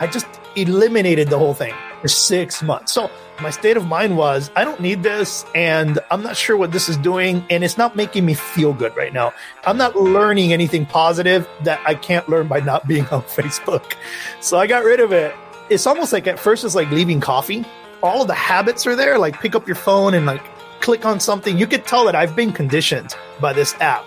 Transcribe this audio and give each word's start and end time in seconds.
I 0.00 0.06
just 0.06 0.26
eliminated 0.56 1.28
the 1.28 1.38
whole 1.38 1.54
thing 1.54 1.74
for 2.00 2.08
six 2.08 2.62
months. 2.62 2.92
So 2.92 3.10
my 3.40 3.50
state 3.50 3.76
of 3.76 3.86
mind 3.86 4.16
was, 4.16 4.50
I 4.56 4.64
don't 4.64 4.80
need 4.80 5.02
this, 5.02 5.44
and 5.54 5.98
I'm 6.10 6.22
not 6.22 6.36
sure 6.36 6.56
what 6.56 6.72
this 6.72 6.88
is 6.88 6.96
doing, 6.96 7.44
and 7.50 7.62
it's 7.62 7.78
not 7.78 7.96
making 7.96 8.24
me 8.24 8.34
feel 8.34 8.72
good 8.72 8.96
right 8.96 9.12
now. 9.12 9.32
I'm 9.64 9.76
not 9.76 9.96
learning 9.96 10.52
anything 10.52 10.86
positive 10.86 11.48
that 11.64 11.80
I 11.86 11.94
can't 11.94 12.28
learn 12.28 12.48
by 12.48 12.60
not 12.60 12.88
being 12.88 13.06
on 13.08 13.22
Facebook. 13.36 13.94
So 14.40 14.58
I 14.58 14.66
got 14.66 14.84
rid 14.84 15.00
of 15.00 15.12
it. 15.12 15.34
It's 15.68 15.86
almost 15.86 16.12
like 16.12 16.26
at 16.26 16.38
first 16.38 16.64
it's 16.64 16.74
like 16.74 16.90
leaving 16.90 17.20
coffee. 17.20 17.64
All 18.02 18.22
of 18.22 18.28
the 18.28 18.34
habits 18.34 18.86
are 18.86 18.96
there, 18.96 19.18
like 19.18 19.40
pick 19.40 19.54
up 19.54 19.66
your 19.66 19.76
phone 19.76 20.14
and 20.14 20.26
like 20.26 20.42
click 20.80 21.04
on 21.04 21.20
something. 21.20 21.58
You 21.58 21.66
could 21.66 21.86
tell 21.86 22.06
that 22.06 22.14
I've 22.14 22.34
been 22.34 22.52
conditioned 22.52 23.14
by 23.40 23.52
this 23.52 23.74
app 23.80 24.04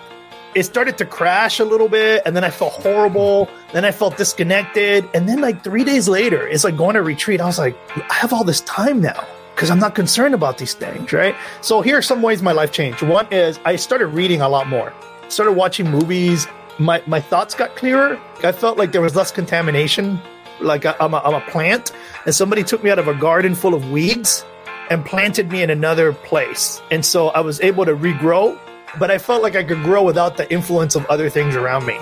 it 0.54 0.62
started 0.64 0.96
to 0.98 1.04
crash 1.04 1.58
a 1.58 1.64
little 1.64 1.88
bit 1.88 2.22
and 2.24 2.36
then 2.36 2.44
I 2.44 2.50
felt 2.50 2.72
horrible. 2.74 3.48
Then 3.72 3.84
I 3.84 3.90
felt 3.90 4.16
disconnected. 4.16 5.08
And 5.12 5.28
then 5.28 5.40
like 5.40 5.64
three 5.64 5.84
days 5.84 6.08
later, 6.08 6.46
it's 6.46 6.64
like 6.64 6.76
going 6.76 6.94
to 6.94 7.02
retreat. 7.02 7.40
I 7.40 7.46
was 7.46 7.58
like, 7.58 7.76
I 7.96 8.14
have 8.14 8.32
all 8.32 8.44
this 8.44 8.60
time 8.62 9.00
now 9.00 9.26
because 9.54 9.70
I'm 9.70 9.78
not 9.78 9.94
concerned 9.94 10.34
about 10.34 10.58
these 10.58 10.74
things, 10.74 11.12
right? 11.12 11.34
So 11.60 11.80
here 11.80 11.98
are 11.98 12.02
some 12.02 12.22
ways 12.22 12.42
my 12.42 12.52
life 12.52 12.72
changed. 12.72 13.02
One 13.02 13.26
is 13.32 13.58
I 13.64 13.76
started 13.76 14.08
reading 14.08 14.40
a 14.40 14.48
lot 14.48 14.68
more, 14.68 14.92
started 15.28 15.52
watching 15.52 15.90
movies. 15.90 16.46
My, 16.78 17.02
my 17.06 17.20
thoughts 17.20 17.54
got 17.54 17.76
clearer. 17.76 18.20
I 18.42 18.52
felt 18.52 18.78
like 18.78 18.92
there 18.92 19.02
was 19.02 19.14
less 19.14 19.30
contamination. 19.30 20.20
Like 20.60 20.86
I, 20.86 20.94
I'm, 21.00 21.14
a, 21.14 21.18
I'm 21.18 21.34
a 21.34 21.40
plant 21.50 21.92
and 22.26 22.34
somebody 22.34 22.62
took 22.62 22.82
me 22.84 22.90
out 22.90 22.98
of 22.98 23.08
a 23.08 23.14
garden 23.14 23.54
full 23.54 23.74
of 23.74 23.90
weeds 23.90 24.44
and 24.90 25.04
planted 25.04 25.50
me 25.50 25.62
in 25.62 25.70
another 25.70 26.12
place. 26.12 26.80
And 26.90 27.04
so 27.04 27.28
I 27.28 27.40
was 27.40 27.60
able 27.60 27.84
to 27.84 27.96
regrow 27.96 28.58
but 28.98 29.10
I 29.10 29.18
felt 29.18 29.42
like 29.42 29.56
I 29.56 29.64
could 29.64 29.82
grow 29.82 30.02
without 30.02 30.36
the 30.36 30.50
influence 30.52 30.94
of 30.94 31.04
other 31.06 31.28
things 31.28 31.54
around 31.56 31.86
me. 31.86 31.96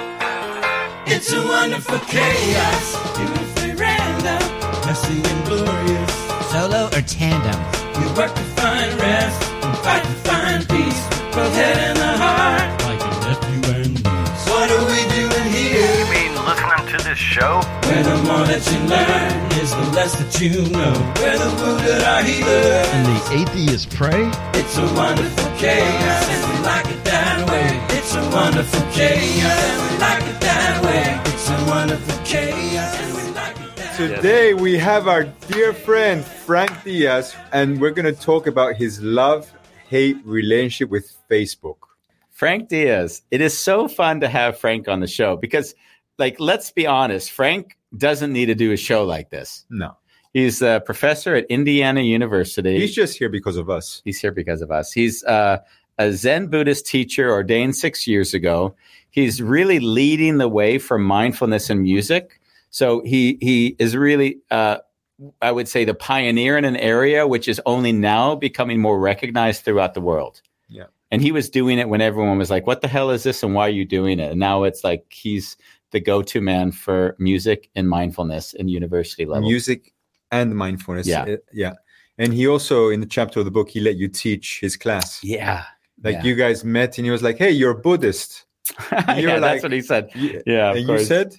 It's 1.07 1.33
a 1.33 1.43
wonderful 1.47 1.99
chaos, 2.01 3.17
beautifully 3.17 3.73
random, 3.75 4.43
messy 4.87 5.21
and 5.23 5.45
glorious. 5.47 6.13
Solo 6.53 6.87
or 6.87 7.03
tandem? 7.03 7.61
We 8.01 8.07
work 8.19 8.35
to 8.35 8.43
find 8.61 8.93
rest, 9.01 9.43
and 9.65 9.79
fight 9.79 10.03
to 10.03 10.15
find 10.29 10.69
peace, 10.69 11.03
both 11.35 11.55
head 11.55 11.77
and 11.79 11.99
the 11.99 12.13
heart. 12.25 12.83
Like 12.85 13.01
a 13.01 13.11
nephew 13.27 13.73
and 13.75 13.95
niece. 13.95 14.49
What 14.49 14.71
are 14.71 14.85
we 14.87 15.01
doing 15.17 15.49
here? 15.53 15.99
You 15.99 16.11
mean 16.13 16.33
listening 16.45 16.99
to 16.99 17.05
this 17.05 17.19
show? 17.19 17.61
Where 17.89 18.03
the 18.03 18.17
more 18.29 18.45
that 18.47 18.63
you 18.71 18.79
learn 18.89 19.53
is 19.63 19.71
the 19.75 19.97
less 19.97 20.15
that 20.17 20.41
you 20.41 20.69
know. 20.71 20.93
Where 21.21 21.39
the 21.39 21.51
wounded 21.61 22.03
are 22.03 22.23
healers. 22.23 22.89
and 22.95 23.07
the 23.07 23.19
atheists 23.41 23.87
pray? 23.95 24.31
It's 24.55 24.77
a 24.79 24.87
wonderful 24.95 25.51
chaos, 25.59 26.29
wonderful 28.63 28.93
chaos, 28.93 29.43
and 29.43 29.91
we 29.93 29.99
like 29.99 30.23
it 30.23 30.41
that 30.41 30.85
way. 30.85 31.33
It's 31.33 31.49
a 31.49 31.67
wonderful 31.67 32.25
chaos, 32.25 32.95
and 33.01 33.17
we 33.17 33.35
like 33.35 33.57
it 33.57 33.77
that 33.77 33.99
way. 33.99 34.15
Today 34.17 34.55
we 34.55 34.79
have 34.79 35.09
our 35.09 35.25
dear 35.49 35.73
friend 35.73 36.25
Frank 36.25 36.85
Diaz, 36.85 37.35
and 37.53 37.81
we're 37.81 37.91
going 37.91 38.15
to 38.15 38.21
talk 38.21 38.47
about 38.47 38.77
his 38.77 39.03
love 39.03 39.53
hate 39.89 40.17
relationship 40.25 40.91
with 40.91 41.13
Facebook. 41.29 41.79
Frank 42.31 42.69
Diaz. 42.69 43.23
It 43.33 43.41
is 43.41 43.59
so 43.59 43.89
fun 43.89 44.21
to 44.21 44.29
have 44.29 44.59
Frank 44.59 44.87
on 44.87 45.01
the 45.01 45.09
show 45.09 45.37
because, 45.37 45.75
like, 46.19 46.39
let's 46.39 46.71
be 46.71 46.87
honest, 46.87 47.33
Frank 47.33 47.77
doesn't 47.97 48.33
need 48.33 48.47
to 48.47 48.55
do 48.55 48.71
a 48.71 48.77
show 48.77 49.05
like 49.05 49.29
this. 49.31 49.65
No, 49.71 49.97
He's 50.33 50.63
a 50.63 50.81
professor 50.87 51.35
at 51.35 51.47
Indiana 51.47 52.01
University. 52.01 52.79
he's 52.79 52.95
just 52.95 53.19
here 53.19 53.29
because 53.29 53.57
of 53.57 53.69
us. 53.69 54.03
He's 54.05 54.21
here 54.21 54.33
because 54.33 54.63
of 54.63 54.71
us. 54.71 54.93
He's 54.93 55.25
uh, 55.25 55.59
a 55.99 56.13
Zen 56.13 56.49
Buddhist 56.49 56.87
teacher 56.87 57.31
ordained 57.31 57.77
six 57.77 58.07
years 58.07 58.35
ago. 58.35 58.75
He's 59.11 59.43
really 59.43 59.79
leading 59.81 60.39
the 60.39 60.49
way 60.49 60.79
for 60.79 60.99
mindfulness 60.99 61.71
in 61.71 61.83
music. 61.83 62.41
So 62.71 63.03
he 63.05 63.39
he 63.41 63.77
is 63.79 63.95
really, 63.97 64.39
uh, 64.51 64.79
I 65.43 65.53
would 65.53 65.69
say, 65.69 65.85
the 65.85 65.95
pioneer 65.95 66.57
in 66.57 66.65
an 66.65 66.77
area 66.77 67.27
which 67.27 67.47
is 67.47 67.61
only 67.67 67.93
now 67.93 68.35
becoming 68.35 68.81
more 68.81 68.99
recognized 68.99 69.65
throughout 69.65 69.95
the 69.95 70.01
world. 70.01 70.41
Yeah. 70.69 70.87
And 71.11 71.21
he 71.21 71.31
was 71.31 71.51
doing 71.51 71.79
it 71.79 71.91
when 71.91 72.01
everyone 72.01 72.39
was 72.39 72.51
like, 72.51 72.67
"What 72.67 72.81
the 72.81 72.89
hell 72.89 73.11
is 73.11 73.23
this? 73.23 73.43
And 73.43 73.55
why 73.55 73.67
are 73.67 73.71
you 73.71 73.85
doing 73.85 74.19
it?" 74.19 74.31
And 74.31 74.41
now 74.41 74.63
it's 74.63 74.83
like 74.83 75.05
he's 75.11 75.59
the 75.91 76.01
go-to 76.01 76.41
man 76.41 76.73
for 76.73 77.15
music 77.19 77.69
and 77.75 77.87
mindfulness 77.91 78.55
in 78.55 78.69
university 78.69 79.27
level. 79.27 79.47
Music 79.47 79.93
and 80.31 80.57
mindfulness. 80.57 81.07
Yeah. 81.07 81.25
Uh, 81.25 81.37
yeah. 81.53 81.75
And 82.17 82.33
he 82.33 82.47
also, 82.49 82.89
in 82.89 83.01
the 83.01 83.07
chapter 83.07 83.41
of 83.41 83.45
the 83.45 83.51
book, 83.51 83.69
he 83.69 83.81
let 83.81 83.97
you 83.97 84.09
teach 84.09 84.61
his 84.61 84.77
class. 84.77 85.23
yeah. 85.23 85.65
Like 86.03 86.17
yeah. 86.17 86.25
you 86.25 86.35
guys 86.35 86.65
met, 86.65 86.99
and 86.99 87.05
he 87.05 87.11
was 87.11 87.23
like, 87.23 87.39
"Hey, 87.39 87.51
you're 87.51 87.71
a 87.73 87.79
Buddhist." 87.79 88.45
yeah, 88.93 89.17
You're 89.17 89.33
like- 89.33 89.41
that's 89.41 89.63
what 89.63 89.73
he 89.73 89.81
said. 89.83 90.11
Yeah, 90.15 90.71
of 90.71 90.77
and 90.77 90.89
you 90.89 90.99
said, 91.01 91.35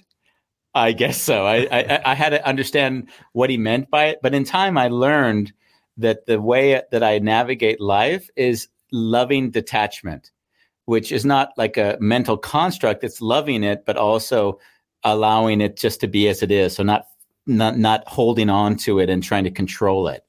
I 0.74 0.92
guess 0.92 1.20
so. 1.20 1.46
I, 1.46 1.66
I 1.70 2.12
I 2.12 2.14
had 2.14 2.30
to 2.30 2.46
understand 2.46 3.08
what 3.32 3.50
he 3.50 3.56
meant 3.56 3.90
by 3.90 4.06
it, 4.06 4.18
but 4.22 4.34
in 4.34 4.44
time 4.44 4.76
I 4.76 4.88
learned 4.88 5.52
that 5.98 6.26
the 6.26 6.40
way 6.40 6.82
that 6.90 7.02
I 7.02 7.18
navigate 7.18 7.80
life 7.80 8.28
is 8.36 8.68
loving 8.90 9.50
detachment, 9.50 10.30
which 10.86 11.12
is 11.12 11.24
not 11.24 11.50
like 11.56 11.76
a 11.76 11.96
mental 12.00 12.36
construct. 12.36 13.04
It's 13.04 13.20
loving 13.20 13.62
it, 13.62 13.84
but 13.84 13.96
also 13.96 14.58
allowing 15.04 15.60
it 15.60 15.76
just 15.76 16.00
to 16.00 16.08
be 16.08 16.28
as 16.28 16.42
it 16.42 16.50
is. 16.50 16.74
So 16.74 16.82
not 16.82 17.06
not 17.46 17.78
not 17.78 18.06
holding 18.08 18.50
on 18.50 18.76
to 18.78 18.98
it 18.98 19.10
and 19.10 19.22
trying 19.22 19.44
to 19.44 19.50
control 19.50 20.08
it. 20.08 20.24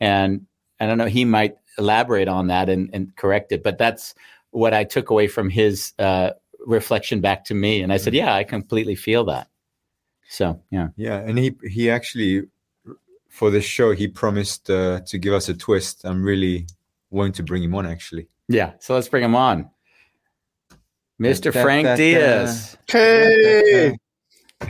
And 0.00 0.46
I 0.80 0.86
don't 0.86 0.98
know. 0.98 1.06
He 1.06 1.24
might 1.24 1.56
elaborate 1.78 2.28
on 2.28 2.46
that 2.48 2.68
and, 2.68 2.90
and 2.92 3.14
correct 3.16 3.52
it, 3.52 3.62
but 3.62 3.78
that's 3.78 4.14
what 4.50 4.72
I 4.74 4.84
took 4.84 5.10
away 5.10 5.26
from 5.26 5.50
his 5.50 5.92
uh, 5.98 6.30
reflection 6.66 7.20
back 7.20 7.44
to 7.46 7.54
me. 7.54 7.82
And 7.82 7.92
I 7.92 7.96
said, 7.96 8.14
"Yeah, 8.14 8.34
I 8.34 8.44
completely 8.44 8.94
feel 8.94 9.24
that." 9.24 9.48
So 10.28 10.60
yeah. 10.70 10.88
"Yeah." 10.96 11.16
And 11.18 11.38
he 11.38 11.56
he 11.68 11.90
actually, 11.90 12.44
for 13.28 13.50
this 13.50 13.64
show, 13.64 13.92
he 13.92 14.08
promised 14.08 14.70
uh, 14.70 15.00
to 15.06 15.18
give 15.18 15.32
us 15.34 15.48
a 15.48 15.54
twist. 15.54 16.04
I'm 16.04 16.22
really 16.22 16.66
wanting 17.10 17.32
to 17.34 17.42
bring 17.42 17.62
him 17.62 17.74
on. 17.74 17.86
Actually, 17.86 18.28
Yeah, 18.48 18.72
so 18.80 18.94
let's 18.94 19.08
bring 19.08 19.24
him 19.24 19.34
on. 19.36 19.70
Mr. 21.20 21.44
Da, 21.44 21.50
da, 21.52 21.62
Frank 21.62 21.84
da, 21.86 21.90
da. 21.92 21.96
Diaz. 21.96 22.76
Hey, 22.90 23.94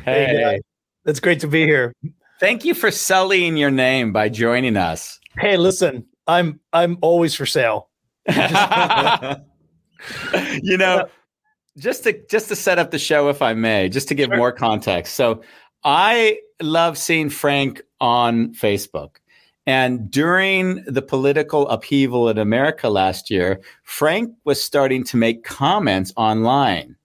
Hey, 0.04 0.60
it's 1.06 1.20
great 1.20 1.40
to 1.40 1.46
be 1.48 1.64
here. 1.64 1.94
thank 2.40 2.64
you 2.64 2.74
for 2.74 2.90
sullying 2.90 3.56
your 3.56 3.70
name 3.70 4.12
by 4.12 4.28
joining 4.28 4.76
us. 4.76 5.20
Hey, 5.38 5.56
listen, 5.56 6.04
I'm 6.26 6.60
I'm 6.72 6.98
always 7.02 7.34
for 7.34 7.46
sale. 7.46 7.88
you 10.62 10.76
know, 10.78 11.06
just 11.78 12.04
to 12.04 12.20
just 12.30 12.48
to 12.48 12.56
set 12.56 12.78
up 12.78 12.90
the 12.90 12.98
show, 12.98 13.28
if 13.28 13.42
I 13.42 13.54
may, 13.54 13.88
just 13.88 14.08
to 14.08 14.14
give 14.14 14.28
Sure. 14.28 14.36
more 14.36 14.52
context. 14.52 15.14
So, 15.14 15.42
I 15.84 16.38
love 16.62 16.96
seeing 16.98 17.30
Frank 17.30 17.82
on 18.00 18.54
Facebook. 18.54 19.16
And 19.66 20.10
during 20.10 20.84
the 20.84 21.00
political 21.00 21.66
upheaval 21.68 22.28
in 22.28 22.36
America 22.36 22.90
last 22.90 23.30
year, 23.30 23.62
Frank 23.82 24.34
was 24.44 24.62
starting 24.62 25.04
to 25.04 25.16
make 25.16 25.42
comments 25.42 26.12
online. 26.16 26.96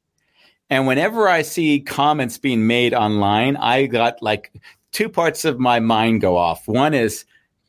And 0.70 0.86
whenever 0.86 1.30
I 1.30 1.42
see 1.42 1.80
comments 1.80 2.38
being 2.38 2.68
made 2.68 2.94
online, 2.94 3.56
I 3.58 3.86
got 3.86 4.22
like 4.22 4.52
two 4.92 5.08
parts 5.08 5.46
of 5.46 5.58
my 5.58 5.80
mind 5.80 6.20
go 6.22 6.36
off. 6.36 6.68
One 6.68 6.94
is, 6.94 7.24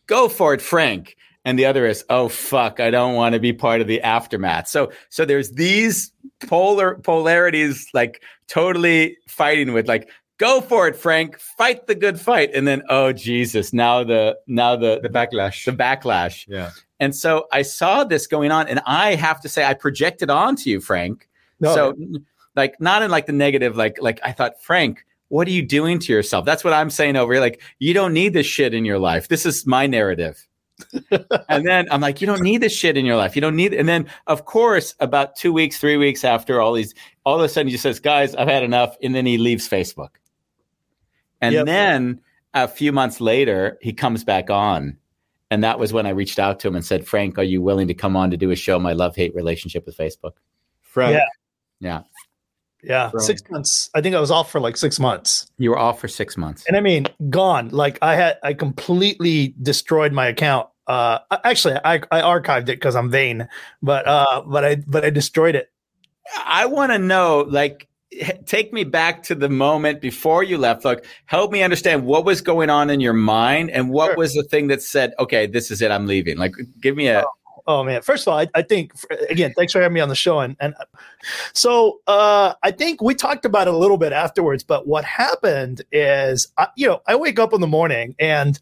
go 0.07 0.29
for 0.29 0.53
it, 0.55 0.61
Frank. 0.61 1.17
And 1.45 1.59
the 1.59 1.65
other 1.65 1.87
is, 1.87 2.05
oh 2.11 2.29
fuck, 2.29 2.81
I 2.81 2.91
don't 2.91 3.15
want 3.15 3.33
to 3.35 3.41
be 3.41 3.53
part 3.53 3.81
of 3.81 3.87
the 3.87 4.01
aftermath. 4.03 4.69
So 4.69 4.93
so 5.09 5.25
there's 5.25 5.53
these 5.53 6.13
polar 6.47 6.97
polarities 6.97 7.89
like 7.95 8.23
totally 8.47 9.17
fighting 9.27 9.73
with 9.73 9.89
like, 9.89 10.11
go 10.39 10.61
for 10.61 10.89
it, 10.89 10.97
Frank, 10.97 11.39
fight 11.39 11.87
the 11.87 11.95
good 11.95 12.21
fight. 12.21 12.51
And 12.55 12.67
then, 12.69 12.83
oh 12.89 13.13
Jesus, 13.13 13.73
now 13.73 14.05
the 14.05 14.37
now 14.47 14.77
the 14.77 15.01
the 15.03 15.09
backlash. 15.09 15.65
the 15.65 15.73
backlash. 15.73 16.47
yeah. 16.49 16.71
And 17.01 17.17
so 17.17 17.47
I 17.51 17.63
saw 17.63 18.05
this 18.05 18.27
going 18.27 18.53
on, 18.53 18.69
and 18.69 18.81
I 18.87 19.15
have 19.15 19.41
to 19.41 19.49
say, 19.49 19.65
I 19.65 19.73
projected 19.73 20.29
onto 20.29 20.69
you, 20.69 20.81
Frank. 20.81 21.29
No, 21.59 21.75
So, 21.75 21.97
like, 22.55 22.79
not 22.79 23.03
in 23.03 23.11
like 23.11 23.25
the 23.25 23.33
negative, 23.33 23.75
like, 23.75 23.97
like 24.03 24.21
I 24.23 24.33
thought, 24.33 24.63
Frank, 24.63 25.07
what 25.29 25.49
are 25.49 25.51
you 25.51 25.67
doing 25.67 25.99
to 26.01 26.13
yourself? 26.13 26.45
That's 26.45 26.63
what 26.63 26.75
I'm 26.75 26.91
saying 26.91 27.17
over 27.17 27.33
here. 27.33 27.41
Like, 27.41 27.63
you 27.79 27.95
don't 27.95 28.13
need 28.13 28.35
this 28.35 28.47
shit 28.47 28.75
in 28.75 28.85
your 28.85 28.99
life. 28.99 29.29
This 29.29 29.47
is 29.47 29.67
my 29.67 29.87
narrative. 29.87 30.47
And 31.49 31.67
then 31.67 31.87
I'm 31.91 32.01
like, 32.01 32.21
you 32.21 32.27
don't 32.27 32.43
need 32.43 32.59
this 32.59 32.75
shit 32.75 32.97
in 32.97 33.05
your 33.05 33.17
life. 33.17 33.35
You 33.37 33.43
don't 33.43 33.57
need. 33.57 33.73
It. 33.73 33.79
And 33.81 33.89
then, 33.89 34.07
of 34.27 34.45
course, 34.45 34.95
about 35.01 35.37
two 35.37 35.53
weeks, 35.53 35.79
three 35.79 35.97
weeks 35.97 36.25
after 36.25 36.61
all 36.61 36.73
these, 36.73 36.95
all 37.25 37.37
of 37.37 37.43
a 37.43 37.49
sudden 37.49 37.69
he 37.69 37.73
just 37.73 37.83
says, 37.83 38.01
guys, 38.01 38.35
I've 38.35 38.49
had 38.49 38.63
enough. 38.63 38.97
And 39.03 39.15
then 39.15 39.27
he 39.27 39.39
leaves 39.39 39.69
Facebook. 39.69 40.11
And 41.41 41.55
Yep. 41.55 41.67
then 41.67 42.21
a 42.55 42.69
few 42.69 42.93
months 42.93 43.21
later, 43.21 43.79
he 43.81 43.93
comes 43.93 44.25
back 44.25 44.51
on. 44.51 44.97
And 45.51 45.65
that 45.65 45.79
was 45.79 45.93
when 45.93 46.07
I 46.07 46.11
reached 46.11 46.39
out 46.39 46.61
to 46.61 46.69
him 46.69 46.77
and 46.77 46.85
said, 46.85 47.07
Frank, 47.07 47.37
are 47.39 47.43
you 47.43 47.61
willing 47.61 47.89
to 47.89 47.95
come 47.95 48.17
on 48.17 48.31
to 48.31 48.37
do 48.37 48.51
a 48.51 48.57
show, 48.57 48.79
My 48.79 48.93
Love 48.93 49.17
Hate 49.17 49.35
Relationship 49.35 49.85
with 49.87 49.97
Facebook? 49.97 50.33
Frank, 50.81 51.15
Yeah. 51.15 51.25
Yeah. 51.81 52.03
Yeah, 52.83 53.11
Right. 53.13 53.23
six 53.23 53.43
months. 53.51 53.91
I 53.95 54.01
think 54.01 54.15
I 54.15 54.21
was 54.21 54.31
off 54.31 54.51
for 54.51 54.61
like 54.61 54.77
six 54.77 54.99
months, 54.99 55.47
You 55.59 55.71
were 55.71 55.79
off 55.79 56.01
for 56.01 56.09
six 56.09 56.37
months. 56.37 56.65
and 56.67 56.77
I 56.77 56.81
mean, 56.81 57.07
gone. 57.29 57.69
Like 57.71 57.99
I 58.03 58.15
had, 58.15 58.39
I 58.43 58.55
completely 58.55 59.55
destroyed 59.63 60.13
my 60.13 60.27
account. 60.27 60.69
Uh, 60.87 61.19
actually, 61.45 61.77
I 61.85 61.97
I 62.11 62.21
archived 62.23 62.63
it 62.63 62.77
because 62.81 62.97
I'm 62.97 63.11
vain, 63.11 63.47
but 63.83 64.07
uh, 64.09 64.43
but 64.47 64.65
I 64.65 64.77
but 64.87 65.05
I 65.05 65.11
destroyed 65.11 65.55
it. 65.55 65.71
I 66.47 66.67
want 66.67 66.91
to 66.93 66.99
know, 66.99 67.45
like, 67.49 67.87
take 68.47 68.73
me 68.73 68.85
back 68.85 69.23
to 69.25 69.35
the 69.35 69.49
moment 69.49 70.01
before 70.01 70.43
you 70.43 70.59
left. 70.59 70.85
Look, 70.85 71.05
help 71.27 71.51
me 71.53 71.63
understand 71.63 72.05
what 72.07 72.25
was 72.25 72.41
going 72.41 72.71
on 72.71 72.89
in 72.91 73.01
your 73.01 73.13
mind 73.13 73.71
and 73.71 73.91
what 73.91 74.11
Sure. 74.11 74.17
was 74.17 74.35
the 74.35 74.43
thing 74.45 74.69
that 74.69 74.81
said, 74.83 75.13
okay, 75.19 75.47
this 75.47 75.71
is 75.71 75.81
it, 75.83 75.91
I'm 75.91 76.07
leaving. 76.07 76.39
Like, 76.39 76.55
give 76.81 76.97
me 76.97 77.09
a. 77.09 77.23
Oh 77.23 77.31
man! 77.69 78.03
First 78.03 78.27
of 78.27 78.33
all, 78.33 78.39
I, 78.39 78.49
I 78.55 78.63
think 78.63 78.93
again, 79.29 79.53
thanks 79.57 79.73
for 79.73 79.81
having 79.81 79.95
me 79.95 80.01
on 80.01 80.09
the 80.09 80.15
show, 80.15 80.41
and 80.41 80.57
and 80.61 80.75
so 81.53 82.01
uh, 82.07 82.55
I 82.63 82.71
think 82.71 83.03
we 83.03 83.15
talked 83.15 83.45
about 83.45 83.69
it 83.69 83.75
a 83.75 83.77
little 83.77 83.99
bit 83.99 84.13
afterwards. 84.13 84.63
But 84.63 84.87
what 84.87 85.05
happened 85.05 85.83
is, 85.93 86.49
I, 86.59 86.69
you 86.77 86.87
know, 86.89 87.03
I 87.07 87.17
wake 87.17 87.39
up 87.39 87.53
in 87.53 87.61
the 87.61 87.67
morning, 87.67 88.15
and 88.19 88.59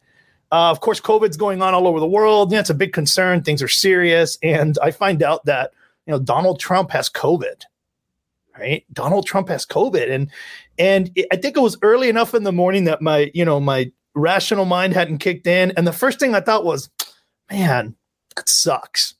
uh, 0.50 0.70
of 0.70 0.80
course, 0.80 1.00
COVID's 1.00 1.36
going 1.36 1.62
on 1.62 1.74
all 1.74 1.86
over 1.86 2.00
the 2.00 2.06
world. 2.06 2.52
Yeah, 2.52 2.60
it's 2.60 2.70
a 2.70 2.74
big 2.74 2.92
concern. 2.92 3.42
Things 3.42 3.62
are 3.62 3.68
serious, 3.68 4.38
and 4.42 4.78
I 4.82 4.90
find 4.90 5.22
out 5.22 5.44
that 5.44 5.72
you 6.06 6.12
know 6.12 6.18
Donald 6.18 6.60
Trump 6.60 6.90
has 6.90 7.08
COVID. 7.08 7.62
Right, 8.58 8.84
Donald 8.92 9.24
Trump 9.26 9.48
has 9.50 9.64
COVID, 9.64 10.10
and 10.10 10.30
and 10.78 11.12
it- 11.14 11.28
I 11.32 11.36
think 11.36 11.56
it 11.56 11.60
was 11.60 11.78
early 11.82 12.08
enough 12.08 12.34
in 12.34 12.42
the 12.42 12.52
morning 12.52 12.84
that 12.84 13.00
my 13.00 13.30
you 13.34 13.44
know 13.44 13.60
my 13.60 13.92
rational 14.14 14.64
mind 14.64 14.94
hadn't 14.94 15.18
kicked 15.18 15.46
in, 15.46 15.72
and 15.76 15.86
the 15.86 15.92
first 15.92 16.18
thing 16.18 16.34
I 16.34 16.40
thought 16.40 16.64
was, 16.64 16.90
man 17.50 17.94
that 18.38 18.48
sucks 18.48 19.14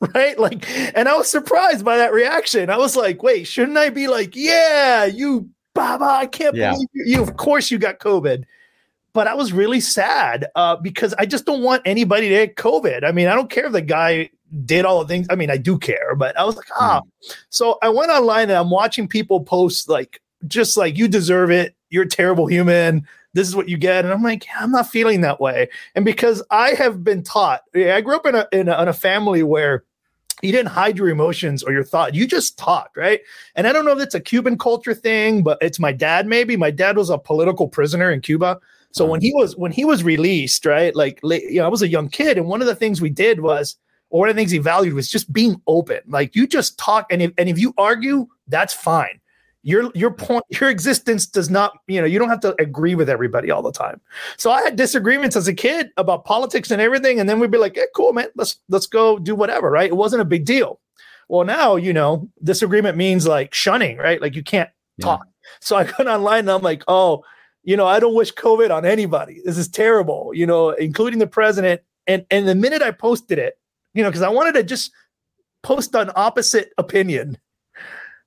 right? 0.14 0.38
Like 0.38 0.68
and 0.96 1.08
i 1.08 1.16
was 1.16 1.30
surprised 1.30 1.84
by 1.84 1.96
that 1.96 2.12
reaction. 2.12 2.68
I 2.68 2.76
was 2.76 2.94
like 2.96 3.22
wait 3.22 3.44
shouldn't 3.46 3.78
i 3.78 3.88
be 3.90 4.08
like 4.08 4.34
yeah 4.36 5.04
you 5.04 5.48
baba 5.74 6.04
i 6.04 6.26
can't 6.26 6.54
Yeah. 6.54 6.72
believe 6.72 6.88
you, 6.92 7.04
you 7.06 7.22
of 7.22 7.36
course 7.36 7.70
you 7.70 7.78
got 7.78 8.00
covid. 8.00 8.44
But 9.14 9.28
i 9.28 9.34
was 9.34 9.52
really 9.52 9.80
sad 9.80 10.46
uh, 10.56 10.76
because 10.76 11.14
i 11.18 11.24
just 11.24 11.46
don't 11.46 11.62
want 11.62 11.82
anybody 11.86 12.28
to 12.28 12.34
get 12.46 12.56
covid. 12.56 13.04
I 13.04 13.12
mean 13.12 13.28
i 13.28 13.34
don't 13.34 13.48
care 13.50 13.66
if 13.66 13.72
the 13.72 13.80
guy 13.82 14.30
did 14.66 14.84
all 14.84 15.00
the 15.00 15.08
things. 15.08 15.26
I 15.30 15.36
mean 15.36 15.50
i 15.50 15.56
do 15.56 15.78
care 15.78 16.14
but 16.16 16.36
i 16.38 16.44
was 16.44 16.56
like 16.56 16.68
ah. 16.78 17.00
So 17.50 17.78
i 17.80 17.88
went 17.88 18.10
online 18.10 18.50
and 18.50 18.58
i'm 18.58 18.70
watching 18.70 19.08
people 19.08 19.40
post 19.44 19.88
like 19.88 20.20
just 20.46 20.76
like 20.76 20.98
you 20.98 21.08
deserve 21.08 21.50
it 21.50 21.74
you're 21.94 22.04
a 22.04 22.08
terrible 22.08 22.46
human 22.46 23.06
this 23.32 23.48
is 23.48 23.56
what 23.56 23.68
you 23.68 23.76
get 23.76 24.04
and 24.04 24.12
i'm 24.12 24.22
like 24.22 24.46
i'm 24.58 24.70
not 24.70 24.90
feeling 24.90 25.22
that 25.22 25.40
way 25.40 25.68
and 25.94 26.04
because 26.04 26.42
I 26.50 26.70
have 26.70 27.04
been 27.04 27.22
taught, 27.22 27.62
I 27.74 28.00
grew 28.00 28.16
up 28.16 28.26
in 28.26 28.34
a, 28.34 28.46
in 28.52 28.68
a 28.68 28.82
in 28.82 28.88
a 28.88 28.92
family 28.92 29.42
where 29.42 29.84
you 30.42 30.52
didn't 30.52 30.70
hide 30.72 30.98
your 30.98 31.08
emotions 31.08 31.62
or 31.62 31.72
your 31.72 31.84
thought. 31.84 32.14
You 32.14 32.26
just 32.26 32.58
talked, 32.58 32.96
right? 32.96 33.20
And 33.54 33.66
I 33.66 33.72
don't 33.72 33.84
know 33.84 33.92
if 33.92 34.00
it's 34.00 34.14
a 34.14 34.20
Cuban 34.20 34.58
culture 34.58 34.94
thing, 34.94 35.42
but 35.42 35.58
it's 35.60 35.78
my 35.78 35.92
dad. 35.92 36.26
Maybe 36.26 36.56
my 36.56 36.70
dad 36.70 36.96
was 36.96 37.10
a 37.10 37.18
political 37.18 37.68
prisoner 37.68 38.10
in 38.10 38.20
Cuba. 38.20 38.58
So 38.92 39.04
when 39.06 39.20
he 39.20 39.32
was 39.34 39.56
when 39.56 39.72
he 39.72 39.84
was 39.84 40.04
released, 40.04 40.64
right? 40.64 40.94
Like, 40.94 41.18
you 41.24 41.56
know, 41.56 41.64
I 41.64 41.68
was 41.68 41.82
a 41.82 41.88
young 41.88 42.08
kid, 42.08 42.38
and 42.38 42.46
one 42.46 42.60
of 42.60 42.68
the 42.68 42.76
things 42.76 43.00
we 43.00 43.10
did 43.10 43.40
was, 43.40 43.76
or 44.10 44.20
one 44.20 44.28
of 44.28 44.36
the 44.36 44.40
things 44.40 44.52
he 44.52 44.58
valued 44.58 44.94
was 44.94 45.10
just 45.10 45.32
being 45.32 45.60
open. 45.66 46.00
Like 46.06 46.36
you 46.36 46.46
just 46.46 46.78
talk, 46.78 47.06
and 47.10 47.20
if 47.20 47.32
and 47.36 47.48
if 47.48 47.58
you 47.58 47.74
argue, 47.76 48.28
that's 48.46 48.72
fine. 48.72 49.20
Your 49.66 49.90
your 49.94 50.10
point, 50.10 50.44
your 50.60 50.68
existence 50.68 51.26
does 51.26 51.48
not, 51.48 51.78
you 51.88 51.98
know, 52.00 52.06
you 52.06 52.18
don't 52.18 52.28
have 52.28 52.40
to 52.40 52.54
agree 52.60 52.94
with 52.94 53.08
everybody 53.08 53.50
all 53.50 53.62
the 53.62 53.72
time. 53.72 53.98
So 54.36 54.50
I 54.50 54.60
had 54.62 54.76
disagreements 54.76 55.36
as 55.36 55.48
a 55.48 55.54
kid 55.54 55.90
about 55.96 56.26
politics 56.26 56.70
and 56.70 56.82
everything, 56.82 57.18
and 57.18 57.28
then 57.28 57.40
we'd 57.40 57.50
be 57.50 57.56
like, 57.58 57.74
"Yeah, 57.74 57.84
cool, 57.96 58.12
man. 58.12 58.28
Let's 58.36 58.58
let's 58.68 58.86
go 58.86 59.18
do 59.18 59.34
whatever." 59.34 59.70
Right? 59.70 59.88
It 59.90 59.96
wasn't 59.96 60.20
a 60.22 60.26
big 60.26 60.44
deal. 60.44 60.80
Well, 61.28 61.46
now 61.46 61.76
you 61.76 61.94
know, 61.94 62.28
disagreement 62.42 62.98
means 62.98 63.26
like 63.26 63.54
shunning, 63.54 63.96
right? 63.96 64.20
Like 64.20 64.34
you 64.36 64.42
can't 64.44 64.68
Yeah. 64.98 65.06
talk. 65.06 65.26
So 65.60 65.76
I 65.76 65.84
went 65.98 66.08
online 66.16 66.40
and 66.40 66.50
I'm 66.50 66.62
like, 66.62 66.84
"Oh, 66.86 67.24
you 67.62 67.76
know, 67.76 67.86
I 67.86 68.00
don't 68.00 68.14
wish 68.14 68.34
COVID 68.34 68.70
on 68.70 68.84
anybody. 68.84 69.40
This 69.46 69.56
is 69.56 69.66
terrible." 69.68 70.30
You 70.34 70.46
know, 70.46 70.70
including 70.70 71.18
the 71.18 71.26
president. 71.26 71.80
And 72.06 72.26
and 72.30 72.46
the 72.46 72.54
minute 72.54 72.82
I 72.82 72.90
posted 72.90 73.38
it, 73.38 73.58
you 73.94 74.02
know, 74.02 74.10
because 74.10 74.20
I 74.20 74.28
wanted 74.28 74.52
to 74.56 74.62
just 74.62 74.92
post 75.62 75.94
an 75.94 76.10
opposite 76.16 76.74
opinion. 76.76 77.38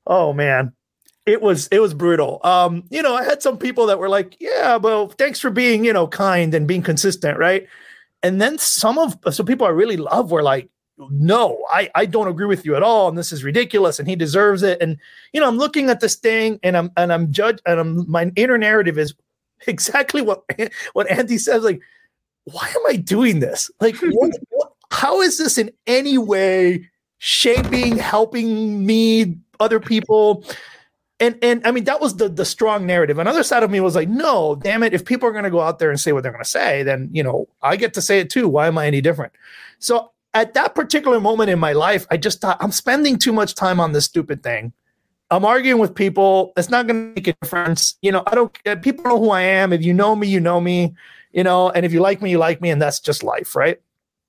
Oh 0.08 0.34
man, 0.34 0.74
it 1.28 1.42
was 1.42 1.68
it 1.72 1.80
was 1.80 1.94
brutal. 1.94 2.40
Um, 2.44 2.86
you 2.90 3.02
know, 3.04 3.14
I 3.14 3.24
had 3.24 3.44
some 3.44 3.58
people 3.58 3.86
that 3.88 4.00
were 4.00 4.10
like, 4.10 4.38
"Yeah, 4.40 4.78
well, 4.78 5.10
thanks 5.10 5.40
for 5.40 5.50
being 5.52 5.84
you 5.84 5.94
know 5.94 6.08
kind 6.08 6.54
and 6.54 6.68
being 6.68 6.82
consistent, 6.82 7.38
right?" 7.38 7.68
And 8.24 8.42
then 8.42 8.58
some 8.58 8.98
of 8.98 9.18
some 9.32 9.46
people 9.46 9.68
I 9.68 9.72
really 9.72 9.98
love 9.98 10.32
were 10.32 10.42
like, 10.42 10.70
"No, 10.98 11.64
I 11.70 11.90
I 11.96 12.06
don't 12.06 12.30
agree 12.30 12.48
with 12.48 12.66
you 12.66 12.76
at 12.76 12.84
all, 12.84 13.10
and 13.10 13.18
this 13.18 13.34
is 13.34 13.44
ridiculous, 13.44 14.00
and 14.00 14.08
he 14.08 14.16
deserves 14.16 14.64
it." 14.64 14.82
And 14.82 14.98
you 15.34 15.42
know, 15.42 15.48
I'm 15.48 15.58
looking 15.58 15.90
at 15.90 16.00
this 16.00 16.16
thing, 16.16 16.60
and 16.64 16.78
I'm 16.78 16.92
and 16.96 17.12
I'm 17.12 17.32
judge, 17.32 17.60
and 17.66 17.80
I'm 17.80 18.10
my 18.10 18.32
inner 18.38 18.58
narrative 18.58 18.98
is 18.98 19.14
exactly 19.68 20.22
what 20.22 20.44
what 20.94 21.12
Andy 21.12 21.38
says. 21.38 21.64
Like, 21.64 21.82
why 22.46 22.70
am 22.70 22.88
I 22.88 22.96
doing 22.96 23.42
this? 23.42 23.70
Like, 23.82 23.98
what, 24.02 24.32
what, 24.50 24.72
how 24.92 25.20
is 25.20 25.38
this 25.38 25.58
in 25.58 25.72
any 25.88 26.18
way 26.18 26.90
shaping, 27.18 27.98
helping 27.98 28.86
me, 28.86 29.38
other 29.60 29.82
people? 29.82 30.46
And 31.20 31.38
and 31.42 31.66
I 31.66 31.72
mean 31.72 31.86
that 31.86 32.00
was 32.00 32.18
the 32.18 32.30
the 32.30 32.46
strong 32.46 32.86
narrative. 32.86 33.18
Another 33.18 33.44
side 33.44 33.64
of 33.64 33.72
me 33.72 33.80
was 33.80 33.96
like, 33.96 34.08
no, 34.08 34.56
damn 34.56 34.84
it! 34.84 34.94
If 34.94 35.04
people 35.04 35.28
are 35.28 35.32
going 35.32 35.46
to 35.46 35.50
go 35.50 35.62
out 35.62 35.80
there 35.80 35.90
and 35.90 36.00
say 36.00 36.12
what 36.12 36.22
they're 36.22 36.32
going 36.32 36.44
to 36.44 36.50
say, 36.50 36.84
then 36.84 37.10
you 37.12 37.24
know 37.24 37.48
I 37.62 37.76
get 37.76 37.96
to 37.96 38.02
say 38.02 38.20
it 38.20 38.30
too. 38.30 38.48
Why 38.48 38.68
am 38.68 38.78
I 38.78 38.86
any 38.86 39.02
different? 39.02 39.34
So 39.80 40.12
at 40.36 40.54
that 40.54 40.76
particular 40.76 41.20
moment 41.20 41.50
in 41.50 41.58
my 41.58 41.74
life, 41.74 42.06
I 42.12 42.18
just 42.18 42.40
thought 42.40 42.58
I'm 42.60 42.72
spending 42.72 43.18
too 43.18 43.34
much 43.34 43.56
time 43.56 43.80
on 43.80 43.94
this 43.94 44.06
stupid 44.06 44.44
thing. 44.44 44.74
I'm 45.32 45.44
arguing 45.44 45.80
with 45.80 45.96
people. 45.96 46.54
It's 46.56 46.70
not 46.70 46.88
going 46.88 47.16
to 47.16 47.16
make 47.16 47.28
a 47.28 47.34
difference. 47.42 47.96
You 48.02 48.12
know, 48.12 48.24
I 48.28 48.36
don't. 48.36 48.82
People 48.84 49.06
know 49.06 49.20
who 49.20 49.32
I 49.32 49.42
am. 49.42 49.74
If 49.74 49.84
you 49.84 49.94
know 49.94 50.16
me, 50.16 50.28
you 50.28 50.40
know 50.40 50.62
me. 50.62 50.96
You 51.32 51.44
know, 51.44 51.70
and 51.72 51.86
if 51.86 51.92
you 51.92 52.00
like 52.00 52.22
me, 52.22 52.32
you 52.32 52.38
like 52.38 52.62
me, 52.62 52.70
and 52.70 52.82
that's 52.82 53.00
just 53.00 53.24
life, 53.24 53.56
right? 53.56 53.82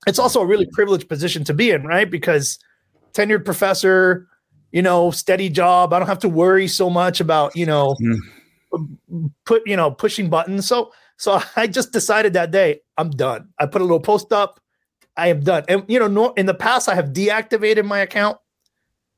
It's 0.07 0.19
also 0.19 0.41
a 0.41 0.45
really 0.45 0.65
privileged 0.65 1.07
position 1.07 1.43
to 1.45 1.53
be 1.53 1.71
in, 1.71 1.83
right? 1.83 2.09
Because 2.09 2.59
tenured 3.13 3.45
professor, 3.45 4.27
you 4.71 4.81
know, 4.81 5.11
steady 5.11 5.49
job. 5.49 5.93
I 5.93 5.99
don't 5.99 6.07
have 6.07 6.19
to 6.19 6.29
worry 6.29 6.67
so 6.67 6.89
much 6.89 7.19
about, 7.19 7.55
you 7.55 7.65
know, 7.65 7.95
hmm. 7.99 9.27
put, 9.45 9.65
you 9.65 9.75
know, 9.75 9.91
pushing 9.91 10.29
buttons. 10.29 10.67
So, 10.67 10.91
so 11.17 11.41
I 11.55 11.67
just 11.67 11.91
decided 11.91 12.33
that 12.33 12.51
day, 12.51 12.81
I'm 12.97 13.09
done. 13.09 13.49
I 13.59 13.65
put 13.65 13.81
a 13.81 13.85
little 13.85 13.99
post 13.99 14.31
up. 14.31 14.59
I 15.17 15.27
am 15.27 15.41
done. 15.41 15.63
And, 15.67 15.83
you 15.87 15.99
know, 15.99 16.07
no, 16.07 16.33
in 16.33 16.45
the 16.45 16.53
past, 16.53 16.87
I 16.87 16.95
have 16.95 17.07
deactivated 17.07 17.85
my 17.85 17.99
account, 17.99 18.37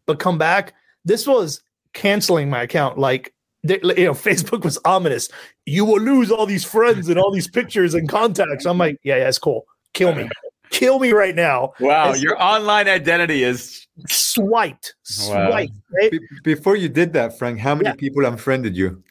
but 0.06 0.20
come 0.20 0.38
back. 0.38 0.74
This 1.06 1.28
was 1.28 1.62
canceling 1.94 2.50
my 2.50 2.64
account. 2.64 2.98
Like, 2.98 3.34
they, 3.64 3.80
you 3.84 4.06
know, 4.06 4.14
Facebook 4.14 4.64
was 4.64 4.80
ominous. 4.86 5.30
You 5.66 5.86
will 5.86 6.02
lose 6.02 6.32
all 6.32 6.46
these 6.46 6.64
friends 6.64 7.10
and 7.10 7.20
all 7.20 7.32
these 7.32 7.48
pictures 7.48 7.94
and 7.94 8.10
contacts. 8.10 8.66
I'm 8.66 8.78
like, 8.78 8.98
yeah, 9.04 9.18
yeah, 9.18 9.28
it's 9.28 9.38
cool. 9.38 9.66
Kill 9.94 10.16
me. 10.16 10.30
Kill 10.72 11.00
me 11.00 11.12
right 11.12 11.36
now. 11.36 11.74
Wow, 11.80 12.06
It's- 12.10 12.22
your 12.24 12.42
online 12.42 12.88
identity 12.88 13.44
is 13.44 13.86
swiped, 14.10 14.96
Wow. 15.28 15.50
swiped. 15.52 15.74
Right? 16.02 16.12
Be- 16.12 16.20
before 16.44 16.76
you 16.76 16.90
did 16.90 17.14
that, 17.14 17.38
Frank, 17.38 17.60
how 17.60 17.76
many 17.76 17.90
Yeah. 17.90 17.96
people 17.96 18.26
unfriended 18.26 18.76
you? 18.76 19.04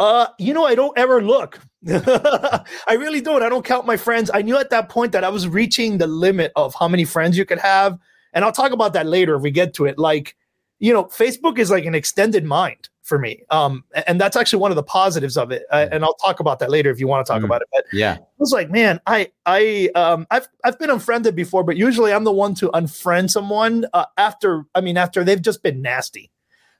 Uh, 0.00 0.26
you 0.38 0.52
know, 0.54 0.64
I 0.64 0.74
don't 0.74 0.96
ever 0.98 1.22
look. 1.22 1.58
I 1.88 2.62
really 2.98 3.20
don't. 3.20 3.42
I 3.42 3.48
don't 3.48 3.64
count 3.64 3.86
my 3.86 3.96
friends. 3.96 4.30
I 4.32 4.42
knew 4.42 4.56
at 4.58 4.70
that 4.70 4.88
point 4.88 5.12
that 5.12 5.24
I 5.24 5.28
was 5.28 5.48
reaching 5.48 5.98
the 5.98 6.06
limit 6.06 6.52
of 6.56 6.74
how 6.78 6.88
many 6.88 7.04
friends 7.04 7.36
you 7.38 7.44
could 7.44 7.58
have, 7.58 7.98
and 8.32 8.44
I'll 8.44 8.52
talk 8.52 8.72
about 8.72 8.92
that 8.92 9.06
later 9.06 9.34
if 9.36 9.42
we 9.42 9.50
get 9.50 9.74
to 9.74 9.86
it. 9.86 9.98
Like, 9.98 10.36
you 10.78 10.92
know, 10.92 11.04
Facebook 11.04 11.58
is 11.58 11.70
like 11.70 11.84
an 11.84 11.94
extended 11.94 12.44
mind 12.44 12.88
for 13.08 13.18
me, 13.18 13.42
um, 13.50 13.82
and 14.06 14.20
that's 14.20 14.36
actually 14.36 14.60
one 14.60 14.70
of 14.70 14.76
the 14.76 14.82
positives 14.82 15.36
of 15.36 15.50
it. 15.50 15.64
Uh, 15.70 15.86
and 15.90 16.04
I'll 16.04 16.14
talk 16.14 16.40
about 16.40 16.58
that 16.60 16.70
later 16.70 16.90
if 16.90 17.00
you 17.00 17.08
want 17.08 17.26
to 17.26 17.32
talk 17.32 17.40
Mm. 17.42 17.46
about 17.46 17.62
it. 17.62 17.68
But 17.72 17.84
yeah. 17.92 18.18
I 18.20 18.24
was 18.38 18.52
like, 18.52 18.70
man, 18.70 19.00
I 19.06 19.32
I 19.46 19.88
um 19.94 20.26
I've 20.30 20.46
I've 20.64 20.78
been 20.78 20.90
unfriended 20.90 21.34
before, 21.34 21.64
but 21.64 21.76
usually 21.76 22.12
I'm 22.12 22.24
the 22.24 22.32
one 22.32 22.54
to 22.56 22.68
unfriend 22.70 23.30
someone 23.30 23.86
uh, 23.94 24.04
after 24.18 24.64
I 24.74 24.80
mean 24.82 24.96
after 24.96 25.24
they've 25.24 25.40
just 25.42 25.62
been 25.62 25.80
nasty. 25.82 26.30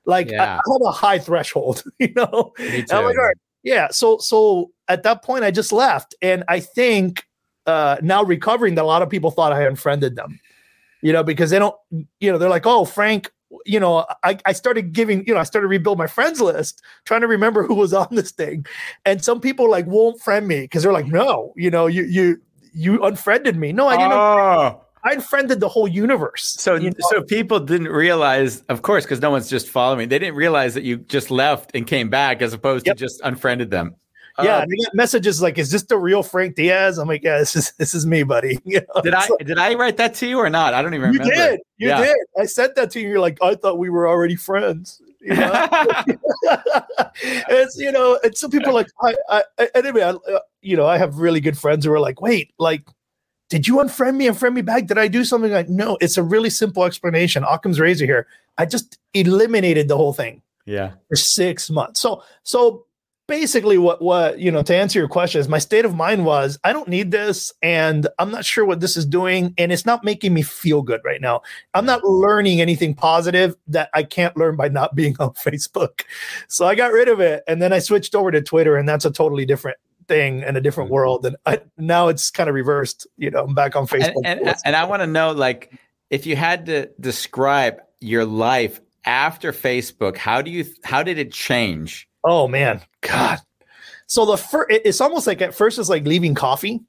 Like 0.04 0.28
I, 0.28 0.32
Yeah. 0.32 0.42
I 0.66 0.72
have 0.72 0.82
a 0.86 0.92
high 0.92 1.18
threshold, 1.18 1.82
you 1.98 2.12
know. 2.14 2.52
Me 2.58 2.76
like, 2.76 2.86
too. 2.88 2.94
all 2.96 3.12
right, 3.14 3.36
yeah. 3.62 3.88
So 3.90 4.18
so 4.18 4.70
at 4.88 5.02
that 5.04 5.22
point 5.24 5.44
I 5.44 5.50
just 5.50 5.72
left. 5.72 6.14
And 6.22 6.44
I 6.48 6.60
think 6.60 7.24
uh 7.66 7.96
now 8.02 8.22
recovering 8.22 8.74
that 8.76 8.82
a 8.82 8.86
lot 8.86 9.02
of 9.02 9.08
people 9.10 9.30
thought 9.30 9.52
I 9.52 9.62
unfriended 9.66 10.14
them. 10.16 10.38
You 11.00 11.12
know, 11.12 11.22
because 11.22 11.50
they 11.50 11.60
don't, 11.60 11.76
you 12.18 12.32
know, 12.32 12.38
they're 12.38 12.48
like, 12.50 12.66
oh, 12.66 12.84
Frank, 12.84 13.30
you 13.64 13.80
know, 13.80 14.06
I, 14.24 14.38
I 14.44 14.52
started 14.52 14.92
giving, 14.92 15.26
you 15.26 15.34
know, 15.34 15.40
I 15.40 15.44
started 15.44 15.68
rebuild 15.68 15.98
my 15.98 16.06
friends 16.06 16.40
list, 16.40 16.82
trying 17.04 17.22
to 17.22 17.26
remember 17.26 17.62
who 17.66 17.74
was 17.74 17.94
on 17.94 18.08
this 18.10 18.30
thing. 18.30 18.66
And 19.04 19.24
some 19.24 19.40
people 19.40 19.70
like 19.70 19.86
won't 19.86 20.20
friend 20.20 20.46
me 20.46 20.62
because 20.62 20.82
they're 20.82 20.92
like, 20.92 21.06
no, 21.06 21.52
you 21.56 21.70
know, 21.70 21.86
you 21.86 22.04
you 22.04 22.40
you 22.72 23.02
unfriended 23.04 23.56
me. 23.56 23.72
No, 23.72 23.88
I 23.88 23.96
didn't. 23.96 24.12
Oh. 24.12 24.84
I 25.04 25.12
unfriended 25.12 25.60
the 25.60 25.68
whole 25.68 25.86
universe. 25.86 26.56
So, 26.58 26.74
you 26.74 26.90
know? 26.90 26.96
so 27.10 27.22
people 27.22 27.60
didn't 27.60 27.88
realize, 27.88 28.62
of 28.68 28.82
course, 28.82 29.04
because 29.04 29.20
no 29.20 29.30
one's 29.30 29.48
just 29.48 29.68
following. 29.68 30.08
They 30.08 30.18
didn't 30.18 30.34
realize 30.34 30.74
that 30.74 30.82
you 30.82 30.98
just 30.98 31.30
left 31.30 31.70
and 31.74 31.86
came 31.86 32.10
back, 32.10 32.42
as 32.42 32.52
opposed 32.52 32.86
Yep. 32.86 32.96
to 32.96 33.04
just 33.04 33.20
unfriended 33.22 33.70
them. 33.70 33.94
Yeah, 34.44 34.62
and 34.62 34.72
I 34.72 34.84
got 34.84 34.94
messages 34.94 35.40
like, 35.42 35.58
"Is 35.58 35.70
this 35.70 35.82
the 35.84 35.96
real 35.98 36.22
Frank 36.22 36.54
Diaz?" 36.56 36.98
I'm 36.98 37.08
like, 37.08 37.22
"Yeah, 37.22 37.38
this 37.38 37.56
is 37.56 37.72
this 37.72 37.94
is 37.94 38.06
me, 38.06 38.22
buddy." 38.22 38.58
You 38.64 38.80
know, 38.94 39.02
did 39.02 39.14
I 39.14 39.20
like, 39.26 39.46
did 39.46 39.58
I 39.58 39.74
write 39.74 39.96
that 39.96 40.14
to 40.14 40.26
you 40.26 40.38
or 40.38 40.48
not? 40.50 40.74
I 40.74 40.82
don't 40.82 40.94
even 40.94 41.10
remember. 41.10 41.24
you 41.24 41.30
remember. 41.30 41.50
did. 41.56 41.60
You 41.78 41.88
Yeah. 41.88 42.00
did. 42.04 42.16
I 42.38 42.44
sent 42.46 42.74
that 42.76 42.90
to 42.92 43.00
you. 43.00 43.08
You're 43.08 43.20
like, 43.20 43.38
I 43.42 43.54
thought 43.54 43.78
we 43.78 43.88
were 43.90 44.08
already 44.08 44.36
friends. 44.36 45.00
You 45.20 45.34
know? 45.34 45.66
it's 47.22 47.76
you 47.78 47.92
know, 47.92 48.18
and 48.22 48.36
some 48.36 48.50
people 48.50 48.70
are 48.70 48.74
like, 48.74 48.88
I, 49.02 49.14
I, 49.28 49.42
I 49.58 49.68
anyway, 49.74 50.02
I, 50.02 50.10
uh, 50.10 50.40
you 50.62 50.76
know, 50.76 50.86
I 50.86 50.98
have 50.98 51.18
really 51.18 51.40
good 51.40 51.58
friends 51.58 51.84
who 51.84 51.92
are 51.92 52.00
like, 52.00 52.20
wait, 52.20 52.52
like, 52.58 52.82
did 53.50 53.66
you 53.66 53.76
unfriend 53.76 54.16
me 54.16 54.26
and 54.26 54.38
friend 54.38 54.54
me 54.54 54.62
back? 54.62 54.86
Did 54.86 54.98
I 54.98 55.08
do 55.08 55.24
something 55.24 55.50
like? 55.52 55.68
No, 55.68 55.96
it's 56.00 56.16
a 56.16 56.22
really 56.22 56.50
simple 56.50 56.84
explanation. 56.84 57.44
Occam's 57.44 57.80
razor 57.80 58.04
here. 58.04 58.26
I 58.58 58.66
just 58.66 58.98
eliminated 59.14 59.88
the 59.88 59.96
whole 59.96 60.12
thing 60.12 60.42
Yeah. 60.66 60.92
for 61.08 61.16
six 61.16 61.70
months. 61.70 62.00
So 62.00 62.22
so 62.42 62.84
basically 63.28 63.78
what 63.78 64.02
what 64.02 64.40
you 64.40 64.50
know 64.50 64.62
to 64.62 64.74
answer 64.74 64.98
your 64.98 65.06
question 65.06 65.40
is 65.40 65.48
my 65.48 65.58
state 65.58 65.84
of 65.84 65.94
mind 65.94 66.24
was 66.24 66.58
I 66.64 66.72
don't 66.72 66.88
need 66.88 67.12
this 67.12 67.52
and 67.62 68.08
I'm 68.18 68.32
not 68.32 68.44
sure 68.44 68.64
what 68.64 68.80
this 68.80 68.96
is 68.96 69.06
doing 69.06 69.54
and 69.56 69.70
it's 69.70 69.86
not 69.86 70.02
making 70.02 70.34
me 70.34 70.42
feel 70.42 70.82
good 70.82 71.02
right 71.04 71.20
now. 71.20 71.42
I'm 71.74 71.86
not 71.86 72.02
learning 72.02 72.60
anything 72.60 72.94
positive 72.94 73.54
that 73.68 73.90
I 73.94 74.02
can't 74.02 74.36
learn 74.36 74.56
by 74.56 74.68
not 74.68 74.96
being 74.96 75.14
on 75.20 75.30
Facebook. 75.34 76.00
So 76.48 76.66
I 76.66 76.74
got 76.74 76.90
rid 76.90 77.08
of 77.08 77.20
it 77.20 77.44
and 77.46 77.62
then 77.62 77.72
I 77.72 77.78
switched 77.78 78.16
over 78.16 78.32
to 78.32 78.42
Twitter 78.42 78.76
and 78.76 78.88
that's 78.88 79.04
a 79.04 79.12
totally 79.12 79.46
different 79.46 79.76
thing 80.08 80.42
and 80.42 80.56
a 80.56 80.60
different 80.60 80.88
mm-hmm. 80.88 80.94
world 80.94 81.26
and 81.26 81.36
I, 81.44 81.60
now 81.76 82.08
it's 82.08 82.30
kind 82.30 82.48
of 82.48 82.54
reversed 82.54 83.06
you 83.18 83.30
know 83.30 83.44
i'm 83.44 83.54
back 83.54 83.76
on 83.76 83.86
facebook 83.86 84.22
And, 84.24 84.40
and, 84.40 84.56
and 84.64 84.74
I 84.74 84.84
want 84.84 85.02
to 85.02 85.06
know, 85.06 85.32
like, 85.32 85.70
if 86.08 86.24
you 86.24 86.34
had 86.34 86.64
to 86.66 86.88
describe 86.98 87.82
your 88.00 88.24
life 88.24 88.80
after 89.04 89.52
Facebook, 89.52 90.16
how 90.16 90.40
do 90.40 90.50
you 90.50 90.64
how 90.82 91.02
did 91.02 91.18
it 91.18 91.32
change? 91.32 92.07
Oh 92.24 92.48
man, 92.48 92.80
God. 93.00 93.38
So 94.06 94.24
the 94.24 94.36
first, 94.36 94.70
it's 94.70 95.00
almost 95.00 95.26
like 95.26 95.42
at 95.42 95.54
first 95.54 95.78
it's 95.78 95.88
like 95.88 96.04
leaving 96.04 96.34
coffee. 96.34 96.80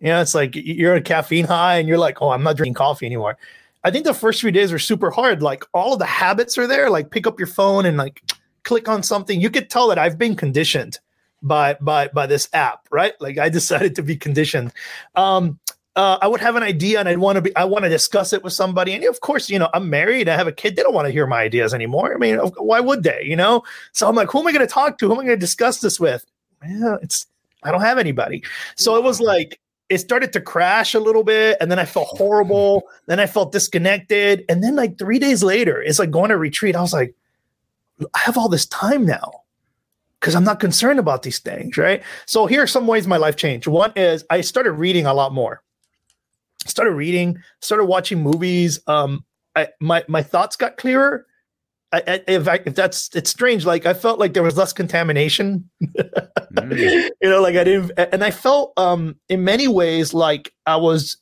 You 0.00 0.08
know, 0.08 0.20
it's 0.20 0.34
like 0.34 0.54
you're 0.54 0.94
a 0.94 1.00
caffeine 1.00 1.44
high 1.44 1.78
and 1.78 1.88
you're 1.88 1.98
like, 1.98 2.22
oh, 2.22 2.30
I'm 2.30 2.44
not 2.44 2.56
drinking 2.56 2.74
coffee 2.74 3.06
anymore. 3.06 3.36
I 3.84 3.90
think 3.90 4.04
the 4.04 4.14
first 4.14 4.40
few 4.40 4.50
days 4.50 4.70
were 4.70 4.78
super 4.78 5.10
hard. 5.10 5.42
Like 5.42 5.64
all 5.74 5.94
of 5.94 5.98
the 5.98 6.06
habits 6.06 6.56
are 6.56 6.66
there. 6.66 6.88
Like 6.88 7.10
pick 7.10 7.26
up 7.26 7.38
your 7.38 7.48
phone 7.48 7.84
and 7.84 7.96
like 7.96 8.22
click 8.62 8.88
on 8.88 9.02
something. 9.02 9.40
You 9.40 9.50
could 9.50 9.70
tell 9.70 9.88
that 9.88 9.98
I've 9.98 10.18
been 10.18 10.36
conditioned 10.36 10.98
by 11.42 11.74
by 11.80 12.08
by 12.08 12.26
this 12.26 12.48
app, 12.52 12.86
right? 12.90 13.14
Like 13.20 13.38
I 13.38 13.48
decided 13.58 13.96
to 13.96 14.02
be 14.02 14.16
conditioned. 14.16 14.72
Um, 15.14 15.58
uh, 15.98 16.16
I 16.22 16.28
would 16.28 16.40
have 16.40 16.54
an 16.54 16.62
idea 16.62 17.00
and 17.00 17.08
I'd 17.08 17.18
want 17.18 17.36
to 17.36 17.42
be, 17.42 17.56
I 17.56 17.64
want 17.64 17.82
to 17.82 17.88
discuss 17.88 18.32
it 18.32 18.44
with 18.44 18.52
somebody. 18.52 18.92
And 18.94 19.02
of 19.06 19.20
course, 19.20 19.50
you 19.50 19.58
know, 19.58 19.68
I'm 19.74 19.90
married, 19.90 20.28
I 20.28 20.36
have 20.36 20.46
a 20.46 20.52
kid. 20.52 20.76
They 20.76 20.82
don't 20.84 20.94
want 20.94 21.06
to 21.06 21.10
hear 21.10 21.26
my 21.26 21.40
ideas 21.40 21.74
anymore. 21.74 22.14
I 22.14 22.18
mean, 22.18 22.38
why 22.38 22.78
would 22.78 23.02
they, 23.02 23.24
you 23.24 23.34
know? 23.34 23.64
So 23.90 24.08
I'm 24.08 24.14
like, 24.14 24.30
who 24.30 24.38
am 24.38 24.46
I 24.46 24.52
going 24.52 24.64
to 24.64 24.72
talk 24.72 24.98
to? 24.98 25.08
Who 25.08 25.14
am 25.14 25.18
I 25.18 25.24
going 25.24 25.36
to 25.36 25.40
discuss 25.40 25.80
this 25.80 25.98
with? 25.98 26.24
Yeah, 26.64 26.98
it's, 27.02 27.26
I 27.64 27.72
don't 27.72 27.80
have 27.80 27.98
anybody. 27.98 28.44
So 28.76 28.94
it 28.94 29.02
was 29.02 29.20
like, 29.20 29.58
it 29.88 29.98
started 29.98 30.32
to 30.34 30.40
crash 30.40 30.94
a 30.94 31.00
little 31.00 31.24
bit. 31.24 31.56
And 31.60 31.68
then 31.68 31.80
I 31.80 31.84
felt 31.84 32.06
horrible. 32.16 32.84
then 33.06 33.18
I 33.18 33.26
felt 33.26 33.50
disconnected. 33.50 34.44
And 34.48 34.62
then 34.62 34.76
like 34.76 34.98
three 34.98 35.18
days 35.18 35.42
later, 35.42 35.82
it's 35.82 35.98
like 35.98 36.12
going 36.12 36.28
to 36.28 36.38
retreat. 36.38 36.76
I 36.76 36.80
was 36.80 36.92
like, 36.92 37.12
I 38.14 38.18
have 38.20 38.38
all 38.38 38.48
this 38.48 38.66
time 38.66 39.04
now 39.04 39.42
because 40.20 40.36
I'm 40.36 40.44
not 40.44 40.60
concerned 40.60 41.00
about 41.00 41.24
these 41.24 41.40
things, 41.40 41.76
right? 41.76 42.04
So 42.26 42.46
here 42.46 42.62
are 42.62 42.68
some 42.68 42.86
ways 42.86 43.08
my 43.08 43.16
life 43.16 43.34
changed. 43.34 43.66
One 43.66 43.92
is 43.96 44.24
I 44.30 44.42
started 44.42 44.72
reading 44.72 45.04
a 45.04 45.12
lot 45.12 45.34
more. 45.34 45.60
Started 46.66 46.92
reading, 46.92 47.38
started 47.60 47.84
watching 47.84 48.22
movies. 48.22 48.80
Um, 48.86 49.24
I, 49.54 49.68
my 49.80 50.04
my 50.08 50.22
thoughts 50.22 50.56
got 50.56 50.76
clearer. 50.76 51.26
I, 51.90 52.02
I, 52.06 52.24
if, 52.28 52.46
I, 52.46 52.60
if 52.66 52.74
that's 52.74 53.14
it's 53.14 53.30
strange, 53.30 53.64
like 53.64 53.86
I 53.86 53.94
felt 53.94 54.18
like 54.18 54.34
there 54.34 54.42
was 54.42 54.56
less 54.56 54.72
contamination. 54.72 55.68
Mm. 55.82 57.10
you 57.22 57.28
know, 57.28 57.40
like 57.40 57.56
I 57.56 57.64
didn't, 57.64 57.92
and 57.96 58.22
I 58.22 58.30
felt 58.30 58.72
um 58.76 59.16
in 59.28 59.44
many 59.44 59.68
ways 59.68 60.14
like 60.14 60.52
I 60.66 60.76
was. 60.76 61.16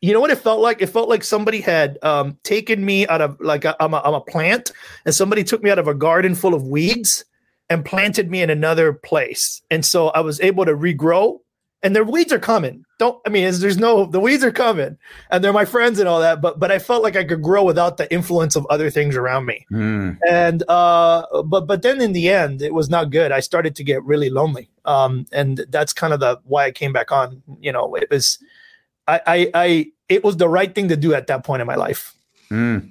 You 0.00 0.12
know 0.12 0.20
what 0.20 0.30
it 0.30 0.38
felt 0.38 0.60
like? 0.60 0.80
It 0.80 0.86
felt 0.86 1.08
like 1.08 1.24
somebody 1.24 1.60
had 1.60 1.98
um, 2.04 2.38
taken 2.44 2.84
me 2.84 3.04
out 3.08 3.20
of 3.20 3.36
like 3.40 3.64
a, 3.64 3.74
I'm, 3.82 3.94
a, 3.94 4.00
I'm 4.04 4.14
a 4.14 4.20
plant, 4.20 4.70
and 5.04 5.12
somebody 5.12 5.42
took 5.42 5.60
me 5.60 5.70
out 5.70 5.80
of 5.80 5.88
a 5.88 5.94
garden 5.94 6.36
full 6.36 6.54
of 6.54 6.62
weeds 6.62 7.24
and 7.68 7.84
planted 7.84 8.30
me 8.30 8.42
in 8.42 8.50
another 8.50 8.92
place. 8.92 9.60
And 9.70 9.84
so 9.84 10.08
I 10.08 10.20
was 10.20 10.40
able 10.40 10.64
to 10.64 10.72
regrow. 10.72 11.38
And 11.82 11.94
their 11.94 12.04
weeds 12.04 12.32
are 12.32 12.40
coming. 12.40 12.84
Don't 12.98 13.20
I 13.24 13.30
mean? 13.30 13.44
There's 13.60 13.78
no 13.78 14.06
the 14.06 14.18
weeds 14.18 14.42
are 14.42 14.50
coming, 14.50 14.98
and 15.30 15.44
they're 15.44 15.52
my 15.52 15.64
friends 15.64 16.00
and 16.00 16.08
all 16.08 16.18
that. 16.20 16.40
But 16.40 16.58
but 16.58 16.72
I 16.72 16.80
felt 16.80 17.04
like 17.04 17.14
I 17.14 17.22
could 17.22 17.40
grow 17.40 17.62
without 17.62 17.98
the 17.98 18.12
influence 18.12 18.56
of 18.56 18.66
other 18.66 18.90
things 18.90 19.14
around 19.14 19.46
me. 19.46 19.64
Mm. 19.70 20.18
And 20.28 20.64
uh, 20.68 21.24
but 21.44 21.68
but 21.68 21.82
then 21.82 22.00
in 22.00 22.12
the 22.12 22.30
end, 22.30 22.62
it 22.62 22.74
was 22.74 22.90
not 22.90 23.10
good. 23.10 23.30
I 23.30 23.38
started 23.38 23.76
to 23.76 23.84
get 23.84 24.02
really 24.02 24.28
lonely. 24.28 24.68
Um, 24.84 25.26
and 25.30 25.64
that's 25.68 25.92
kind 25.92 26.12
of 26.12 26.18
the 26.18 26.40
why 26.44 26.64
I 26.64 26.72
came 26.72 26.92
back 26.92 27.12
on. 27.12 27.42
You 27.60 27.70
know, 27.70 27.94
it 27.94 28.10
was 28.10 28.38
I 29.06 29.20
I, 29.26 29.50
I 29.54 29.86
it 30.08 30.24
was 30.24 30.36
the 30.36 30.48
right 30.48 30.74
thing 30.74 30.88
to 30.88 30.96
do 30.96 31.14
at 31.14 31.28
that 31.28 31.44
point 31.44 31.60
in 31.60 31.66
my 31.68 31.76
life. 31.76 32.14
Mm. 32.50 32.90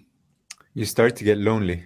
You 0.73 0.85
start 0.85 1.17
to 1.17 1.25
get 1.25 1.37
lonely. 1.37 1.83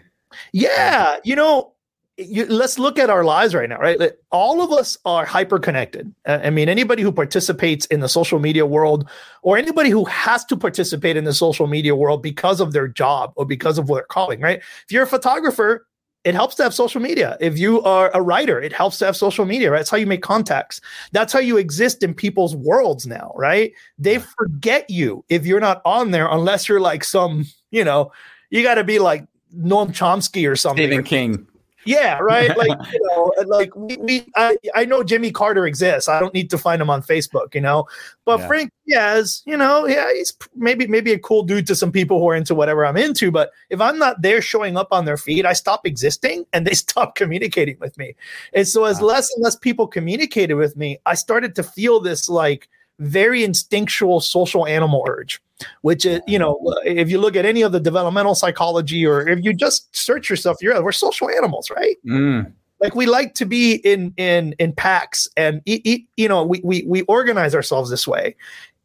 Yeah, 0.52 1.18
you 1.24 1.36
know, 1.36 1.74
you, 2.18 2.46
let's 2.46 2.78
look 2.78 3.00
at 3.00 3.10
our 3.10 3.24
lives 3.24 3.56
right 3.56 3.70
now, 3.70 3.78
right? 3.78 4.00
Like, 4.00 4.18
All 4.32 4.62
of 4.62 4.72
us 4.72 4.98
are 5.06 5.26
hyper 5.26 5.60
connected. 5.60 6.14
Uh, 6.26 6.40
I 6.44 6.50
mean, 6.50 6.70
anybody 6.70 7.04
who 7.04 7.12
participates 7.12 7.86
in 7.88 8.00
the 8.00 8.10
social 8.10 8.40
media 8.40 8.66
world, 8.66 9.10
or 9.42 9.58
anybody 9.58 9.90
who 9.90 10.06
has 10.06 10.46
to 10.46 10.58
participate 10.58 11.18
in 11.18 11.24
the 11.24 11.34
social 11.34 11.68
media 11.68 11.96
world 11.96 12.22
because 12.22 12.60
of 12.60 12.74
their 12.74 12.88
job 12.88 13.34
or 13.36 13.46
because 13.46 13.78
of 13.78 13.90
what 13.90 13.98
they're 13.98 14.06
calling, 14.06 14.42
right? 14.42 14.60
If 14.60 14.92
you're 14.92 15.04
a 15.04 15.08
photographer, 15.08 15.88
it 16.24 16.36
helps 16.36 16.56
to 16.56 16.64
have 16.64 16.74
social 16.74 17.02
media. 17.02 17.36
If 17.40 17.58
you 17.58 17.82
are 17.82 18.12
a 18.14 18.22
writer, 18.22 18.62
it 18.62 18.74
helps 18.74 19.00
to 19.00 19.06
have 19.06 19.18
social 19.18 19.46
media, 19.46 19.72
right? 19.72 19.80
That's 19.80 19.90
how 19.90 19.98
you 19.98 20.06
make 20.06 20.22
contacts. 20.22 20.80
That's 21.12 21.34
how 21.34 21.40
you 21.40 21.58
exist 21.58 22.04
in 22.04 22.14
people's 22.14 22.56
worlds 22.56 23.08
now, 23.08 23.32
right? 23.36 23.74
They 23.98 24.20
forget 24.20 24.90
you 24.90 25.26
if 25.30 25.46
you're 25.46 25.60
not 25.60 25.82
on 25.84 26.12
there 26.12 26.28
unless 26.28 26.70
you're 26.70 26.80
like 26.80 27.04
some, 27.04 27.46
you 27.72 27.84
know, 27.84 28.12
you 28.52 28.62
got 28.62 28.76
to 28.76 28.84
be 28.84 29.00
like 29.00 29.26
Noam 29.56 29.90
Chomsky 29.90 30.50
or 30.50 30.56
something. 30.56 30.86
Stephen 30.86 31.04
King. 31.04 31.48
Yeah, 31.86 32.20
right. 32.20 32.56
Like 32.62 32.78
you 32.94 33.00
know, 33.08 33.32
like 33.48 33.76
we, 33.76 33.98
we 33.98 34.26
I, 34.36 34.58
I 34.76 34.86
know 34.86 35.04
Jimmy 35.04 35.32
Carter 35.32 35.66
exists. 35.66 36.08
I 36.08 36.20
don't 36.20 36.34
need 36.34 36.50
to 36.52 36.58
find 36.58 36.82
him 36.82 36.90
on 36.90 37.02
Facebook, 37.02 37.56
you 37.56 37.62
know. 37.62 37.88
But 38.26 38.40
Yeah. 38.40 38.48
Frank 38.48 38.74
Diaz, 38.88 39.42
you 39.46 39.58
know, 39.58 39.88
yeah, 39.88 40.12
he's 40.14 40.34
maybe 40.56 40.86
maybe 40.86 41.12
a 41.12 41.20
cool 41.20 41.44
dude 41.44 41.66
to 41.68 41.76
some 41.76 41.92
people 41.92 42.20
who 42.20 42.30
are 42.30 42.36
into 42.36 42.54
whatever 42.54 42.86
I'm 42.86 42.98
into. 42.98 43.32
But 43.32 43.52
if 43.70 43.82
I'm 43.82 43.98
not 43.98 44.22
there 44.22 44.42
showing 44.42 44.78
up 44.78 44.90
on 44.92 45.06
their 45.06 45.18
feed, 45.18 45.46
I 45.46 45.54
stop 45.54 45.88
existing 45.88 46.46
and 46.54 46.68
they 46.68 46.74
stop 46.86 47.16
communicating 47.16 47.78
with 47.80 47.98
me. 47.98 48.16
And 48.54 48.68
so 48.68 48.84
as 48.84 49.02
less 49.02 49.34
and 49.34 49.44
less 49.44 49.56
people 49.56 49.88
communicated 49.88 50.56
with 50.56 50.76
me, 50.76 51.00
I 51.06 51.16
started 51.16 51.56
to 51.56 51.64
feel 51.64 52.00
this 52.00 52.30
like 52.30 52.70
very 53.02 53.44
instinctual 53.44 54.20
social 54.22 54.68
animal 54.68 55.04
urge 55.08 55.42
which 55.82 56.06
is 56.06 56.22
you 56.28 56.38
know 56.38 56.60
if 56.86 57.10
you 57.10 57.20
look 57.20 57.36
at 57.36 57.46
any 57.46 57.62
of 57.62 57.72
the 57.72 57.80
developmental 57.80 58.36
psychology 58.36 59.06
or 59.06 59.28
if 59.28 59.44
you 59.44 59.54
just 59.54 59.96
search 59.96 60.30
yourself 60.30 60.58
you're 60.62 60.82
we're 60.84 60.92
social 60.92 61.30
animals 61.30 61.70
right? 61.70 61.98
Mm. 62.06 62.52
like 62.80 62.96
we 62.96 63.06
like 63.06 63.34
to 63.36 63.46
be 63.46 63.76
in 63.76 64.14
in 64.18 64.54
in 64.60 64.74
packs 64.74 65.28
and 65.38 65.62
eat, 65.66 65.82
eat, 65.86 66.08
you 66.18 66.28
know 66.28 66.44
we, 66.44 66.62
we 66.64 66.84
we 66.84 67.02
organize 67.04 67.56
ourselves 67.56 67.90
this 67.90 68.08
way. 68.08 68.36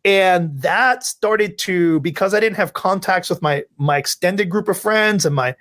And 0.04 0.62
that 0.62 1.02
started 1.02 1.58
to 1.58 1.98
because 2.00 2.32
i 2.32 2.40
didn't 2.40 2.56
have 2.56 2.72
contacts 2.74 3.28
with 3.28 3.42
my 3.42 3.64
my 3.76 3.98
extended 3.98 4.48
group 4.50 4.68
of 4.68 4.78
friends 4.78 5.26
and 5.26 5.34
my 5.34 5.54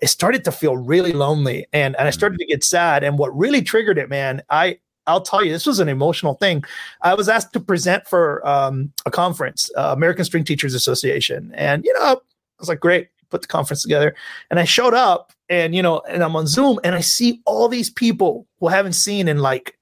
it 0.00 0.08
started 0.08 0.42
to 0.44 0.52
feel 0.52 0.76
really 0.76 1.12
lonely 1.12 1.66
and 1.72 1.94
and 1.96 2.08
i 2.08 2.10
started 2.10 2.38
to 2.38 2.46
get 2.46 2.64
sad. 2.64 3.04
And 3.04 3.18
what 3.18 3.36
really 3.36 3.62
triggered 3.62 3.98
it 3.98 4.08
man 4.08 4.42
i 4.50 4.78
I'll 5.10 5.20
tell 5.20 5.44
you, 5.44 5.52
this 5.52 5.66
was 5.66 5.80
an 5.80 5.88
emotional 5.88 6.34
thing. 6.34 6.64
I 7.02 7.14
was 7.14 7.28
asked 7.28 7.52
to 7.54 7.60
present 7.60 8.06
for 8.06 8.46
um, 8.46 8.92
a 9.06 9.10
conference, 9.10 9.70
uh, 9.76 9.92
American 9.96 10.24
String 10.24 10.44
Teachers 10.44 10.74
Association, 10.74 11.52
and 11.54 11.84
you 11.84 11.92
know, 11.94 12.00
I 12.02 12.16
was 12.58 12.68
like, 12.68 12.80
great, 12.80 13.08
put 13.30 13.42
the 13.42 13.48
conference 13.48 13.82
together. 13.82 14.14
And 14.50 14.58
I 14.60 14.64
showed 14.64 14.94
up, 14.94 15.32
and 15.48 15.74
you 15.74 15.82
know, 15.82 16.00
and 16.08 16.22
I'm 16.22 16.36
on 16.36 16.46
Zoom, 16.46 16.78
and 16.84 16.94
I 16.94 17.00
see 17.00 17.40
all 17.44 17.68
these 17.68 17.90
people 17.90 18.46
who 18.58 18.68
I 18.68 18.72
haven't 18.72 18.92
seen 18.94 19.28
in 19.28 19.38
like 19.38 19.76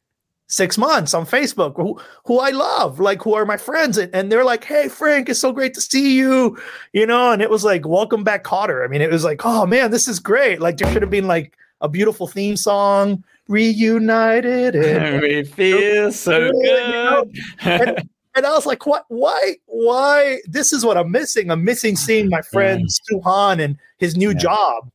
six 0.49 0.78
months 0.78 1.14
on 1.14 1.26
Facebook, 1.26 1.76
who 1.76 2.00
who 2.25 2.38
I 2.38 2.50
love, 2.50 3.00
like 3.00 3.23
who 3.23 3.35
are 3.35 3.44
my 3.44 3.56
friends, 3.56 3.99
and, 3.99 4.14
and 4.14 4.32
they're 4.32 4.44
like, 4.44 4.64
"Hey, 4.64 4.88
Frank, 4.88 5.28
it's 5.28 5.40
so 5.40 5.52
great 5.52 5.75
to 5.75 5.80
see 5.80 6.16
you," 6.16 6.58
you 6.92 7.06
know, 7.06 7.32
and 7.32 7.42
it 7.42 7.50
was 7.50 7.64
like, 7.64 7.87
"Welcome 7.87 8.25
back, 8.25 8.44
Kotter." 8.44 8.85
I 8.85 8.88
mean, 8.88 9.02
it 9.02 9.11
was 9.11 9.25
like, 9.25 9.42
"Oh 9.44 9.66
man, 9.66 9.90
this 9.90 10.08
is 10.08 10.18
great!" 10.18 10.61
Like 10.61 10.76
there 10.76 10.90
should 10.92 11.02
have 11.02 11.11
been 11.11 11.26
like 11.26 11.56
a 11.80 11.88
beautiful 11.88 12.26
theme 12.26 12.56
song, 12.56 13.23
reunited, 13.48 14.76
and 14.76 15.20
we 15.22 15.44
feel 15.44 16.12
so 16.12 16.50
You 16.54 16.62
know, 16.62 17.24
good. 17.62 17.80
and, 17.80 18.08
and 18.34 18.46
I 18.46 18.50
was 18.50 18.66
like, 18.66 18.86
what? 18.86 19.04
Why? 19.08 19.56
Why? 19.66 20.38
This 20.46 20.72
is 20.72 20.84
what 20.84 20.96
I'm 20.96 21.10
missing. 21.10 21.50
I'm 21.50 21.64
missing 21.64 21.96
seeing 21.96 22.28
my 22.28 22.42
friend 22.52 22.88
Suhan 23.10 23.62
and 23.62 23.76
his 23.98 24.16
new 24.16 24.30
Yeah. 24.30 24.38
job 24.38 24.90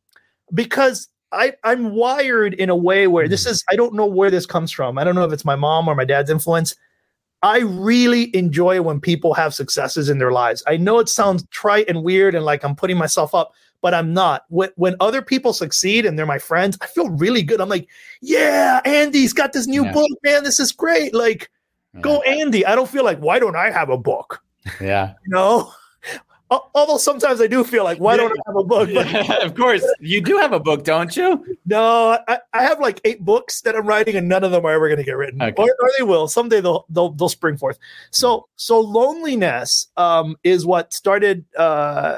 because 0.54 1.10
I, 1.32 1.54
I'm 1.64 1.94
wired 1.96 2.54
in 2.54 2.70
a 2.70 2.76
way 2.76 3.08
where 3.08 3.28
this 3.28 3.46
mm. 3.46 3.52
is, 3.52 3.64
I 3.70 3.76
don't 3.76 3.96
know 3.96 4.06
where 4.06 4.30
this 4.30 4.46
comes 4.46 4.72
from. 4.72 4.98
I 4.98 5.04
don't 5.04 5.16
know 5.16 5.26
if 5.26 5.34
it's 5.34 5.46
my 5.46 5.56
mom 5.56 5.88
or 5.88 5.96
my 5.96 6.06
dad's 6.06 6.30
influence. 6.30 6.76
I 7.42 7.60
really 7.60 8.34
enjoy 8.36 8.82
when 8.82 9.02
people 9.02 9.34
have 9.34 9.54
successes 9.54 10.10
in 10.10 10.20
their 10.20 10.32
lives. 10.32 10.64
I 10.66 10.78
know 10.78 11.00
it 11.00 11.10
sounds 11.10 11.46
trite 11.50 11.90
and 11.90 12.04
weird 12.04 12.36
and 12.36 12.46
like 12.46 12.64
I'm 12.64 12.76
putting 12.76 12.98
myself 12.98 13.36
up, 13.36 13.52
but 13.84 13.94
I'm 13.94 14.14
not. 14.14 14.46
When, 14.48 14.70
when 14.78 14.96
other 15.00 15.22
people 15.22 15.54
succeed 15.54 16.06
and 16.08 16.18
they're 16.18 16.26
my 16.26 16.40
friends, 16.40 16.78
I 16.82 16.88
feel 16.88 17.10
really 17.10 17.44
good. 17.44 17.62
I'm 17.62 17.70
like, 17.70 17.88
yeah, 18.22 18.80
Andy's 18.86 19.34
got 19.34 19.52
this 19.54 19.68
new 19.68 19.84
Yeah. 19.84 19.92
book, 19.92 20.10
man. 20.24 20.44
This 20.44 20.60
is 20.60 20.72
great. 20.72 21.14
Like, 21.14 21.52
go 22.02 22.22
Andy. 22.22 22.66
I 22.66 22.74
don't 22.76 22.90
feel 22.90 23.04
like, 23.04 23.20
why 23.20 23.38
don't 23.38 23.58
I 23.58 23.70
have 23.70 23.90
a 23.90 23.98
book? 23.98 24.42
Yeah. 24.82 25.14
You 25.26 25.34
know? 25.34 25.72
Al- 26.54 26.70
Although 26.76 26.98
sometimes 26.98 27.42
I 27.42 27.48
do 27.48 27.64
feel 27.64 27.84
like, 27.84 27.98
why 28.00 28.16
don't 28.16 28.32
I 28.32 28.42
have 28.48 28.56
a 28.56 28.64
book? 28.64 28.90
But 28.94 29.44
of 29.44 29.56
course. 29.56 29.84
You 30.00 30.22
do 30.22 30.38
have 30.38 30.54
a 30.54 30.60
book, 30.60 30.84
don't 30.84 31.16
you? 31.18 31.44
no, 31.66 32.20
I, 32.28 32.40
I 32.54 32.64
have 32.64 32.80
like 32.80 33.02
eight 33.06 33.24
books 33.26 33.62
that 33.62 33.76
I'm 33.76 33.88
writing, 33.88 34.16
and 34.16 34.30
none 34.30 34.44
of 34.44 34.52
them 34.52 34.66
are 34.66 34.72
ever 34.72 34.88
going 34.88 34.98
to 35.00 35.04
get 35.04 35.18
written, 35.18 35.42
Okay. 35.42 35.62
or, 35.62 35.70
or 35.82 35.90
they 35.98 36.04
will 36.04 36.28
someday. 36.28 36.62
They'll 36.62 36.86
they'll 36.90 37.10
they'll 37.10 37.30
spring 37.30 37.58
forth. 37.58 37.80
So 38.12 38.48
so 38.56 38.80
loneliness 38.80 39.88
um, 39.98 40.36
is 40.44 40.66
what 40.66 40.94
started, 40.94 41.44
uh, 41.58 42.18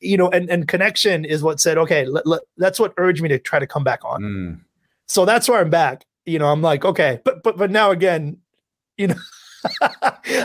you 0.00 0.16
know, 0.16 0.30
and 0.30 0.48
and 0.48 0.66
connection 0.66 1.24
is 1.24 1.42
what 1.42 1.60
said, 1.60 1.76
okay, 1.78 2.06
let, 2.06 2.26
let, 2.26 2.42
that's 2.56 2.80
what 2.80 2.94
urged 2.96 3.22
me 3.22 3.28
to 3.28 3.38
try 3.38 3.58
to 3.58 3.66
come 3.66 3.84
back 3.84 4.04
on. 4.04 4.22
Mm. 4.22 4.60
So 5.06 5.24
that's 5.24 5.48
where 5.48 5.60
I'm 5.60 5.70
back. 5.70 6.04
You 6.24 6.38
know, 6.38 6.46
I'm 6.46 6.62
like, 6.62 6.84
okay, 6.84 7.20
but 7.24 7.42
but 7.42 7.56
but 7.56 7.70
now 7.70 7.90
again, 7.90 8.38
you 8.96 9.08
know, 9.08 9.14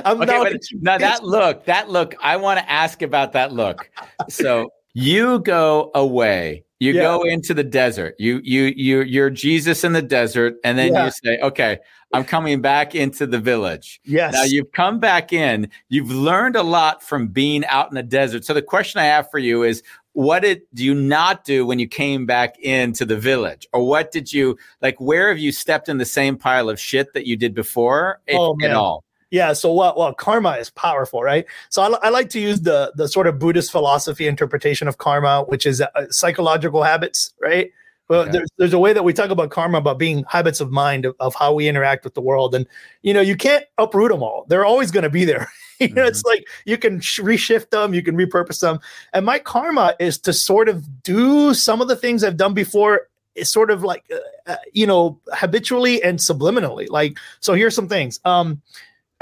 I'm 0.05 0.21
Okay, 0.21 0.37
now 0.37 0.43
now 0.81 0.97
that 0.97 1.23
look, 1.23 1.65
that 1.65 1.89
look, 1.89 2.15
I 2.21 2.37
want 2.37 2.59
to 2.59 2.69
ask 2.71 3.01
about 3.01 3.33
that 3.33 3.51
look. 3.53 3.89
So 4.29 4.69
you 4.93 5.39
go 5.39 5.91
away, 5.95 6.63
you 6.79 6.93
Yeah. 6.93 7.01
go 7.01 7.23
into 7.23 7.53
the 7.53 7.63
desert. 7.63 8.15
You 8.19 8.41
you 8.43 8.73
you 8.75 9.01
you're 9.01 9.29
Jesus 9.29 9.83
in 9.83 9.93
the 9.93 10.01
desert, 10.01 10.55
and 10.63 10.77
then 10.77 10.93
Yeah. 10.93 11.05
you 11.05 11.11
say, 11.23 11.39
"Okay, 11.41 11.77
I'm 12.13 12.23
coming 12.25 12.61
back 12.61 12.93
into 12.95 13.25
the 13.25 13.39
village." 13.39 14.01
yes, 14.03 14.33
Now 14.33 14.43
you've 14.43 14.71
come 14.71 14.99
back 14.99 15.31
in. 15.33 15.69
You've 15.89 16.11
learned 16.11 16.55
a 16.55 16.63
lot 16.63 17.01
from 17.03 17.27
being 17.27 17.65
out 17.65 17.89
in 17.89 17.95
the 17.95 18.03
desert. 18.03 18.45
So 18.45 18.53
the 18.53 18.61
question 18.61 18.99
I 18.99 19.05
have 19.05 19.31
for 19.31 19.39
you 19.39 19.63
is, 19.63 19.81
what 20.13 20.41
did 20.41 20.63
do 20.73 20.83
you 20.83 20.93
not 20.93 21.45
do 21.45 21.65
when 21.65 21.79
you 21.79 21.87
came 21.87 22.25
back 22.25 22.59
into 22.59 23.05
the 23.05 23.15
village, 23.17 23.65
or 23.71 23.87
what 23.87 24.11
did 24.11 24.33
you 24.33 24.57
like? 24.81 24.99
Where 24.99 25.29
have 25.29 25.39
you 25.39 25.53
stepped 25.53 25.87
in 25.87 25.97
the 25.99 26.05
same 26.05 26.35
pile 26.35 26.69
of 26.69 26.77
shit 26.79 27.13
that 27.13 27.25
you 27.25 27.37
did 27.37 27.53
before? 27.55 28.19
If 28.27 28.37
Oh, 28.37 28.57
at 28.61 28.73
all? 28.73 29.03
Yeah. 29.31 29.53
So 29.53 29.73
well, 29.73 29.95
well, 29.97 30.13
karma 30.13 30.51
is 30.51 30.69
powerful, 30.69 31.23
right? 31.23 31.45
So 31.69 31.81
I, 31.81 32.07
I 32.07 32.09
like 32.09 32.29
to 32.31 32.39
use 32.39 32.61
the 32.61 32.91
the 32.95 33.07
sort 33.07 33.27
of 33.27 33.39
Buddhist 33.39 33.71
philosophy 33.71 34.27
interpretation 34.27 34.87
of 34.87 34.97
karma, 34.97 35.43
which 35.47 35.65
is 35.65 35.81
uh, 35.81 35.87
psychological 36.09 36.83
habits, 36.83 37.33
right? 37.41 37.71
Well, 38.09 38.23
Okay. 38.23 38.31
there's 38.33 38.49
there's 38.57 38.73
a 38.73 38.79
way 38.79 38.91
that 38.91 39.03
we 39.03 39.13
talk 39.13 39.29
about 39.29 39.51
karma 39.51 39.77
about 39.77 39.97
being 39.97 40.25
habits 40.27 40.59
of 40.59 40.69
mind 40.69 41.05
of, 41.05 41.15
of 41.21 41.33
how 41.33 41.53
we 41.53 41.69
interact 41.69 42.03
with 42.03 42.13
the 42.13 42.21
world, 42.21 42.53
and 42.53 42.67
you 43.03 43.13
know 43.13 43.21
you 43.21 43.37
can't 43.37 43.63
uproot 43.77 44.11
them 44.11 44.21
all. 44.21 44.45
They're 44.49 44.65
always 44.65 44.91
going 44.91 45.03
to 45.05 45.09
be 45.09 45.23
there. 45.23 45.49
you 45.79 45.87
know, 45.87 46.05
it's 46.05 46.23
like 46.25 46.45
you 46.65 46.77
can 46.77 46.99
sh- 46.99 47.21
reshift 47.21 47.69
them, 47.69 47.93
you 47.93 48.03
can 48.03 48.17
repurpose 48.17 48.59
them, 48.59 48.79
and 49.13 49.25
my 49.25 49.39
karma 49.39 49.95
is 49.97 50.17
to 50.19 50.33
sort 50.33 50.67
of 50.67 51.03
do 51.03 51.53
some 51.53 51.79
of 51.81 51.87
the 51.87 51.95
things 51.95 52.23
I've 52.23 52.35
done 52.37 52.53
before. 52.53 53.07
It's 53.33 53.49
sort 53.49 53.71
of 53.71 53.81
like 53.81 54.03
uh, 54.11 54.51
uh, 54.51 54.57
you 54.73 54.85
know 54.85 55.17
habitually 55.31 56.03
and 56.03 56.19
subliminally. 56.19 56.89
Like 56.89 57.17
so, 57.39 57.53
here's 57.53 57.75
some 57.75 57.87
things. 57.87 58.19
Um, 58.25 58.61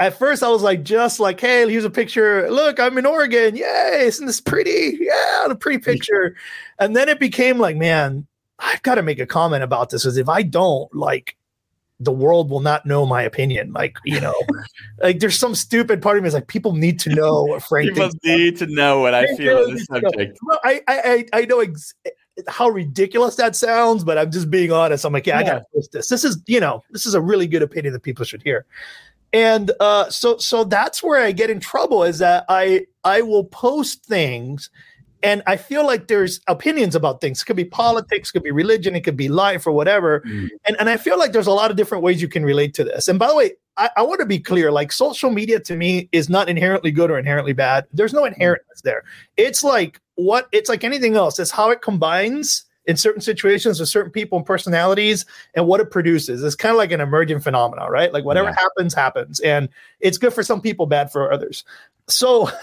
at 0.00 0.18
first 0.18 0.42
I 0.42 0.48
was 0.48 0.62
like, 0.62 0.82
just 0.82 1.20
like, 1.20 1.38
hey, 1.38 1.70
here's 1.70 1.84
a 1.84 1.90
picture. 1.90 2.50
Look, 2.50 2.80
I'm 2.80 2.96
in 2.96 3.04
Oregon. 3.04 3.54
Yay, 3.54 4.06
isn't 4.06 4.26
this 4.26 4.40
pretty? 4.40 4.96
Yeah, 4.98 5.44
the 5.46 5.54
pretty 5.54 5.78
picture. 5.78 6.34
And 6.78 6.96
then 6.96 7.10
it 7.10 7.20
became 7.20 7.58
like, 7.58 7.76
man, 7.76 8.26
I've 8.58 8.82
got 8.82 8.94
to 8.94 9.02
make 9.02 9.18
a 9.18 9.26
comment 9.26 9.62
about 9.62 9.90
this 9.90 10.02
because 10.02 10.16
if 10.16 10.28
I 10.28 10.42
don't, 10.42 10.92
like, 10.94 11.36
the 12.02 12.12
world 12.12 12.48
will 12.48 12.60
not 12.60 12.86
know 12.86 13.04
my 13.04 13.22
opinion. 13.22 13.74
Like, 13.74 13.98
you 14.06 14.22
know, 14.22 14.34
like 15.02 15.20
there's 15.20 15.38
some 15.38 15.54
stupid 15.54 16.00
part 16.00 16.16
of 16.16 16.22
me 16.22 16.28
is 16.28 16.34
like, 16.34 16.48
people 16.48 16.74
need 16.74 16.98
to 17.00 17.10
know 17.10 17.44
what 17.48 17.62
Frank 17.62 17.90
People 17.90 18.10
need 18.24 18.56
to 18.56 18.66
know 18.66 19.00
what 19.00 19.12
I 19.12 19.26
They 19.26 19.36
feel 19.36 19.58
on 19.58 19.74
this 19.74 19.84
subject. 19.84 20.38
I, 20.64 20.80
I, 20.88 21.00
I 21.04 21.40
I 21.40 21.44
know 21.44 21.60
ex- 21.60 21.94
how 22.48 22.70
ridiculous 22.70 23.36
that 23.36 23.54
sounds, 23.54 24.02
but 24.02 24.16
I'm 24.16 24.30
just 24.30 24.50
being 24.50 24.72
honest. 24.72 25.04
I'm 25.04 25.12
like, 25.12 25.26
yeah, 25.26 25.38
I 25.38 25.42
gotta 25.42 25.64
post 25.74 25.92
this. 25.92 26.08
This 26.08 26.24
is, 26.24 26.42
you 26.46 26.58
know, 26.58 26.82
this 26.90 27.04
is 27.04 27.12
a 27.12 27.20
really 27.20 27.46
good 27.46 27.62
opinion 27.62 27.92
that 27.92 28.02
people 28.02 28.24
should 28.24 28.42
hear. 28.42 28.64
And 29.32 29.70
uh, 29.80 30.10
so, 30.10 30.38
so 30.38 30.64
that's 30.64 31.02
where 31.02 31.22
I 31.22 31.32
get 31.32 31.50
in 31.50 31.60
trouble 31.60 32.02
is 32.02 32.18
that 32.18 32.44
I, 32.48 32.86
I 33.04 33.22
will 33.22 33.44
post 33.44 34.04
things, 34.04 34.70
and 35.22 35.42
I 35.46 35.56
feel 35.56 35.86
like 35.86 36.08
there's 36.08 36.40
opinions 36.46 36.94
about 36.94 37.20
things. 37.20 37.42
It 37.42 37.44
could 37.44 37.56
be 37.56 37.64
politics, 37.64 38.30
it 38.30 38.32
could 38.32 38.42
be 38.42 38.50
religion, 38.50 38.96
it 38.96 39.02
could 39.02 39.16
be 39.16 39.28
life 39.28 39.66
or 39.66 39.72
whatever. 39.72 40.20
Mm. 40.20 40.48
And 40.66 40.76
and 40.80 40.88
I 40.88 40.96
feel 40.96 41.18
like 41.18 41.32
there's 41.32 41.46
a 41.46 41.52
lot 41.52 41.70
of 41.70 41.76
different 41.76 42.02
ways 42.02 42.22
you 42.22 42.28
can 42.28 42.44
relate 42.44 42.74
to 42.74 42.84
this. 42.84 43.06
And 43.06 43.18
by 43.18 43.28
the 43.28 43.36
way, 43.36 43.52
I, 43.76 43.90
I 43.96 44.02
want 44.02 44.20
to 44.20 44.26
be 44.26 44.38
clear: 44.38 44.72
like 44.72 44.92
social 44.92 45.30
media 45.30 45.60
to 45.60 45.76
me 45.76 46.08
is 46.12 46.28
not 46.28 46.48
inherently 46.48 46.90
good 46.90 47.10
or 47.10 47.18
inherently 47.18 47.52
bad. 47.52 47.86
There's 47.92 48.12
no 48.12 48.24
inherentness 48.24 48.82
there. 48.82 49.04
It's 49.36 49.62
like 49.62 50.00
what 50.14 50.48
it's 50.52 50.68
like 50.68 50.84
anything 50.84 51.16
else. 51.16 51.38
It's 51.38 51.50
how 51.50 51.70
it 51.70 51.82
combines 51.82 52.64
in 52.90 52.96
certain 52.96 53.20
situations 53.20 53.78
with 53.78 53.88
certain 53.88 54.10
people 54.10 54.36
and 54.36 54.44
personalities 54.44 55.24
and 55.54 55.64
what 55.68 55.78
it 55.80 55.92
produces. 55.92 56.42
It's 56.42 56.56
kind 56.56 56.72
of 56.72 56.76
like 56.76 56.90
an 56.90 57.00
emergent 57.00 57.44
phenomenon, 57.44 57.88
right? 57.88 58.12
Like 58.12 58.24
whatever 58.24 58.48
Yeah. 58.48 58.56
happens, 58.56 58.92
happens. 58.94 59.38
And 59.40 59.68
it's 60.00 60.18
good 60.18 60.34
for 60.34 60.42
some 60.42 60.60
people, 60.60 60.86
bad 60.86 61.12
for 61.12 61.32
others. 61.32 61.62
So 62.08 62.46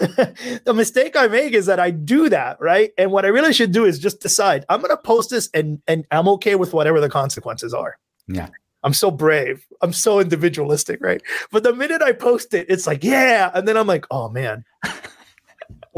the 0.64 0.74
mistake 0.74 1.16
I 1.16 1.28
make 1.28 1.54
is 1.54 1.64
that 1.64 1.80
I 1.80 1.90
do 1.90 2.28
that, 2.28 2.60
right? 2.60 2.92
And 2.98 3.10
what 3.10 3.24
I 3.24 3.28
really 3.28 3.54
should 3.54 3.72
do 3.72 3.86
is 3.86 3.98
just 3.98 4.20
decide 4.20 4.66
I'm 4.68 4.82
going 4.82 4.90
to 4.90 5.02
post 5.02 5.30
this 5.30 5.48
and 5.54 5.80
and 5.88 6.04
I'm 6.10 6.28
okay 6.28 6.54
with 6.56 6.74
whatever 6.74 7.00
the 7.00 7.08
consequences 7.08 7.72
are. 7.72 7.96
Yeah. 8.26 8.48
I'm 8.84 8.92
so 8.92 9.10
brave. 9.10 9.66
I'm 9.80 9.94
so 9.94 10.20
individualistic, 10.20 11.00
right? 11.00 11.22
But 11.50 11.62
the 11.62 11.72
minute 11.74 12.02
I 12.02 12.12
post 12.12 12.52
it, 12.52 12.66
it's 12.68 12.86
like, 12.86 13.02
yeah, 13.02 13.50
and 13.54 13.66
then 13.66 13.78
I'm 13.78 13.86
like, 13.86 14.04
oh 14.10 14.28
man. 14.28 14.64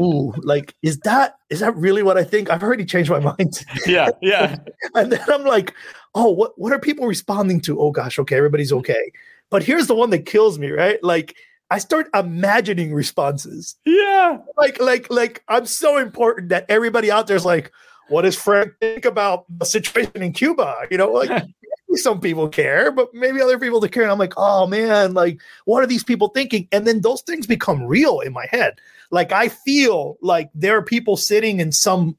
Ooh, 0.01 0.33
like 0.37 0.75
is 0.81 0.99
that 0.99 1.35
is 1.49 1.59
that 1.59 1.75
really 1.75 2.01
what 2.01 2.17
I 2.17 2.23
think? 2.23 2.49
I've 2.49 2.63
already 2.63 2.85
changed 2.85 3.11
my 3.11 3.19
mind. 3.37 3.65
Yeah, 3.85 4.09
yeah. 4.21 4.57
and 4.95 5.11
then 5.11 5.23
I'm 5.27 5.43
like, 5.43 5.73
oh, 6.15 6.31
what 6.31 6.57
what 6.57 6.73
are 6.73 6.79
people 6.79 7.05
responding 7.05 7.61
to? 7.61 7.79
Oh 7.79 7.91
gosh, 7.91 8.17
okay, 8.19 8.37
everybody's 8.37 8.71
mm-hmm. 8.71 8.79
okay. 8.79 9.11
But 9.49 9.63
here's 9.63 9.87
the 9.87 9.95
one 9.95 10.09
that 10.11 10.25
kills 10.25 10.57
me, 10.57 10.71
right? 10.71 11.03
Like 11.03 11.35
I 11.71 11.77
start 11.77 12.09
imagining 12.13 12.93
responses. 12.93 13.77
Yeah. 13.85 14.39
Like, 14.57 14.81
like, 14.81 15.09
like 15.09 15.41
I'm 15.47 15.65
so 15.65 15.97
important 15.97 16.49
that 16.49 16.65
everybody 16.67 17.09
out 17.09 17.27
there's 17.27 17.45
like, 17.45 17.71
what 18.09 18.23
does 18.23 18.35
Frank 18.35 18.73
think 18.81 19.05
about 19.05 19.45
the 19.57 19.65
situation 19.65 20.21
in 20.21 20.33
Cuba? 20.33 20.75
You 20.91 20.97
know, 20.97 21.11
like 21.13 21.29
maybe 21.87 21.97
some 21.97 22.19
people 22.19 22.49
care, 22.49 22.91
but 22.91 23.13
maybe 23.13 23.41
other 23.41 23.57
people 23.57 23.79
don't 23.79 23.91
care. 23.91 24.03
And 24.03 24.11
I'm 24.11 24.19
like, 24.19 24.33
oh 24.35 24.67
man, 24.67 25.13
like, 25.13 25.39
what 25.63 25.81
are 25.81 25.87
these 25.87 26.03
people 26.03 26.27
thinking? 26.27 26.67
And 26.73 26.85
then 26.85 27.01
those 27.01 27.21
things 27.21 27.47
become 27.47 27.85
real 27.85 28.19
in 28.19 28.33
my 28.33 28.47
head. 28.51 28.81
Like 29.11 29.31
I 29.31 29.49
feel 29.49 30.17
like 30.21 30.49
there 30.55 30.77
are 30.77 30.81
people 30.81 31.17
sitting 31.17 31.59
in 31.59 31.71
some 31.71 32.17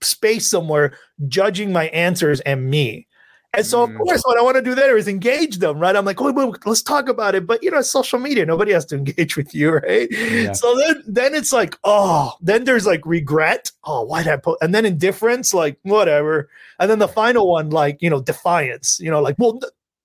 space 0.00 0.48
somewhere 0.48 0.92
judging 1.28 1.72
my 1.72 1.84
answers 1.88 2.40
and 2.40 2.70
me. 2.70 3.06
And 3.54 3.66
so, 3.66 3.82
of 3.82 3.90
Mm. 3.90 3.98
course, 3.98 4.22
what 4.22 4.38
I 4.38 4.42
want 4.42 4.56
to 4.56 4.62
do 4.62 4.74
there 4.74 4.96
is 4.96 5.06
engage 5.06 5.58
them, 5.58 5.78
right? 5.78 5.94
I'm 5.94 6.06
like, 6.06 6.18
wait, 6.18 6.34
let's 6.64 6.80
talk 6.80 7.06
about 7.06 7.34
it. 7.34 7.46
But 7.46 7.62
you 7.62 7.70
know, 7.70 7.78
it's 7.80 7.90
social 7.90 8.18
media; 8.18 8.46
nobody 8.46 8.72
has 8.72 8.86
to 8.86 8.96
engage 8.96 9.36
with 9.36 9.54
you, 9.54 9.72
right? 9.72 10.08
Yeah. 10.10 10.52
So 10.52 10.74
then, 10.78 11.02
then 11.06 11.34
it's 11.34 11.52
like, 11.52 11.76
oh, 11.84 12.32
then 12.40 12.64
there's 12.64 12.86
like 12.86 13.04
regret. 13.04 13.70
Oh, 13.84 14.04
why 14.04 14.22
did 14.22 14.32
I 14.32 14.36
put? 14.38 14.56
And 14.62 14.74
then 14.74 14.86
indifference, 14.86 15.52
like 15.52 15.76
whatever. 15.82 16.48
And 16.78 16.90
then 16.90 16.98
the 16.98 17.08
final 17.08 17.46
one, 17.46 17.68
like 17.68 18.00
you 18.00 18.08
know, 18.08 18.22
defiance. 18.22 18.98
You 19.00 19.10
know, 19.10 19.20
like, 19.20 19.36
well, 19.38 19.60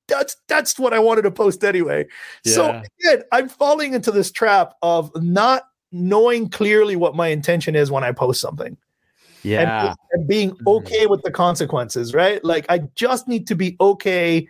that's 0.10 0.36
that's 0.50 0.78
what 0.78 0.94
I 0.94 1.00
wanted 1.00 1.22
to 1.22 1.32
post 1.32 1.64
anyway. 1.64 2.06
So 2.46 2.82
again, 3.00 3.24
I'm 3.32 3.48
falling 3.48 3.94
into 3.94 4.12
this 4.12 4.30
trap 4.30 4.74
of 4.82 5.10
not 5.16 5.64
knowing 5.92 6.50
clearly 6.50 6.96
what 6.96 7.16
my 7.16 7.28
intention 7.28 7.76
is 7.76 7.90
when 7.92 8.04
I 8.04 8.12
post 8.12 8.42
something 8.42 8.78
Yeah. 9.44 9.90
and, 9.90 9.96
and 10.12 10.28
being 10.28 10.52
Mhm. 10.52 10.68
okay 10.68 11.08
with 11.08 11.22
the 11.24 11.32
consequences, 11.32 12.14
right? 12.14 12.44
Like 12.44 12.66
I 12.70 12.80
just 12.96 13.28
need 13.28 13.48
to 13.48 13.56
be 13.56 13.76
okay 13.80 14.48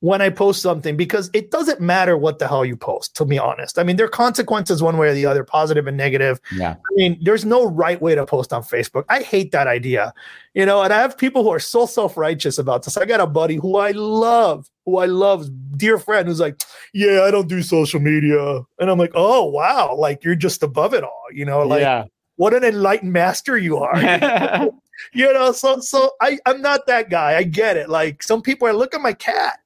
when 0.00 0.20
I 0.20 0.28
post 0.28 0.60
something 0.60 0.96
because 0.96 1.30
it 1.32 1.50
doesn't 1.50 1.80
matter 1.80 2.18
what 2.18 2.38
the 2.38 2.46
hell 2.46 2.64
you 2.64 2.76
post, 2.76 3.16
to 3.16 3.24
be 3.24 3.38
honest. 3.38 3.78
I 3.78 3.82
mean, 3.82 3.96
there 3.96 4.06
are 4.06 4.10
consequences 4.10 4.82
one 4.82 4.98
way 4.98 5.08
or 5.08 5.14
the 5.14 5.24
other, 5.24 5.42
positive 5.42 5.86
and 5.86 5.96
negative. 5.96 6.38
Yeah. 6.52 6.72
I 6.72 6.94
mean, 6.94 7.18
there's 7.22 7.46
no 7.46 7.64
right 7.64 8.00
way 8.00 8.14
to 8.14 8.26
post 8.26 8.52
on 8.52 8.62
Facebook. 8.62 9.04
I 9.08 9.22
hate 9.22 9.52
that 9.52 9.66
idea, 9.66 10.12
you 10.54 10.66
know, 10.66 10.82
and 10.82 10.92
I 10.92 11.00
have 11.00 11.16
people 11.16 11.42
who 11.42 11.50
are 11.50 11.60
so 11.60 11.86
self 11.86 12.16
righteous 12.16 12.58
about 12.58 12.82
this. 12.82 12.96
I 12.96 13.06
got 13.06 13.20
a 13.20 13.26
buddy 13.26 13.56
who 13.56 13.78
I 13.78 13.92
love, 13.92 14.70
who 14.84 14.98
I 14.98 15.06
love, 15.06 15.48
dear 15.76 15.98
friend, 15.98 16.28
who's 16.28 16.40
like, 16.40 16.60
Yeah, 16.92 17.22
I 17.22 17.30
don't 17.30 17.48
do 17.48 17.62
social 17.62 18.00
media. 18.00 18.60
And 18.78 18.90
I'm 18.90 18.98
like, 18.98 19.12
Oh, 19.14 19.46
wow. 19.46 19.94
Like 19.96 20.24
you're 20.24 20.34
just 20.34 20.62
above 20.62 20.92
it 20.92 21.04
all, 21.04 21.24
you 21.32 21.46
know, 21.46 21.60
like 21.60 21.80
yeah. 21.80 22.04
what 22.36 22.52
an 22.52 22.64
enlightened 22.64 23.14
master 23.14 23.56
you 23.56 23.78
are. 23.78 23.96
you 25.14 25.32
know, 25.32 25.52
so 25.52 25.80
so 25.80 26.12
I, 26.20 26.38
I'm 26.44 26.60
not 26.60 26.86
that 26.86 27.08
guy. 27.08 27.36
I 27.36 27.44
get 27.44 27.78
it. 27.78 27.88
Like 27.88 28.22
some 28.22 28.42
people 28.42 28.68
are 28.68 28.74
look 28.74 28.94
at 28.94 29.00
my 29.00 29.14
cat. 29.14 29.58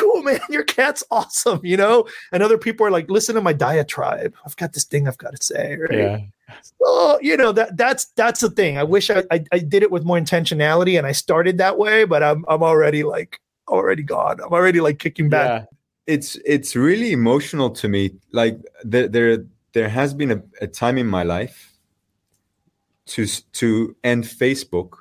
Cool, 0.00 0.22
man. 0.22 0.40
Your 0.50 0.64
cat's 0.64 1.04
awesome, 1.10 1.60
you 1.62 1.76
know? 1.76 2.06
And 2.32 2.42
other 2.42 2.58
people 2.58 2.86
are 2.86 2.90
like, 2.90 3.10
listen 3.10 3.34
to 3.34 3.40
my 3.40 3.52
diatribe. 3.52 4.34
I've 4.46 4.56
got 4.56 4.72
this 4.72 4.84
thing 4.84 5.06
I've 5.06 5.18
got 5.18 5.36
to 5.36 5.42
say. 5.42 5.76
Right. 5.76 5.92
yeah. 5.92 6.18
So, 6.62 7.18
you 7.20 7.36
know, 7.36 7.52
that 7.52 7.76
that's 7.76 8.06
that's 8.16 8.40
the 8.40 8.50
thing. 8.50 8.78
I 8.78 8.82
wish 8.82 9.10
I, 9.10 9.22
I 9.30 9.44
I 9.52 9.58
did 9.58 9.82
it 9.82 9.90
with 9.90 10.04
more 10.04 10.18
intentionality 10.18 10.98
and 10.98 11.06
I 11.06 11.12
started 11.12 11.58
that 11.58 11.78
way, 11.78 12.04
but 12.04 12.22
I'm 12.22 12.44
I'm 12.48 12.62
already 12.62 13.04
like 13.04 13.40
already 13.68 14.02
gone. 14.02 14.40
I'm 14.40 14.52
already 14.52 14.80
like 14.80 14.98
kicking 14.98 15.28
back. 15.28 15.46
Yeah. 15.48 15.64
it's 16.14 16.36
it's 16.44 16.74
really 16.74 17.12
emotional 17.12 17.70
to 17.70 17.88
me 17.88 18.10
like 18.32 18.58
there 18.82 19.06
there 19.06 19.44
there 19.72 19.88
has 19.88 20.12
been 20.14 20.32
a, 20.32 20.42
a 20.60 20.66
time 20.66 20.98
in 20.98 21.06
my 21.06 21.22
life 21.22 21.72
to 23.06 23.26
to 23.52 23.96
end 24.02 24.24
Facebook, 24.24 24.94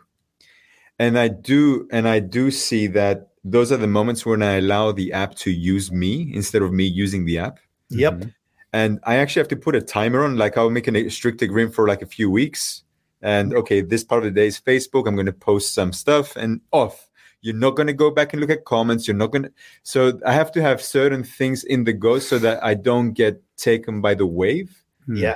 and 0.97 1.17
I 1.17 1.27
do 1.29 1.87
and 1.91 2.07
I 2.07 2.19
do 2.19 2.51
see 2.51 2.87
that 2.87 3.28
those 3.43 3.71
are 3.71 3.77
the 3.77 3.87
moments 3.87 4.25
when 4.25 4.43
I 4.43 4.57
allow 4.57 4.91
the 4.91 5.13
app 5.13 5.35
to 5.35 5.51
use 5.51 5.91
me 5.91 6.31
instead 6.33 6.61
of 6.61 6.71
me 6.73 6.85
using 6.85 7.25
the 7.25 7.39
app. 7.39 7.59
Yep. 7.89 8.25
And 8.73 8.99
I 9.03 9.15
actually 9.15 9.41
have 9.41 9.47
to 9.49 9.55
put 9.55 9.75
a 9.75 9.81
timer 9.81 10.23
on. 10.23 10.37
Like 10.37 10.57
I'll 10.57 10.69
make 10.69 10.87
a 10.87 11.09
strict 11.09 11.41
agreement 11.41 11.73
for 11.73 11.87
like 11.87 12.01
a 12.01 12.05
few 12.05 12.29
weeks. 12.29 12.83
And 13.21 13.53
okay, 13.53 13.81
this 13.81 14.03
part 14.03 14.25
of 14.25 14.33
the 14.33 14.39
day 14.39 14.47
is 14.47 14.59
Facebook. 14.59 15.07
I'm 15.07 15.15
going 15.15 15.25
to 15.25 15.33
post 15.33 15.73
some 15.73 15.91
stuff 15.91 16.35
and 16.35 16.61
off. 16.71 17.09
You're 17.41 17.55
not 17.55 17.71
going 17.71 17.87
to 17.87 17.93
go 17.93 18.11
back 18.11 18.33
and 18.33 18.41
look 18.41 18.49
at 18.49 18.65
comments. 18.65 19.07
You're 19.07 19.17
not 19.17 19.31
going 19.31 19.43
to. 19.43 19.51
So 19.83 20.19
I 20.25 20.33
have 20.33 20.51
to 20.53 20.61
have 20.61 20.81
certain 20.81 21.23
things 21.23 21.63
in 21.63 21.85
the 21.85 21.93
go 21.93 22.19
so 22.19 22.37
that 22.39 22.63
I 22.63 22.73
don't 22.73 23.13
get 23.13 23.41
taken 23.57 24.01
by 24.01 24.13
the 24.13 24.25
wave. 24.25 24.83
Yeah. 25.07 25.35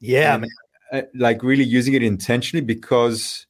Yeah, 0.00 0.34
And, 0.34 0.42
man. 0.42 0.50
uh, 0.92 1.06
like 1.14 1.42
really 1.42 1.64
using 1.64 1.94
it 1.94 2.02
intentionally 2.02 2.64
because 2.64 3.46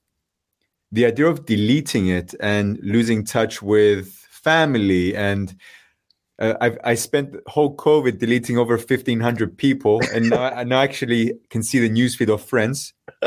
the 0.93 1.07
idea 1.07 1.27
of 1.27 1.47
deleting 1.47 2.09
it 2.09 2.35
and 2.41 2.79
losing 2.83 3.25
touch 3.25 3.63
with 3.63 4.09
family 4.31 5.17
and 5.17 5.57
uh, 6.39 6.55
I've, 6.61 6.79
I 6.83 6.95
spent 6.95 7.37
whole 7.47 7.77
COVID 7.77 8.19
deleting 8.19 8.59
over 8.59 8.77
1,500 8.77 9.57
people, 9.57 10.01
and 10.13 10.31
now 10.31 10.43
I 10.57 10.65
now 10.65 10.81
actually 10.81 11.35
can 11.51 11.63
see 11.63 11.79
the 11.79 11.89
newsfeed 11.89 12.29
of 12.29 12.43
friends. 12.43 12.95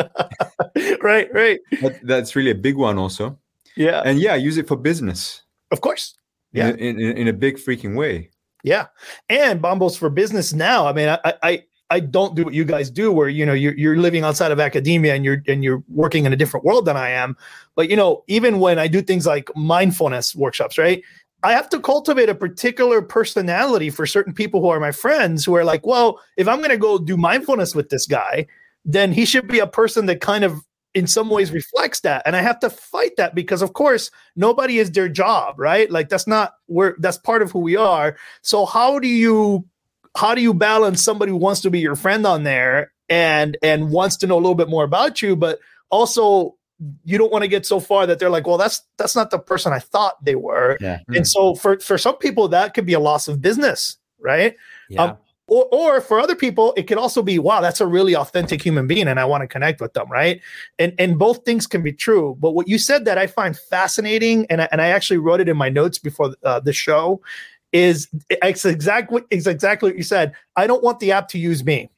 right, 1.02 1.30
right. 1.34 1.60
That, 1.82 2.00
that's 2.04 2.36
really 2.36 2.52
a 2.52 2.56
big 2.56 2.76
one, 2.76 2.98
also. 2.98 3.40
Yeah. 3.78 4.02
And 4.04 4.20
yeah, 4.20 4.36
use 4.36 4.58
it 4.58 4.68
for 4.68 4.76
business. 4.76 5.44
Of 5.72 5.82
course. 5.82 6.16
Yeah. 6.52 6.70
in, 6.70 7.00
in, 7.00 7.18
in 7.18 7.28
a 7.28 7.34
big 7.34 7.58
freaking 7.58 7.96
way. 7.96 8.32
Yeah, 8.64 8.88
and 9.30 9.62
Bambos 9.62 9.96
for 9.96 10.10
business 10.10 10.52
now. 10.52 10.88
I 10.88 10.94
mean, 10.94 11.08
I, 11.08 11.34
I 11.44 11.64
I 11.90 12.00
don't 12.00 12.36
do 12.36 12.44
what 12.44 12.54
you 12.54 12.66
guys 12.66 12.90
do, 12.90 13.12
where 13.12 13.30
you 13.30 13.46
know 13.46 13.54
you're 13.54 13.78
you're 13.78 13.98
living 13.98 14.24
outside 14.24 14.52
of 14.52 14.60
academia 14.60 15.14
and 15.14 15.24
you're 15.24 15.44
and 15.48 15.64
you're 15.64 15.84
working 15.88 16.26
in 16.26 16.34
a 16.34 16.36
different 16.36 16.66
world 16.66 16.86
than 16.86 16.98
I 16.98 17.10
am. 17.10 17.38
But 17.76 17.90
you 17.90 17.96
know, 17.96 18.24
even 18.28 18.60
when 18.60 18.80
I 18.80 18.88
do 18.88 19.02
things 19.02 19.26
like 19.26 19.50
mindfulness 19.56 20.36
workshops, 20.36 20.78
right? 20.78 21.04
I 21.44 21.52
have 21.52 21.70
to 21.70 21.80
cultivate 21.80 22.28
a 22.28 22.34
particular 22.34 23.04
personality 23.04 23.92
for 23.92 24.08
certain 24.08 24.34
people 24.34 24.62
who 24.62 24.70
are 24.70 24.80
my 24.80 24.92
friends 24.92 25.46
who 25.46 25.56
are 25.56 25.64
like, 25.64 25.86
well, 25.86 26.20
if 26.38 26.48
I'm 26.48 26.58
going 26.58 26.72
to 26.72 26.78
go 26.78 26.98
do 26.98 27.18
mindfulness 27.18 27.76
with 27.76 27.90
this 27.90 28.08
guy, 28.08 28.48
then 28.84 29.12
he 29.12 29.26
should 29.26 29.48
be 29.48 29.60
a 29.60 29.68
person 29.68 30.08
that 30.08 30.22
kind 30.22 30.44
of 30.44 30.64
in 30.96 31.06
some 31.06 31.30
ways 31.30 31.52
reflects 31.52 32.00
that 32.00 32.24
and 32.26 32.38
i 32.38 32.42
have 32.42 32.58
to 32.58 32.70
fight 32.70 33.12
that 33.18 33.36
because 33.36 33.62
of 33.62 33.74
course 33.74 34.10
nobody 34.38 34.80
is 34.80 34.90
their 34.92 35.10
job 35.10 35.54
right 35.60 35.92
like 35.92 36.08
that's 36.08 36.26
not 36.26 36.54
where 36.68 36.96
that's 37.00 37.18
part 37.18 37.42
of 37.42 37.52
who 37.52 37.60
we 37.60 37.76
are 37.76 38.16
so 38.42 38.66
how 38.66 38.98
do 38.98 39.10
you 39.10 39.64
how 40.16 40.34
do 40.34 40.42
you 40.42 40.54
balance 40.54 41.04
somebody 41.04 41.32
who 41.32 41.38
wants 41.38 41.62
to 41.62 41.70
be 41.70 41.80
your 41.80 41.96
friend 41.96 42.26
on 42.26 42.44
there 42.44 42.92
and 43.10 43.58
and 43.62 43.92
wants 43.92 44.16
to 44.18 44.28
know 44.28 44.36
a 44.36 44.42
little 44.44 44.56
bit 44.56 44.70
more 44.70 44.84
about 44.84 45.22
you 45.22 45.36
but 45.36 45.60
also 45.90 46.56
you 47.04 47.18
don't 47.18 47.32
want 47.32 47.44
to 47.44 47.48
get 47.48 47.66
so 47.66 47.80
far 47.80 48.06
that 48.08 48.20
they're 48.20 48.30
like 48.30 48.48
well 48.48 48.58
that's 48.58 48.82
that's 48.98 49.16
not 49.16 49.30
the 49.32 49.40
person 49.40 49.72
i 49.74 49.80
thought 49.80 50.24
they 50.24 50.36
were 50.36 50.78
Yeah. 50.82 51.00
and 51.10 51.28
so 51.28 51.56
for 51.56 51.80
for 51.80 51.98
some 51.98 52.18
people 52.18 52.48
that 52.50 52.74
could 52.74 52.86
be 52.86 52.94
a 52.94 53.00
loss 53.00 53.28
of 53.28 53.42
business 53.42 53.98
right 54.20 54.56
Yeah. 54.90 55.04
Um, 55.04 55.18
or, 55.48 55.68
or 55.72 56.02
for 56.02 56.20
other 56.20 56.36
people 56.36 56.74
it 56.76 56.84
could 56.88 56.98
also 56.98 57.22
be 57.22 57.38
wow 57.38 57.62
that's 57.62 57.80
a 57.80 57.86
really 57.86 58.16
authentic 58.16 58.64
human 58.64 58.88
being 58.88 59.08
and 59.08 59.20
i 59.20 59.26
want 59.26 59.42
to 59.42 59.48
connect 59.48 59.80
with 59.80 59.94
them 59.94 60.10
right 60.12 60.42
and 60.80 60.94
and 60.98 61.20
both 61.20 61.46
things 61.46 61.68
can 61.68 61.84
be 61.84 61.94
true 61.94 62.36
but 62.40 62.52
what 62.52 62.68
you 62.68 62.80
said 62.80 63.06
that 63.06 63.20
i 63.20 63.28
find 63.28 63.56
fascinating 63.56 64.48
and 64.50 64.64
I, 64.64 64.68
and 64.72 64.82
I 64.82 64.88
actually 64.88 65.18
wrote 65.18 65.40
it 65.42 65.48
in 65.48 65.56
my 65.56 65.70
notes 65.70 66.00
before 66.00 66.34
uh, 66.44 66.60
the 66.62 66.74
show 66.74 67.22
is 67.76 68.08
it's 68.30 68.64
exactly 68.64 69.22
it's 69.30 69.48
exactly 69.48 69.90
what 69.90 69.98
you 69.98 70.04
said 70.04 70.34
i 70.56 70.66
don't 70.66 70.82
want 70.82 70.98
the 71.02 71.12
app 71.12 71.28
to 71.28 71.38
use 71.38 71.66
me 71.66 71.90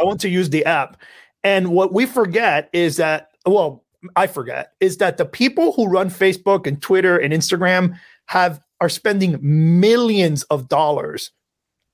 i 0.00 0.04
want 0.04 0.18
to 0.18 0.28
use 0.30 0.48
the 0.48 0.64
app 0.64 0.96
and 1.44 1.68
what 1.68 1.92
we 1.92 2.06
forget 2.06 2.70
is 2.72 2.96
that 2.96 3.28
well 3.44 3.84
i 4.16 4.26
forget 4.26 4.72
is 4.80 4.96
that 4.96 5.18
the 5.18 5.26
people 5.26 5.72
who 5.72 5.86
run 5.86 6.08
facebook 6.08 6.66
and 6.66 6.80
twitter 6.80 7.18
and 7.18 7.34
instagram 7.34 7.94
have 8.24 8.58
are 8.80 8.88
spending 8.88 9.38
millions 9.42 10.44
of 10.44 10.68
dollars 10.68 11.30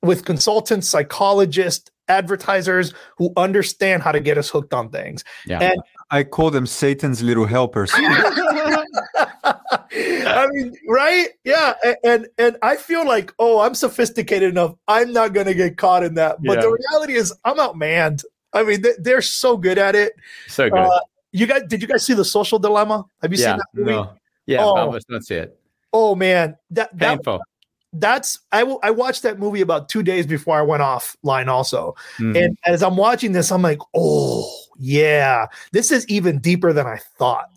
with 0.03 0.25
consultants, 0.25 0.89
psychologists, 0.89 1.91
advertisers 2.09 2.93
who 3.17 3.33
understand 3.37 4.03
how 4.03 4.13
to 4.13 4.21
get 4.21 4.37
us 4.37 4.51
hooked 4.51 4.75
on 4.75 4.91
things. 4.91 5.25
Yeah. 5.47 5.61
And 5.61 5.81
I 6.11 6.25
call 6.25 6.51
them 6.51 6.67
Satan's 6.67 7.23
little 7.23 7.47
helpers. 7.47 7.91
I 9.97 10.47
mean, 10.53 10.75
right? 10.89 11.29
Yeah. 11.45 11.75
a- 11.85 12.07
And 12.07 12.27
and 12.39 12.57
I 12.63 12.77
feel 12.77 13.07
like, 13.07 13.33
oh, 13.39 13.61
I'm 13.61 13.75
sophisticated 13.75 14.51
enough. 14.51 14.75
I'm 14.89 15.13
not 15.13 15.33
gonna 15.33 15.55
get 15.55 15.77
caught 15.77 16.03
in 16.03 16.15
that. 16.15 16.43
But 16.43 16.55
Yeah. 16.57 16.63
the 16.63 16.79
reality 16.91 17.15
is 17.15 17.33
I'm 17.45 17.57
outmanned. 17.57 18.25
I 18.53 18.63
mean, 18.63 18.83
they, 18.83 18.93
they're 18.99 19.23
so 19.23 19.57
good 19.57 19.79
at 19.79 19.95
it. 19.95 20.13
so 20.49 20.69
good. 20.71 20.79
Uh, 20.79 21.01
you 21.33 21.47
guys 21.47 21.63
did 21.69 21.83
you 21.83 21.89
guys 21.89 22.05
see 22.05 22.15
the 22.15 22.25
social 22.25 22.59
dilemma? 22.59 23.05
Have 23.23 23.33
you 23.33 23.39
Yeah. 23.39 23.53
seen 23.53 23.57
that 23.59 23.67
movie? 23.75 23.91
no. 23.93 24.11
yeah. 24.47 24.65
oh. 24.65 24.77
Almost 24.77 25.09
don't 25.09 25.23
see 25.25 25.37
it. 25.37 25.59
Oh 25.93 26.15
man, 26.15 26.57
that 26.71 26.97
that 26.99 27.17
Painful. 27.19 27.41
that's 27.93 28.41
I 28.53 28.61
w- 28.61 28.79
I 28.83 28.91
watched 28.91 29.23
that 29.23 29.39
movie 29.39 29.61
about 29.61 29.89
two 29.89 30.03
days 30.03 30.27
before 30.27 30.59
I 30.59 30.63
went 30.63 30.83
offline 30.83 31.47
also. 31.49 31.95
Mhm. 32.19 32.45
And 32.45 32.59
as 32.65 32.83
I'm 32.83 32.97
watching 32.97 33.33
this, 33.33 33.53
I'm 33.53 33.63
like, 33.63 33.79
oh 33.95 34.49
yeah, 34.79 35.47
this 35.73 35.93
is 35.93 36.05
even 36.09 36.39
deeper 36.41 36.73
than 36.73 36.87
I 36.87 36.99
thought. 37.19 37.49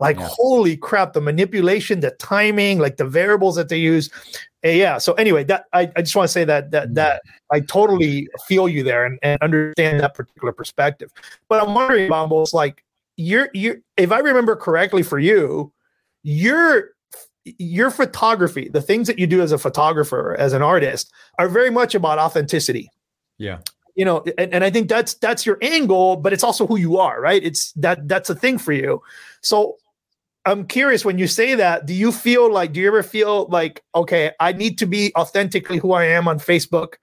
Like, 0.00 0.18
Yeah. 0.18 0.28
holy 0.30 0.76
crap, 0.76 1.12
the 1.12 1.20
manipulation, 1.20 2.00
the 2.00 2.10
timing, 2.12 2.78
like 2.78 2.96
the 2.96 3.04
variables 3.04 3.54
that 3.56 3.68
they 3.68 3.78
use. 3.78 4.10
Yeah. 4.62 4.98
So 4.98 5.12
anyway, 5.14 5.44
that 5.44 5.66
I, 5.72 5.90
I 5.96 6.02
just 6.02 6.16
want 6.16 6.28
to 6.28 6.32
say 6.32 6.44
that 6.44 6.70
that 6.72 6.90
mm. 6.90 6.94
that 6.94 7.22
I 7.52 7.60
totally 7.60 8.28
feel 8.46 8.68
you 8.68 8.82
there 8.82 9.04
and, 9.04 9.18
and 9.22 9.40
understand 9.42 10.00
that 10.00 10.14
particular 10.14 10.52
perspective. 10.52 11.10
But 11.48 11.62
I'm 11.62 11.74
wondering, 11.74 12.10
Bambos, 12.10 12.52
like 12.52 12.84
you're 13.16 13.48
you 13.54 13.82
if 13.96 14.10
I 14.12 14.18
remember 14.18 14.56
correctly 14.56 15.02
for 15.02 15.18
you, 15.18 15.72
your 16.22 16.90
your 17.44 17.90
photography, 17.90 18.68
the 18.68 18.82
things 18.82 19.06
that 19.06 19.18
you 19.18 19.26
do 19.26 19.40
as 19.40 19.52
a 19.52 19.58
photographer, 19.58 20.36
as 20.38 20.52
an 20.52 20.62
artist, 20.62 21.10
are 21.38 21.48
very 21.48 21.70
much 21.70 21.94
about 21.94 22.18
authenticity 22.18 22.90
Yeah. 23.38 23.58
you 23.96 24.04
know 24.04 24.22
and, 24.38 24.52
and 24.54 24.62
i 24.62 24.70
think 24.70 24.88
that's 24.88 25.14
that's 25.14 25.44
your 25.44 25.58
angle 25.62 26.16
but 26.16 26.32
it's 26.32 26.44
also 26.44 26.66
who 26.66 26.76
you 26.76 26.98
are 26.98 27.20
right 27.20 27.42
it's 27.42 27.72
that 27.72 28.06
that's 28.06 28.30
a 28.30 28.34
thing 28.34 28.56
for 28.58 28.72
you 28.72 29.02
so 29.40 29.76
i'm 30.50 30.66
curious 30.66 31.04
when 31.04 31.18
you 31.18 31.26
say 31.26 31.54
that 31.54 31.86
do 31.86 31.94
you 31.94 32.10
feel 32.12 32.50
like 32.52 32.72
do 32.72 32.80
you 32.80 32.88
ever 32.88 33.02
feel 33.02 33.46
like 33.48 33.82
okay 33.94 34.32
i 34.40 34.52
need 34.52 34.76
to 34.78 34.86
be 34.86 35.12
authentically 35.16 35.78
who 35.78 35.92
i 35.92 36.04
am 36.04 36.26
on 36.28 36.38
facebook 36.38 36.94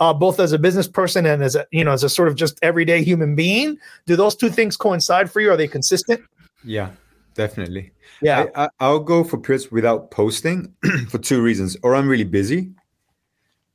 uh, 0.00 0.14
both 0.14 0.38
as 0.38 0.52
a 0.52 0.58
business 0.58 0.86
person 0.86 1.26
and 1.26 1.42
as 1.42 1.54
a 1.56 1.66
you 1.72 1.84
know 1.84 1.92
as 1.92 2.04
a 2.04 2.08
sort 2.08 2.28
of 2.28 2.34
just 2.36 2.58
everyday 2.62 3.02
human 3.02 3.34
being 3.34 3.76
do 4.06 4.14
those 4.16 4.34
two 4.36 4.48
things 4.50 4.76
coincide 4.76 5.30
for 5.30 5.40
you 5.40 5.50
are 5.50 5.56
they 5.56 5.68
consistent 5.68 6.20
Yeah. 6.64 6.90
Definitely. 7.34 7.92
yeah 8.20 8.46
I, 8.56 8.64
I, 8.64 8.68
I'll 8.80 8.98
go 9.14 9.22
for 9.22 9.38
periods 9.38 9.70
without 9.70 10.10
posting 10.10 10.74
for 11.08 11.18
two 11.18 11.40
reasons. 11.40 11.76
Or 11.84 11.94
I'm 11.94 12.08
really 12.08 12.24
busy, 12.26 12.72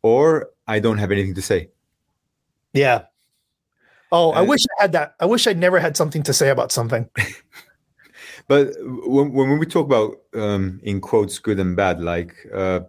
or 0.01 0.49
I 0.67 0.79
don't 0.79 0.97
have 0.97 1.11
anything 1.11 1.33
to 1.35 1.41
say. 1.41 1.69
yeah 2.73 3.03
oh 4.11 4.31
i 4.35 4.41
Uh, 4.41 4.45
wish 4.45 4.63
i 4.77 4.81
had 4.83 4.91
that 4.91 5.15
i 5.19 5.25
wish 5.25 5.47
i'd 5.47 5.57
never 5.57 5.79
had 5.79 5.95
something 5.95 6.23
to 6.23 6.33
say 6.33 6.49
about 6.49 6.71
something 6.73 7.07
But 8.47 8.73
when, 8.79 9.31
when 9.31 9.57
we 9.57 9.65
talk 9.65 9.85
about, 9.85 10.17
um, 10.33 10.79
in 10.83 11.01
quotes, 11.01 11.39
good 11.39 11.59
and 11.59 11.75
bad, 11.75 12.01
like 12.01 12.35
uh, 12.53 12.81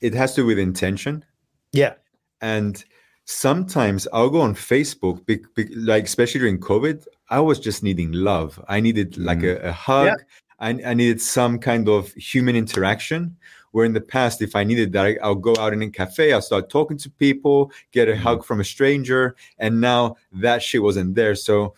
it 0.00 0.14
has 0.14 0.34
to 0.34 0.42
do 0.42 0.46
with 0.46 0.58
intention. 0.58 1.24
yeah 1.72 1.94
And 2.40 2.82
sometimes 3.24 4.08
I'll 4.12 4.30
go 4.30 4.40
on 4.40 4.54
Facebook, 4.54 5.24
be, 5.26 5.40
be, 5.54 5.74
like 5.74 6.04
especially 6.04 6.40
during 6.40 6.58
COVID, 6.58 7.06
I 7.28 7.40
was 7.40 7.60
just 7.60 7.82
needing 7.82 8.12
love. 8.12 8.62
I 8.68 8.80
needed 8.80 9.18
like 9.18 9.42
a, 9.42 9.56
a 9.68 9.72
hug. 9.72 10.06
Yeah. 10.06 10.14
I, 10.58 10.70
I 10.90 10.94
needed 10.94 11.20
some 11.20 11.58
kind 11.58 11.88
of 11.88 12.12
human 12.14 12.56
interaction. 12.56 13.36
Where 13.72 13.84
in 13.84 13.92
the 13.92 14.00
past, 14.00 14.42
if 14.42 14.56
I 14.56 14.64
needed 14.64 14.92
that, 14.94 15.06
I, 15.06 15.16
I'll 15.22 15.36
go 15.36 15.54
out 15.56 15.72
in 15.72 15.80
a 15.80 15.88
cafe, 15.88 16.32
I'll 16.32 16.42
start 16.42 16.70
talking 16.70 16.98
to 16.98 17.08
people, 17.08 17.70
get 17.92 18.08
a 18.08 18.16
hug 18.16 18.44
from 18.44 18.58
a 18.58 18.64
stranger. 18.64 19.36
And 19.58 19.80
now 19.80 20.16
that 20.32 20.60
shit 20.60 20.82
wasn't 20.82 21.14
there. 21.14 21.36
So, 21.36 21.74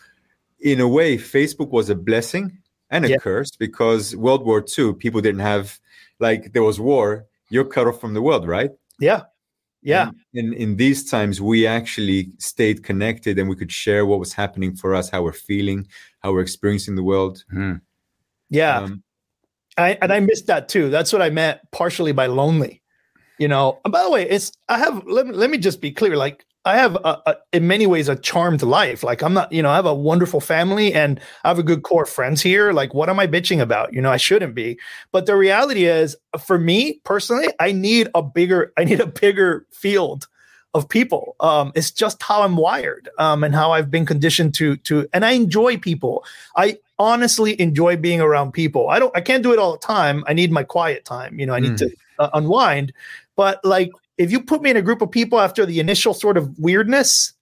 in 0.61 0.81
a 0.81 0.89
way, 0.89 1.19
Facebook 1.19 1.69
was 1.69 1.91
a 1.91 1.95
blessing 1.95 2.62
and 2.93 3.05
a 3.05 3.09
Yeah. 3.09 3.19
curse 3.19 3.51
because 3.59 4.15
World 4.15 4.45
War 4.47 4.63
II, 4.79 4.95
people 4.95 5.21
didn't 5.21 5.41
have, 5.41 5.81
like, 6.21 6.53
there 6.53 6.63
was 6.63 6.79
war, 6.79 7.27
you're 7.51 7.65
cut 7.65 7.87
off 7.89 8.01
from 8.01 8.15
the 8.15 8.23
world, 8.23 8.47
right? 8.47 8.71
yeah 9.01 9.23
yeah 9.83 10.11
And 10.11 10.17
in 10.41 10.53
in 10.65 10.77
these 10.77 11.11
times, 11.11 11.41
we 11.41 11.67
actually 11.67 12.31
stayed 12.39 12.85
connected 12.85 13.39
and 13.39 13.49
we 13.51 13.57
could 13.57 13.73
share 13.73 14.05
what 14.07 14.21
was 14.21 14.33
happening 14.33 14.77
for 14.77 14.95
us, 14.95 15.11
how 15.11 15.23
we're 15.25 15.33
feeling, 15.51 15.89
how 16.23 16.33
we're 16.33 16.43
experiencing 16.49 16.95
the 16.97 17.03
world. 17.03 17.45
Mhm. 17.53 17.81
yeah 18.51 18.79
Um, 18.85 19.03
I, 19.79 19.99
and 20.03 20.13
I 20.13 20.21
missed 20.21 20.47
that 20.47 20.69
too. 20.69 20.91
That's 20.91 21.13
what 21.15 21.23
I 21.23 21.31
meant 21.31 21.59
partially 21.71 22.13
by 22.13 22.27
lonely. 22.27 22.83
You 23.39 23.49
know, 23.49 23.81
and 23.85 23.91
by 23.93 24.03
the 24.05 24.11
way, 24.11 24.29
it's 24.29 24.53
I 24.69 24.79
have 24.79 25.03
let 25.07 25.27
me 25.27 25.33
let 25.35 25.51
me 25.51 25.59
just 25.59 25.81
be 25.81 25.91
clear. 25.91 26.17
Like 26.17 26.45
I 26.65 26.77
have 26.77 26.95
a, 26.97 27.21
a, 27.27 27.37
in 27.53 27.67
many 27.67 27.87
ways 27.87 28.09
a 28.09 28.15
charmed 28.17 28.63
life. 28.63 29.03
Like 29.03 29.23
I'm 29.23 29.35
not, 29.35 29.51
you 29.53 29.63
know, 29.63 29.71
I 29.71 29.75
have 29.77 29.87
a 29.87 29.95
wonderful 29.95 30.41
family 30.41 30.95
and 30.95 31.21
I 31.45 31.49
have 31.49 31.59
a 31.59 31.63
good 31.65 31.83
core 31.83 32.05
of 32.05 32.09
friends 32.09 32.41
here. 32.41 32.73
Like 32.73 32.95
what 32.95 33.09
am 33.09 33.19
I 33.19 33.27
bitching 33.27 33.61
about? 33.61 33.93
You 33.93 34.01
know, 34.01 34.11
I 34.13 34.17
shouldn't 34.17 34.55
be. 34.55 34.79
But 35.11 35.27
the 35.27 35.37
reality 35.37 35.87
is 35.87 36.17
for 36.45 36.59
me 36.59 37.01
personally, 37.05 37.49
I 37.59 37.73
need 37.73 38.09
a 38.15 38.23
bigger, 38.23 38.73
I 38.79 38.85
need 38.85 39.01
a 39.01 39.07
bigger 39.07 39.67
field 39.73 40.29
of 40.75 40.89
people. 40.89 41.37
Um, 41.41 41.73
it's 41.75 41.91
just 41.91 42.23
how 42.23 42.43
I'm 42.43 42.57
wired 42.57 43.11
um, 43.19 43.45
and 43.45 43.55
how 43.55 43.73
I've 43.73 43.91
been 43.91 44.07
conditioned 44.07 44.55
to 44.55 44.77
to. 44.79 45.07
And 45.13 45.25
I 45.25 45.33
enjoy 45.33 45.77
people. 45.77 46.25
I 46.57 46.79
honestly 46.99 47.61
enjoy 47.61 47.97
being 47.97 48.21
around 48.23 48.53
people. 48.53 48.89
I 48.89 48.99
don't. 48.99 49.15
I 49.15 49.21
can't 49.21 49.43
do 49.43 49.53
it 49.53 49.59
all 49.59 49.73
the 49.73 49.79
time. 49.79 50.25
I 50.27 50.33
need 50.33 50.51
my 50.51 50.63
quiet 50.63 51.05
time. 51.05 51.39
You 51.39 51.45
know, 51.47 51.53
I 51.55 51.61
need 51.61 51.73
Mm. 51.73 51.79
to 51.79 51.91
uh, 52.21 52.31
unwind. 52.33 52.93
But 53.37 53.63
like, 53.65 53.91
if 54.23 54.31
you 54.31 54.43
put 54.43 54.63
me 54.63 54.71
in 54.71 54.77
a 54.77 54.83
group 54.83 55.03
of 55.03 55.11
people 55.11 55.41
after 55.41 55.67
the 55.67 55.81
initial 55.81 56.15
sort 56.15 56.37
of 56.37 56.59
weirdness, 56.59 57.33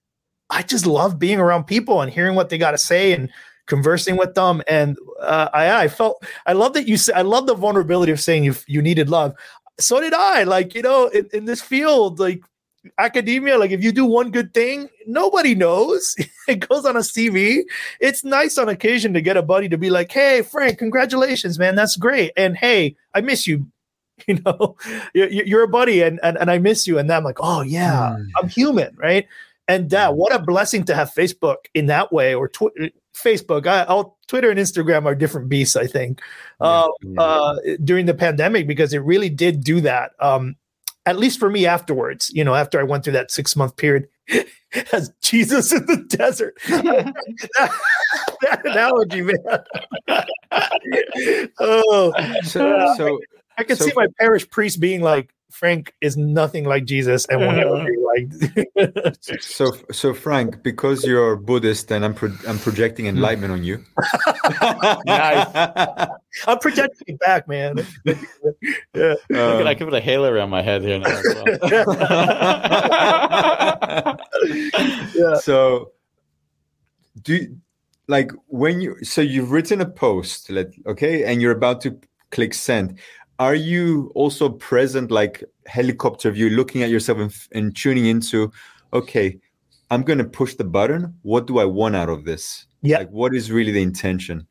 I 0.49 0.63
just 0.63 0.85
love 0.85 1.17
being 1.17 1.39
around 1.39 1.63
people 1.65 2.01
and 2.01 2.11
hearing 2.11 2.35
what 2.35 2.49
they 2.49 2.57
got 2.57 2.71
to 2.71 2.77
say 2.77 3.13
and 3.13 3.29
conversing 3.67 4.17
with 4.17 4.35
them. 4.35 4.61
And 4.67 4.97
uh, 5.21 5.49
I, 5.53 5.83
I 5.83 5.87
felt, 5.87 6.23
I 6.45 6.53
love 6.53 6.73
that 6.73 6.87
you 6.87 6.97
said, 6.97 7.15
I 7.15 7.21
love 7.21 7.47
the 7.47 7.55
vulnerability 7.55 8.11
of 8.11 8.19
saying 8.19 8.43
you 8.43 8.55
you 8.67 8.81
needed 8.81 9.09
love. 9.09 9.33
So 9.79 9.99
did 9.99 10.13
I. 10.13 10.43
Like 10.43 10.75
you 10.75 10.81
know, 10.81 11.07
in, 11.07 11.29
in 11.33 11.45
this 11.45 11.61
field, 11.61 12.19
like 12.19 12.41
academia, 12.97 13.57
like 13.57 13.71
if 13.71 13.83
you 13.83 13.91
do 13.91 14.05
one 14.05 14.31
good 14.31 14.53
thing, 14.53 14.89
nobody 15.07 15.55
knows. 15.55 16.15
it 16.47 16.67
goes 16.67 16.85
on 16.85 16.97
a 16.97 16.99
CV. 16.99 17.61
It's 17.99 18.23
nice 18.23 18.57
on 18.57 18.69
occasion 18.69 19.13
to 19.13 19.21
get 19.21 19.37
a 19.37 19.41
buddy 19.41 19.69
to 19.69 19.77
be 19.77 19.89
like, 19.89 20.11
"Hey, 20.11 20.41
Frank, 20.41 20.77
congratulations, 20.77 21.57
man, 21.57 21.75
that's 21.75 21.95
great." 21.95 22.31
And 22.35 22.57
hey, 22.57 22.95
I 23.13 23.21
miss 23.21 23.47
you. 23.47 23.67
You 24.27 24.39
know, 24.45 24.75
you're, 25.13 25.63
a 25.63 25.67
buddy, 25.67 26.01
and, 26.01 26.19
and 26.23 26.37
and 26.37 26.49
I 26.49 26.57
miss 26.57 26.87
you. 26.87 26.97
And 26.99 27.09
then 27.09 27.17
I'm 27.17 27.23
like, 27.23 27.39
"Oh 27.39 27.61
yeah, 27.61 28.15
Mm. 28.17 28.27
I'm 28.37 28.49
human, 28.49 28.95
right?" 28.95 29.27
And 29.67 29.89
that 29.89 30.15
what 30.15 30.33
a 30.33 30.39
blessing 30.39 30.83
to 30.85 30.95
have 30.95 31.11
Facebook 31.11 31.57
in 31.73 31.87
that 31.87 32.11
way, 32.11 32.33
or 32.33 32.47
tw- 32.47 32.93
Facebook. 33.15 33.67
I, 33.67 33.83
I'll 33.83 34.17
Twitter 34.27 34.49
and 34.49 34.59
Instagram 34.59 35.05
are 35.05 35.15
different 35.15 35.49
beasts. 35.49 35.75
I 35.75 35.87
think 35.87 36.21
um, 36.59 36.91
yeah. 37.01 37.21
uh, 37.21 37.55
during 37.83 38.05
the 38.05 38.13
pandemic 38.13 38.67
because 38.67 38.93
it 38.93 38.99
really 38.99 39.29
did 39.29 39.63
do 39.63 39.81
that. 39.81 40.11
Um, 40.19 40.55
at 41.05 41.17
least 41.17 41.39
for 41.39 41.49
me 41.49 41.65
afterwards, 41.65 42.29
you 42.33 42.43
know, 42.43 42.53
after 42.53 42.79
I 42.79 42.83
went 42.83 43.03
through 43.03 43.13
that 43.13 43.31
six 43.31 43.55
month 43.55 43.75
period 43.75 44.07
as 44.93 45.11
Jesus 45.21 45.73
in 45.73 45.85
the 45.85 46.05
desert. 46.07 46.57
that, 46.67 47.13
that 48.41 48.65
analogy, 48.65 49.21
man. 49.21 50.21
oh, 51.59 52.13
so, 52.43 52.93
so 52.97 53.19
I 53.61 53.63
could 53.63 53.77
So- 53.77 53.85
see 53.85 53.93
my 53.95 54.07
parish 54.19 54.49
priest 54.49 54.79
being 54.79 55.01
like, 55.01 55.33
Frank 55.51 55.93
is 56.01 56.15
nothing 56.15 56.63
like 56.63 56.85
Jesus 56.85 57.25
and 57.29 57.41
will 57.41 57.51
never 57.51 57.83
be 57.85 57.97
like. 58.11 58.27
So, 59.41 59.71
so 59.91 60.13
Frank, 60.13 60.63
because 60.63 61.05
you're 61.05 61.35
Buddhist 61.35 61.91
and 61.91 62.03
I'm 62.05 62.13
pro- 62.13 62.33
I'm 62.47 62.57
projecting 62.57 63.05
Hmm. 63.05 63.17
enlightenment 63.17 63.53
on 63.53 63.63
you. 63.63 63.83
Nice. 65.05 65.47
I'm 66.47 66.57
projecting 66.59 67.07
it 67.15 67.19
back, 67.19 67.47
man. 67.49 67.85
yeah. 68.05 68.15
I 68.95 69.15
could, 69.27 69.67
I 69.67 69.71
Um, 69.71 69.75
could 69.77 69.87
put 69.89 69.93
a 69.93 69.99
halo 70.01 70.31
around 70.31 70.49
my 70.49 70.61
head 70.61 70.81
here 70.83 70.97
now 70.99 71.09
as 71.09 71.35
well. 71.35 71.45
Yeah. 75.13 75.35
so, 75.35 75.91
do 77.21 77.55
like 78.07 78.31
when 78.47 78.79
you 78.81 78.95
so 79.03 79.19
you've 79.21 79.51
written 79.51 79.81
a 79.81 79.85
post, 79.85 80.49
let 80.49 80.67
okay, 80.87 81.23
and 81.25 81.41
you're 81.41 81.51
about 81.51 81.81
to 81.81 81.99
click 82.31 82.53
send. 82.53 82.99
Are 83.41 83.55
you 83.55 84.11
also 84.13 84.49
present, 84.49 85.09
like 85.09 85.43
helicopter 85.65 86.29
view, 86.29 86.51
looking 86.51 86.83
at 86.83 86.91
yourself 86.91 87.17
and, 87.17 87.33
and 87.53 87.75
tuning 87.75 88.05
into, 88.05 88.51
okay, 88.93 89.39
I'm 89.89 90.03
going 90.03 90.19
to 90.19 90.25
push 90.25 90.53
the 90.53 90.63
button. 90.63 91.17
What 91.23 91.47
do 91.47 91.57
I 91.57 91.65
want 91.65 91.95
out 91.95 92.07
of 92.07 92.23
this? 92.23 92.67
Yeah. 92.83 92.99
Like, 92.99 93.09
what 93.09 93.33
is 93.33 93.51
really 93.51 93.71
the 93.71 93.81
intention? 93.81 94.45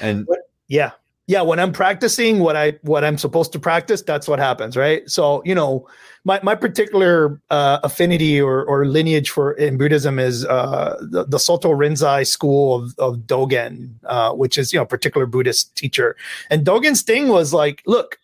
And 0.00 0.28
Yeah. 0.68 0.92
Yeah, 1.28 1.42
when 1.42 1.60
I'm 1.60 1.72
practicing 1.72 2.40
what 2.40 2.56
I 2.56 2.78
what 2.82 3.04
I'm 3.04 3.16
supposed 3.16 3.52
to 3.52 3.60
practice, 3.60 4.02
that's 4.02 4.26
what 4.26 4.40
happens, 4.40 4.76
right? 4.76 5.08
So, 5.08 5.40
you 5.44 5.54
know, 5.54 5.88
my 6.24 6.40
my 6.42 6.54
particular 6.56 7.40
uh, 7.48 7.78
affinity 7.84 8.40
or 8.40 8.64
or 8.64 8.86
lineage 8.86 9.30
for 9.30 9.52
in 9.52 9.76
Buddhism 9.76 10.18
is 10.18 10.44
uh, 10.44 10.96
the, 11.00 11.24
the 11.24 11.38
Soto 11.38 11.70
Rinzai 11.70 12.26
school 12.26 12.74
of, 12.82 12.94
of 12.98 13.16
Dogen, 13.20 13.94
uh, 14.04 14.32
which 14.32 14.58
is 14.58 14.72
you 14.72 14.80
know 14.80 14.84
particular 14.84 15.26
Buddhist 15.26 15.74
teacher. 15.76 16.16
And 16.50 16.66
Dogen's 16.66 17.02
thing 17.02 17.28
was 17.28 17.52
like, 17.54 17.82
look, 17.86 18.18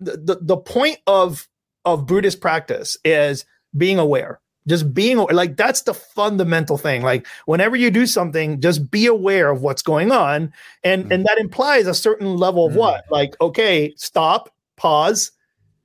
the, 0.00 0.16
the 0.16 0.38
the 0.40 0.56
point 0.56 0.98
of 1.06 1.48
of 1.84 2.06
Buddhist 2.06 2.40
practice 2.40 2.96
is 3.04 3.44
being 3.76 3.98
aware, 3.98 4.40
just 4.68 4.94
being 4.94 5.16
like 5.18 5.56
that's 5.56 5.82
the 5.82 5.94
fundamental 5.94 6.78
thing. 6.78 7.02
Like 7.02 7.26
whenever 7.46 7.74
you 7.74 7.90
do 7.90 8.06
something, 8.06 8.60
just 8.60 8.90
be 8.90 9.06
aware 9.06 9.50
of 9.50 9.62
what's 9.62 9.82
going 9.82 10.12
on, 10.12 10.52
and 10.84 11.10
and 11.12 11.24
that 11.26 11.38
implies 11.38 11.86
a 11.86 11.94
certain 11.94 12.36
level 12.36 12.66
of 12.66 12.74
Mm. 12.74 12.76
what, 12.76 13.04
like 13.10 13.34
okay, 13.40 13.94
stop, 13.96 14.50
pause, 14.76 15.32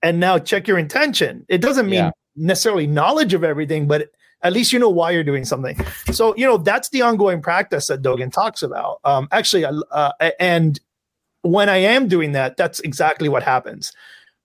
and 0.04 0.20
now 0.20 0.38
check 0.38 0.68
your 0.68 0.78
intention. 0.78 1.46
It 1.50 1.62
doesn't 1.62 1.86
mean 1.88 2.06
Yeah. 2.06 2.12
necessarily 2.36 2.86
knowledge 2.88 3.34
of 3.34 3.44
everything, 3.44 3.88
but 3.88 4.10
at 4.42 4.52
least 4.54 4.74
you 4.74 4.80
know 4.80 4.90
why 4.90 5.12
you're 5.12 5.24
doing 5.24 5.46
something. 5.46 5.78
So 6.12 6.36
you 6.36 6.46
know 6.46 6.58
that's 6.58 6.90
the 6.90 7.02
ongoing 7.02 7.42
practice 7.42 7.88
that 7.88 8.02
Dogen 8.02 8.32
talks 8.32 8.62
about. 8.62 9.00
Um, 9.06 9.28
actually, 9.32 9.66
uh, 9.66 10.12
and 10.40 10.80
when 11.44 11.70
I 11.70 11.78
am 11.78 12.08
doing 12.08 12.34
that, 12.34 12.58
that's 12.58 12.80
exactly 12.82 13.30
what 13.30 13.44
happens. 13.44 13.92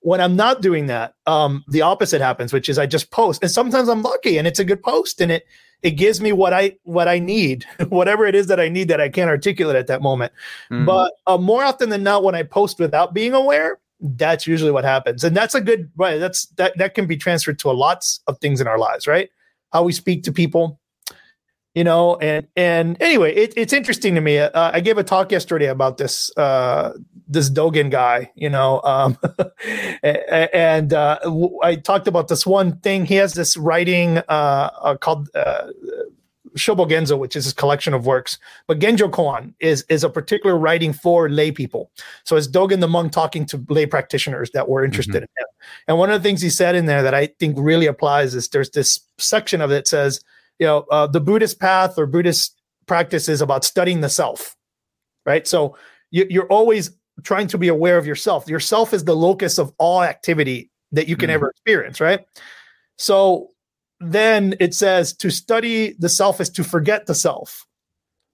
When 0.00 0.20
I'm 0.20 0.36
not 0.36 0.62
doing 0.62 0.86
that, 0.86 1.14
um, 1.26 1.64
the 1.68 1.82
opposite 1.82 2.20
happens, 2.20 2.52
which 2.52 2.68
is 2.68 2.78
I 2.78 2.86
just 2.86 3.10
post, 3.10 3.42
and 3.42 3.50
sometimes 3.50 3.88
I'm 3.88 4.02
lucky, 4.02 4.38
and 4.38 4.46
it's 4.46 4.60
a 4.60 4.64
good 4.64 4.82
post, 4.82 5.20
and 5.20 5.32
it 5.32 5.44
it 5.82 5.92
gives 5.92 6.20
me 6.20 6.32
what 6.32 6.52
I 6.52 6.76
what 6.84 7.08
I 7.08 7.18
need, 7.18 7.64
whatever 7.88 8.26
it 8.26 8.34
is 8.34 8.46
that 8.48 8.60
I 8.60 8.68
need 8.68 8.88
that 8.88 9.00
I 9.00 9.08
can't 9.08 9.30
articulate 9.30 9.76
at 9.76 9.86
that 9.88 10.02
moment. 10.02 10.32
Mhm. 10.70 10.86
But 10.86 11.12
uh, 11.26 11.38
more 11.38 11.64
often 11.64 11.90
than 11.90 12.02
not, 12.02 12.22
when 12.22 12.34
I 12.34 12.42
post 12.42 12.78
without 12.78 13.12
being 13.12 13.34
aware, 13.34 13.78
that's 14.00 14.46
usually 14.46 14.70
what 14.70 14.84
happens, 14.84 15.24
and 15.24 15.36
that's 15.36 15.54
a 15.54 15.60
good 15.60 15.90
right. 15.96 16.18
That's 16.18 16.46
that 16.56 16.78
that 16.78 16.94
can 16.94 17.06
be 17.06 17.16
transferred 17.16 17.58
to 17.60 17.70
a 17.70 17.72
lots 17.72 18.20
of 18.28 18.38
things 18.38 18.60
in 18.60 18.68
our 18.68 18.78
lives, 18.78 19.06
right? 19.06 19.30
How 19.72 19.82
we 19.82 19.92
speak 19.92 20.22
to 20.24 20.32
people, 20.32 20.80
you 21.78 21.84
know, 21.84 22.16
and 22.16 22.44
and 22.56 23.00
anyway, 23.00 23.32
it, 23.36 23.54
it's 23.56 23.72
interesting 23.72 24.16
to 24.16 24.20
me. 24.20 24.36
Uh, 24.38 24.72
I 24.74 24.80
gave 24.80 24.98
a 24.98 25.04
talk 25.04 25.30
yesterday 25.30 25.66
about 25.66 25.96
this 25.96 26.36
uh, 26.36 26.92
this 27.28 27.48
Dogen 27.48 27.88
guy, 27.88 28.32
you 28.34 28.50
know, 28.50 28.80
um, 28.82 29.16
and 30.02 30.92
uh, 30.92 31.20
I 31.62 31.76
talked 31.76 32.08
about 32.08 32.26
this 32.26 32.44
one 32.44 32.80
thing. 32.80 33.04
He 33.04 33.14
has 33.14 33.34
this 33.34 33.56
writing 33.56 34.18
uh, 34.18 34.70
uh, 34.82 34.96
called. 34.96 35.30
Uh, 35.36 35.68
Shobogenzo, 36.56 37.16
which 37.16 37.36
is 37.36 37.44
his 37.44 37.52
collection 37.52 37.94
of 37.94 38.04
works, 38.06 38.36
but 38.66 38.80
Genjo 38.80 39.08
Koan 39.08 39.54
is 39.60 39.84
is 39.88 40.02
a 40.02 40.10
particular 40.10 40.58
writing 40.58 40.92
for 40.92 41.28
lay 41.28 41.52
people. 41.52 41.92
So 42.24 42.34
it's 42.34 42.48
Dogen 42.48 42.80
the 42.80 42.88
monk 42.88 43.12
talking 43.12 43.46
to 43.46 43.64
lay 43.68 43.86
practitioners 43.86 44.50
that 44.52 44.68
were 44.68 44.84
interested 44.84 45.16
in 45.16 45.22
him. 45.22 45.46
And 45.86 45.98
one 45.98 46.10
of 46.10 46.20
the 46.20 46.28
things 46.28 46.40
he 46.40 46.50
said 46.50 46.74
in 46.74 46.86
there 46.86 47.02
that 47.04 47.14
I 47.14 47.26
think 47.38 47.54
really 47.60 47.86
applies 47.86 48.34
is 48.34 48.48
there's 48.48 48.70
this 48.70 48.98
section 49.18 49.60
of 49.60 49.70
it 49.70 49.74
that 49.74 49.86
says, 49.86 50.24
you 50.58 50.66
know, 50.66 50.86
uh, 50.90 51.06
the 51.06 51.20
Buddhist 51.20 51.60
path 51.60 51.98
or 51.98 52.06
Buddhist 52.06 52.60
practice 52.86 53.28
is 53.28 53.40
about 53.40 53.64
studying 53.64 54.00
the 54.00 54.08
self, 54.08 54.56
right? 55.26 55.46
So 55.46 55.76
you, 56.10 56.26
you're 56.28 56.46
always 56.46 56.90
trying 57.22 57.48
to 57.48 57.58
be 57.58 57.68
aware 57.68 57.98
of 57.98 58.06
yourself. 58.06 58.48
Yourself 58.48 58.94
is 58.94 59.04
the 59.04 59.16
locus 59.16 59.58
of 59.58 59.72
all 59.78 60.02
activity 60.02 60.70
that 60.92 61.08
you 61.08 61.16
can 61.16 61.30
Mhm. 61.30 61.34
ever 61.34 61.50
experience, 61.50 62.00
right? 62.00 62.24
So 62.96 63.48
then 64.00 64.54
it 64.60 64.74
says 64.74 65.12
to 65.14 65.30
study 65.30 65.94
the 65.98 66.08
self 66.08 66.40
is 66.40 66.48
to 66.50 66.64
forget 66.64 67.06
the 67.06 67.14
self. 67.14 67.66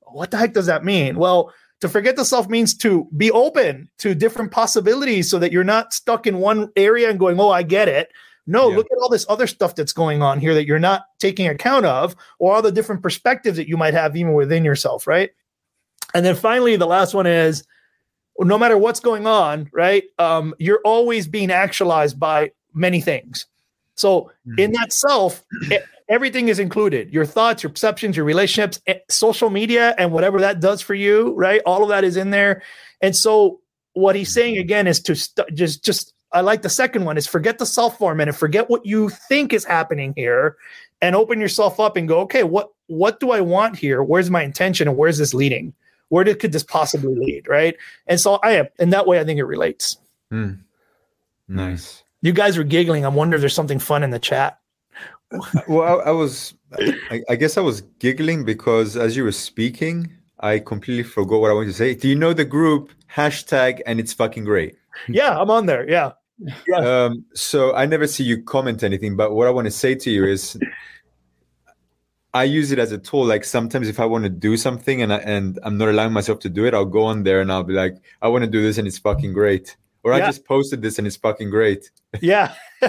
What 0.03 0.31
the 0.31 0.37
heck 0.37 0.53
does 0.53 0.67
that 0.67 0.85
mean? 0.85 1.17
Well, 1.17 1.53
to 1.81 1.89
forget 1.89 2.17
the 2.17 2.25
self 2.25 2.49
means 2.49 2.77
to 2.79 3.09
be 3.17 3.31
open 3.31 3.91
to 3.99 4.15
different 4.15 4.53
possibilities 4.53 5.29
so 5.31 5.39
that 5.39 5.53
you're 5.53 5.65
not 5.65 5.93
stuck 5.93 6.27
in 6.27 6.39
one 6.39 6.71
area 6.77 7.11
and 7.11 7.19
going, 7.19 7.41
oh, 7.41 7.51
I 7.51 7.63
get 7.63 7.89
it. 7.89 8.13
No, 8.47 8.71
Yeah. 8.71 8.77
look 8.77 8.87
at 8.93 8.99
all 9.01 9.09
this 9.09 9.27
other 9.29 9.47
stuff 9.47 9.75
that's 9.75 9.93
going 9.93 10.23
on 10.23 10.39
here 10.39 10.55
that 10.55 10.67
you're 10.67 10.79
not 10.79 11.07
taking 11.19 11.47
account 11.49 11.87
of, 11.87 12.15
or 12.39 12.55
all 12.55 12.63
the 12.63 12.73
different 12.73 13.03
perspectives 13.03 13.57
that 13.57 13.69
you 13.69 13.77
might 13.77 13.95
have 13.95 14.17
even 14.17 14.35
within 14.35 14.65
yourself, 14.65 15.07
right? 15.07 15.31
And 16.15 16.25
then 16.25 16.37
finally, 16.37 16.77
the 16.77 16.87
last 16.87 17.15
one 17.15 17.27
is 17.27 17.65
no 18.39 18.59
matter 18.59 18.77
what's 18.79 19.01
going 19.01 19.27
on, 19.27 19.69
right? 19.73 20.05
Um, 20.19 20.55
you're 20.59 20.81
always 20.85 21.27
being 21.27 21.51
actualized 21.51 22.19
by 22.19 22.53
many 22.75 23.01
things. 23.01 23.47
So 23.95 24.33
in 24.59 24.73
that 24.73 24.93
self, 24.93 25.45
e- 25.73 25.79
everything 26.09 26.49
is 26.49 26.59
included 26.59 27.13
your 27.13 27.25
thoughts, 27.25 27.63
your 27.63 27.71
perceptions, 27.71 28.17
your 28.17 28.27
relationships, 28.27 28.81
social 29.09 29.51
media, 29.51 29.95
and 29.99 30.13
whatever 30.13 30.41
that 30.41 30.61
does 30.61 30.81
for 30.81 30.95
you, 30.95 31.33
right? 31.35 31.63
All 31.65 31.83
of 31.83 31.89
that 31.91 32.03
is 32.05 32.17
in 32.17 32.31
there. 32.31 32.63
And 33.01 33.15
so 33.15 33.61
what 33.93 34.17
he's 34.17 34.35
saying 34.35 34.59
again 34.59 34.87
is 34.89 35.01
to 35.03 35.15
st- 35.15 35.55
just, 35.55 35.85
just, 35.85 36.14
I 36.35 36.41
like 36.41 36.63
the 36.63 36.69
second 36.69 37.05
one 37.05 37.17
is 37.17 37.27
forget 37.27 37.59
the 37.59 37.67
self 37.67 37.97
for 37.97 38.13
a 38.13 38.17
minute, 38.17 38.35
forget 38.35 38.69
what 38.69 38.85
you 38.85 39.09
think 39.09 39.53
is 39.53 39.65
happening 39.65 40.13
here 40.17 40.57
and 41.01 41.15
open 41.15 41.41
yourself 41.41 41.79
up 41.79 41.97
and 41.97 42.09
go, 42.09 42.19
okay, 42.21 42.43
what, 42.43 42.71
what 42.89 43.21
do 43.21 43.31
I 43.31 43.41
want 43.41 43.77
here? 43.77 44.03
Where's 44.03 44.31
my 44.31 44.43
intention 44.43 44.89
and 44.89 44.97
where's 44.97 45.19
this 45.19 45.33
leading? 45.33 45.73
Where 46.09 46.25
did, 46.25 46.41
could 46.41 46.53
this 46.53 46.65
possibly 46.65 47.15
lead? 47.15 47.49
Right. 47.49 47.77
And 48.07 48.21
so 48.21 48.41
I 48.43 48.53
am, 48.53 48.67
in 48.79 48.91
that 48.91 49.07
way, 49.07 49.21
I 49.21 49.25
think 49.25 49.39
it 49.39 49.45
relates. 49.45 49.97
Hmm. 50.31 50.55
nice. 51.49 52.03
You 52.21 52.33
guys 52.33 52.59
were 52.59 52.65
giggling. 52.65 53.05
I 53.05 53.09
wonder 53.09 53.37
if 53.37 53.41
there's 53.41 53.55
something 53.55 53.79
fun 53.79 54.03
in 54.03 54.11
the 54.11 54.19
chat. 54.19 54.59
Well, 55.69 55.83
I, 55.83 56.09
I 56.09 56.11
was, 56.11 56.55
I, 57.11 57.23
I 57.29 57.37
guess 57.37 57.57
I 57.57 57.61
was 57.61 57.83
giggling 57.99 58.45
because 58.45 58.97
as 58.97 59.17
you 59.17 59.25
were 59.25 59.33
speaking, 59.33 60.11
I 60.41 60.59
completely 60.59 61.05
forgot 61.05 61.41
what 61.41 61.51
I 61.51 61.55
wanted 61.55 61.69
to 61.69 61.75
say. 61.75 61.95
Do 61.95 62.09
you 62.09 62.15
know 62.15 62.33
the 62.33 62.45
group 62.45 62.91
hashtag 63.13 63.81
and 63.87 64.01
it's 64.01 64.13
fucking 64.13 64.45
great? 64.45 64.77
Yeah, 65.09 65.39
I'm 65.39 65.51
on 65.51 65.67
there. 65.67 65.89
Yeah. 65.89 66.13
Yeah. 66.39 66.77
Um, 66.77 67.25
so 67.35 67.75
I 67.75 67.87
never 67.87 68.07
see 68.07 68.25
you 68.25 68.43
comment 68.43 68.83
anything, 68.83 69.17
but 69.17 69.33
what 69.33 69.47
I 69.47 69.51
want 69.51 69.67
to 69.67 69.71
say 69.71 69.95
to 69.95 70.11
you 70.11 70.25
is, 70.25 70.59
I 72.33 72.45
use 72.45 72.73
it 72.73 72.81
as 72.81 72.91
a 72.91 72.99
tool. 72.99 73.25
Like 73.25 73.45
sometimes 73.45 73.89
if 73.89 74.01
I 74.01 74.05
want 74.07 74.25
to 74.25 74.31
do 74.31 74.57
something 74.57 75.03
and 75.03 75.13
I, 75.13 75.19
and 75.19 75.59
I'm 75.63 75.79
not 75.79 75.89
allowing 75.89 76.13
myself 76.13 76.41
to 76.41 76.49
do 76.49 76.67
it, 76.67 76.75
I'll 76.75 76.85
go 76.85 77.05
on 77.05 77.23
there 77.23 77.41
and 77.41 77.53
I'll 77.53 77.63
be 77.63 77.75
like, 77.75 77.95
I 78.21 78.29
want 78.29 78.45
to 78.45 78.51
do 78.51 78.61
this 78.61 78.77
and 78.77 78.89
it's 78.89 78.99
fucking 78.99 79.33
great. 79.33 79.77
Or 80.03 80.13
I 80.13 80.21
just 80.21 80.45
posted 80.45 80.83
this 80.83 80.99
and 80.99 81.07
it's 81.07 81.17
fucking 81.17 81.49
great. 81.51 81.91
Yeah, 82.21 82.55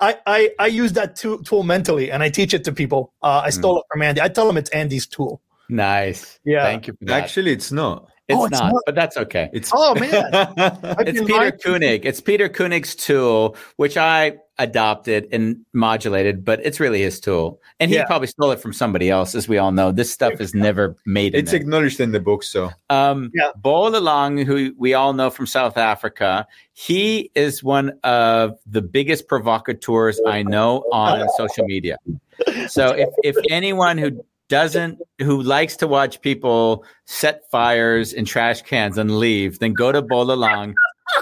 I, 0.00 0.18
I 0.26 0.50
I 0.58 0.66
use 0.66 0.92
that 0.92 1.16
tool, 1.16 1.42
tool 1.42 1.62
mentally, 1.62 2.10
and 2.10 2.22
I 2.22 2.28
teach 2.28 2.52
it 2.52 2.64
to 2.64 2.72
people. 2.72 3.14
Uh, 3.22 3.40
I 3.44 3.48
stole 3.48 3.78
it 3.78 3.84
from 3.90 4.02
Andy. 4.02 4.20
I 4.20 4.28
tell 4.28 4.46
them 4.46 4.58
it's 4.58 4.68
Andy's 4.70 5.06
tool. 5.06 5.40
Nice. 5.70 6.38
Yeah. 6.44 6.64
Thank 6.64 6.86
you 6.88 6.92
for 6.92 7.06
that. 7.06 7.22
Actually, 7.22 7.52
it's 7.52 7.72
not. 7.72 8.11
It's, 8.32 8.40
Oh, 8.40 8.44
it's 8.46 8.58
not, 8.60 8.72
not. 8.72 8.82
but 8.86 8.94
that's 8.94 9.16
okay. 9.16 9.50
It's 9.52 9.70
Oh 9.74 9.94
man, 9.94 10.12
I've 10.34 11.00
It's 11.08 11.18
been 11.18 11.26
Peter 11.26 11.38
lying- 11.38 11.52
Koenig. 11.64 12.06
It's 12.06 12.20
Peter 12.20 12.48
Koenig's 12.48 12.94
tool, 12.94 13.56
which 13.76 13.96
I 13.96 14.38
adopted 14.58 15.26
and 15.32 15.64
modulated, 15.72 16.44
but 16.44 16.60
it's 16.64 16.78
really 16.78 17.00
his 17.02 17.18
tool. 17.18 17.60
And 17.80 17.90
he 17.90 17.96
Yeah. 17.96 18.04
probably 18.04 18.28
stole 18.28 18.50
it 18.52 18.60
from 18.60 18.72
somebody 18.72 19.10
else, 19.10 19.34
as 19.34 19.48
we 19.48 19.58
all 19.58 19.72
know. 19.72 19.90
This 19.92 20.12
stuff 20.12 20.40
is 20.40 20.54
never 20.54 20.96
made 21.06 21.34
in 21.34 21.40
it's 21.40 21.52
it. 21.52 21.62
acknowledged 21.62 21.98
in 22.00 22.12
the 22.12 22.20
book. 22.20 22.42
So 22.44 22.70
Um, 22.90 23.30
Yeah. 23.34 23.48
Bo 23.56 23.90
Lalong, 23.90 24.44
who 24.44 24.72
we 24.78 24.94
all 24.94 25.14
know 25.14 25.30
from 25.30 25.46
South 25.46 25.76
Africa, 25.78 26.46
he 26.74 27.30
is 27.34 27.64
one 27.64 27.92
of 28.04 28.58
the 28.66 28.82
biggest 28.82 29.26
provocateurs 29.26 30.20
I 30.26 30.42
know 30.42 30.84
on 30.92 31.28
social 31.36 31.64
media. 31.64 31.96
So 32.68 32.88
if, 32.88 33.08
if 33.24 33.36
anyone 33.50 33.98
who 33.98 34.22
doesn't, 34.52 35.00
who 35.18 35.42
likes 35.42 35.76
to 35.76 35.88
watch 35.88 36.20
people 36.20 36.84
set 37.06 37.50
fires 37.50 38.12
in 38.12 38.26
trash 38.26 38.60
cans 38.60 38.98
and 38.98 39.18
leave, 39.18 39.60
then 39.60 39.72
go 39.72 39.90
to 39.90 40.02
Bo 40.02 40.26
Lalong 40.26 40.74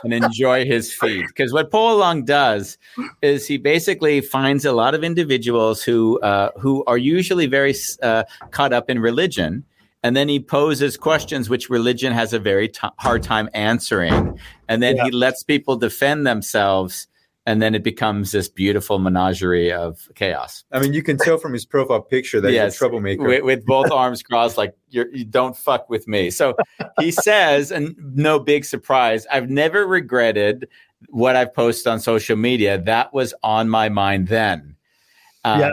and 0.02 0.12
enjoy 0.12 0.64
his 0.64 0.92
feed. 0.92 1.24
Because 1.28 1.52
what 1.52 1.70
Bo 1.70 1.96
Lalong 1.96 2.26
does 2.26 2.76
is 3.22 3.46
he 3.46 3.56
basically 3.56 4.20
finds 4.20 4.64
a 4.64 4.72
lot 4.72 4.96
of 4.96 5.04
individuals 5.04 5.80
who 5.80 6.18
uh, 6.22 6.50
who 6.58 6.82
are 6.88 6.98
usually 6.98 7.46
very 7.46 7.72
uh, 8.02 8.24
caught 8.50 8.72
up 8.72 8.90
in 8.90 8.98
religion 8.98 9.64
and 10.02 10.16
then 10.16 10.28
he 10.28 10.40
poses 10.40 10.96
questions 10.96 11.48
which 11.48 11.70
religion 11.70 12.12
has 12.12 12.32
a 12.32 12.38
very 12.40 12.68
t- 12.68 12.88
hard 12.98 13.22
time 13.22 13.48
answering 13.54 14.40
and 14.66 14.82
then 14.82 14.96
he 14.96 15.10
lets 15.10 15.44
people 15.44 15.76
defend 15.76 16.26
themselves 16.26 17.06
and 17.46 17.62
then 17.62 17.74
it 17.74 17.82
becomes 17.82 18.32
this 18.32 18.48
beautiful 18.48 18.98
menagerie 18.98 19.72
of 19.72 20.08
chaos 20.14 20.64
I 20.72 20.80
mean, 20.80 20.92
you 20.92 21.02
can 21.02 21.16
tell 21.16 21.38
from 21.38 21.52
his 21.52 21.64
profile 21.64 22.02
picture 22.02 22.40
that 22.40 22.48
he's 22.48 22.54
Yes, 22.56 22.74
a 22.76 22.78
troublemaker. 22.78 23.26
with, 23.26 23.42
with 23.44 23.64
both 23.66 23.90
arms 23.90 24.22
crossed 24.22 24.58
like 24.58 24.74
you're, 24.90 25.08
you 25.14 25.24
don't 25.24 25.56
fuck 25.56 25.88
with 25.88 26.06
me 26.06 26.30
so 26.30 26.54
he 26.98 27.10
says 27.28 27.70
and 27.72 27.94
no 28.14 28.38
big 28.38 28.64
surprise 28.64 29.26
i've 29.32 29.48
never 29.48 29.86
regretted 29.86 30.68
what 31.08 31.34
i've 31.36 31.54
posted 31.54 31.86
on 31.86 31.98
social 32.00 32.36
media 32.36 32.76
that 32.78 33.12
was 33.14 33.32
on 33.42 33.68
my 33.70 33.88
mind 33.88 34.28
then 34.28 34.76
um, 35.44 35.60
Yeah. 35.60 35.70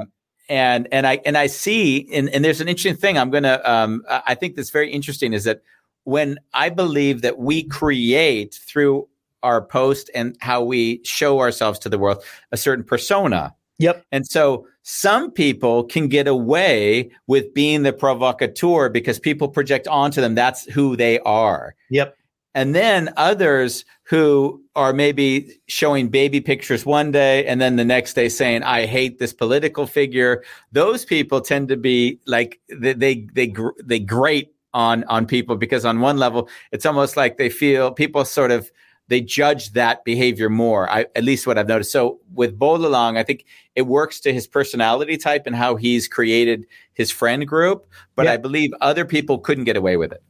and 0.50 0.88
and 0.94 1.06
i 1.06 1.20
and 1.26 1.38
i 1.38 1.48
see 1.48 2.08
and, 2.14 2.30
and 2.30 2.46
there's 2.46 2.62
an 2.62 2.70
interesting 2.70 2.96
thing 2.96 3.18
i'm 3.18 3.30
gonna 3.30 3.60
um, 3.66 4.04
i 4.10 4.22
I 4.28 4.36
think 4.36 4.56
that's 4.56 4.70
very 4.70 4.90
interesting 4.90 5.34
is 5.34 5.44
that 5.44 5.62
when 6.06 6.40
i 6.54 6.70
believe 6.70 7.22
that 7.24 7.38
we 7.38 7.64
create 7.64 8.54
through 8.54 9.10
our 9.44 9.62
post 9.62 10.10
and 10.16 10.36
how 10.40 10.64
we 10.64 11.02
show 11.04 11.40
ourselves 11.40 11.80
to 11.80 11.90
the 11.90 11.98
world 12.00 12.24
a 12.52 12.58
certain 12.58 12.84
persona 12.84 13.54
Yep. 13.80 14.06
and 14.12 14.26
so 14.26 14.68
some 14.82 15.32
people 15.32 15.84
can 15.84 16.08
get 16.08 16.28
away 16.28 17.12
with 17.28 17.54
being 17.54 17.84
the 17.84 17.94
provocateur 17.94 18.90
because 18.90 19.20
people 19.20 19.50
project 19.50 19.88
onto 19.88 20.22
them 20.22 20.34
that's 20.34 20.64
who 20.64 20.96
they 20.96 21.20
are. 21.20 21.76
Yep. 21.90 22.18
And 22.56 22.74
then 22.74 23.14
others 23.18 23.86
who 24.04 24.64
are 24.76 24.94
maybe 24.94 25.60
showing 25.68 26.08
baby 26.08 26.42
pictures 26.42 26.88
one 26.88 27.12
day 27.12 27.46
and 27.46 27.62
then 27.62 27.76
the 27.76 27.86
next 27.86 28.16
day 28.16 28.30
saying, 28.30 28.64
I 28.64 28.88
hate 28.88 29.20
this 29.20 29.32
political 29.32 29.86
figure. 29.86 30.44
Those 30.72 31.06
people 31.06 31.42
tend 31.42 31.68
to 31.68 31.78
be 31.78 32.20
like, 32.26 32.60
they, 32.68 32.94
they, 32.94 33.28
they, 33.34 33.54
they 33.84 34.00
grate 34.00 34.56
on, 34.74 35.04
on 35.04 35.28
people 35.28 35.56
because 35.56 35.86
on 35.86 36.00
one 36.00 36.18
level, 36.18 36.50
it's 36.72 36.86
almost 36.86 37.16
like 37.16 37.38
they 37.38 37.50
feel 37.50 37.92
people 37.92 38.26
sort 38.26 38.50
of, 38.50 38.72
they 39.08 39.22
judge 39.22 39.72
that 39.74 40.04
behavior 40.04 40.50
more. 40.50 40.90
I, 40.90 41.06
at 41.16 41.24
least 41.24 41.48
what 41.48 41.58
I've 41.58 41.68
noticed. 41.68 41.92
So 41.92 42.20
with 42.34 42.58
Bo 42.60 42.78
Lalong, 42.78 43.18
I 43.18 43.24
think 43.24 43.46
it 43.76 43.84
works 43.84 44.20
to 44.22 44.34
his 44.34 44.48
personality 44.48 45.18
type 45.18 45.44
and 45.46 45.56
how 45.56 45.76
he's 45.76 46.08
created 46.08 46.66
his 46.94 47.10
friend 47.12 47.48
group. 47.48 47.88
But 48.16 48.26
Yeah. 48.26 48.34
I 48.34 48.38
believe 48.38 48.72
other 48.82 49.06
people 49.06 49.40
couldn't 49.40 49.64
get 49.64 49.78
away 49.78 49.98
with 49.98 50.12
it. 50.12 50.22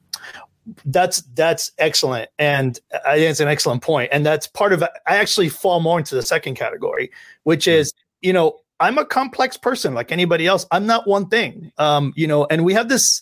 that's 0.85 1.21
that's 1.33 1.71
excellent 1.77 2.29
and 2.39 2.79
i 3.05 3.15
think 3.15 3.29
it's 3.31 3.39
an 3.39 3.47
excellent 3.47 3.81
point. 3.81 4.09
point 4.09 4.13
and 4.13 4.25
that's 4.25 4.47
part 4.47 4.73
of 4.73 4.83
i 4.83 5.15
actually 5.15 5.47
fall 5.47 5.79
more 5.79 5.97
into 5.97 6.13
the 6.13 6.21
second 6.21 6.55
category 6.55 7.09
which 7.43 7.69
is 7.69 7.93
you 8.19 8.33
know 8.33 8.59
i'm 8.81 8.97
a 8.97 9.05
complex 9.05 9.55
person 9.55 9.93
like 9.93 10.11
anybody 10.11 10.45
else 10.45 10.65
i'm 10.71 10.85
not 10.85 11.07
one 11.07 11.25
thing 11.29 11.71
um 11.77 12.11
you 12.17 12.27
know 12.27 12.45
and 12.51 12.65
we 12.65 12.73
have 12.73 12.89
this 12.89 13.21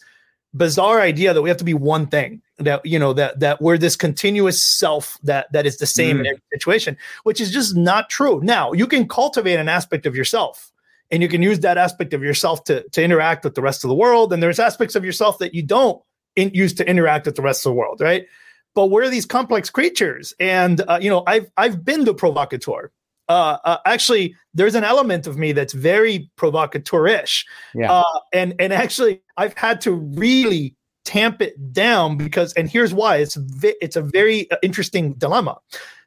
bizarre 0.55 1.01
idea 1.01 1.33
that 1.33 1.41
we 1.41 1.49
have 1.49 1.57
to 1.57 1.65
be 1.65 1.73
one 1.73 2.07
thing 2.07 2.41
that 2.57 2.85
you 2.85 2.97
know 2.97 3.11
that 3.13 3.39
that 3.39 3.61
we're 3.61 3.77
this 3.77 3.95
continuous 3.95 4.63
self 4.63 5.17
that 5.23 5.51
that 5.51 5.65
is 5.65 5.77
the 5.77 5.85
same 5.85 6.21
in 6.21 6.27
every 6.27 6.41
situation 6.53 6.95
which 7.23 7.41
is 7.41 7.51
just 7.51 7.75
not 7.75 8.09
true 8.09 8.39
now 8.41 8.71
you 8.71 8.87
can 8.87 9.07
cultivate 9.07 9.59
an 9.59 9.67
aspect 9.67 10.05
of 10.05 10.15
yourself 10.15 10.71
and 11.11 11.21
you 11.21 11.27
can 11.27 11.41
use 11.41 11.59
that 11.59 11.77
aspect 11.77 12.13
of 12.13 12.23
yourself 12.23 12.63
to 12.63 12.87
to 12.89 13.03
interact 13.03 13.43
with 13.43 13.55
the 13.55 13.61
rest 13.61 13.83
of 13.83 13.89
the 13.89 13.95
world 13.95 14.31
and 14.31 14.41
there's 14.41 14.59
aspects 14.59 14.95
of 14.95 15.03
yourself 15.03 15.37
that 15.39 15.53
you 15.53 15.61
don't 15.61 16.01
in, 16.35 16.51
used 16.53 16.77
to 16.77 16.89
interact 16.89 17.25
with 17.25 17.35
the 17.35 17.41
rest 17.41 17.65
of 17.65 17.71
the 17.71 17.75
world, 17.75 18.01
right? 18.01 18.27
But 18.73 18.87
we're 18.87 19.09
these 19.09 19.25
complex 19.25 19.69
creatures, 19.69 20.33
and 20.39 20.81
uh, 20.87 20.99
you 21.01 21.09
know, 21.09 21.23
I've 21.25 21.49
I've 21.55 21.85
been 21.85 22.03
the 22.03 22.13
provocateur. 22.13 22.91
Uh, 23.27 23.57
uh, 23.65 23.77
actually, 23.85 24.35
there's 24.53 24.75
an 24.75 24.83
element 24.83 25.27
of 25.27 25.38
me 25.38 25.51
that's 25.51 25.73
very 25.73 26.29
provocateur-ish, 26.38 27.45
Yeah. 27.73 27.91
uh, 27.91 28.19
and 28.33 28.53
and 28.59 28.71
actually, 28.71 29.21
I've 29.38 29.57
had 29.57 29.81
to 29.81 29.93
really 29.93 30.75
tamp 31.05 31.41
it 31.41 31.73
down 31.73 32.17
because, 32.17 32.53
and 32.53 32.69
here's 32.69 32.93
why: 32.93 33.17
it's 33.17 33.35
ve- 33.35 33.75
it's 33.81 33.95
a 33.95 34.01
very 34.01 34.49
uh, 34.51 34.57
interesting 34.61 35.13
dilemma. 35.13 35.57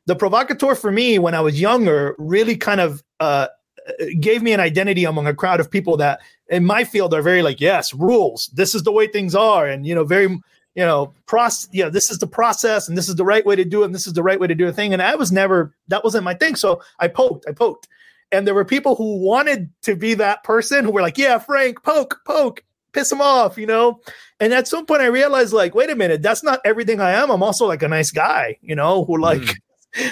The 0.07 0.15
provocateur 0.17 0.75
for 0.75 0.93
me, 0.93 1.19
when 1.19 1.35
I 1.35 1.41
was 1.41 1.61
younger, 1.61 2.15
really 2.19 2.57
kind 2.57 2.81
of 2.81 3.03
uh, 3.21 3.49
gave 4.21 4.43
me 4.43 4.53
an 4.53 4.61
identity 4.61 5.05
among 5.05 5.27
a 5.27 5.35
crowd 5.35 5.61
of 5.61 5.71
people 5.71 5.97
that 5.97 6.21
in 6.49 6.65
my 6.65 6.85
field 6.85 7.13
are 7.15 7.23
very 7.23 7.43
like 7.43 7.61
yes 7.61 7.93
rules 7.95 8.51
this 8.55 8.75
is 8.75 8.83
the 8.83 8.93
way 8.93 9.07
things 9.07 9.35
are 9.35 9.67
and 9.67 9.87
you 9.87 9.95
know 9.95 10.05
very 10.05 10.39
you 10.79 10.87
know 10.87 11.13
process 11.27 11.69
yeah 11.73 11.89
this 11.89 12.09
is 12.09 12.19
the 12.19 12.27
process 12.27 12.89
and 12.89 12.97
this 12.97 13.09
is 13.09 13.17
the 13.17 13.25
right 13.25 13.45
way 13.45 13.57
to 13.57 13.65
do 13.65 13.83
it 13.83 13.87
and 13.87 13.95
this 13.95 14.07
is 14.07 14.13
the 14.13 14.23
right 14.23 14.39
way 14.39 14.47
to 14.47 14.55
do 14.55 14.69
a 14.69 14.73
thing. 14.73 14.93
And 14.93 15.03
i 15.03 15.17
was 15.17 15.33
never 15.33 15.75
that 15.89 16.05
wasn't 16.05 16.23
my 16.23 16.35
thing. 16.35 16.55
So 16.55 16.81
i 17.01 17.09
poked 17.09 17.47
i 17.49 17.53
poked. 17.53 17.89
And 18.31 18.47
there 18.47 18.55
were 18.55 18.65
people 18.65 18.95
who 18.95 19.17
wanted 19.17 19.71
to 19.83 19.97
be 19.97 20.15
that 20.15 20.45
person 20.45 20.85
who 20.85 20.93
were 20.93 21.03
like 21.03 21.19
yeah 21.19 21.39
frank 21.39 21.83
poke 21.83 22.21
poke 22.25 22.63
piss 22.93 23.11
them 23.11 23.21
off 23.21 23.59
you 23.59 23.67
know? 23.67 24.01
And 24.39 24.55
at 24.55 24.69
some 24.69 24.87
point 24.87 25.03
i 25.03 25.07
realized 25.07 25.53
like 25.53 25.75
wait 25.75 25.91
a 25.91 25.97
minute 25.97 26.23
that's 26.23 26.45
not 26.45 26.61
everything 26.65 27.01
i 27.01 27.11
am. 27.11 27.29
I'm 27.31 27.43
also 27.43 27.67
like 27.67 27.83
a 27.83 27.89
nice 27.89 28.13
guy 28.13 28.57
you 28.63 28.77
know 28.77 29.05
who 29.05 29.15
mm-hmm. 29.15 29.23
like 29.23 29.57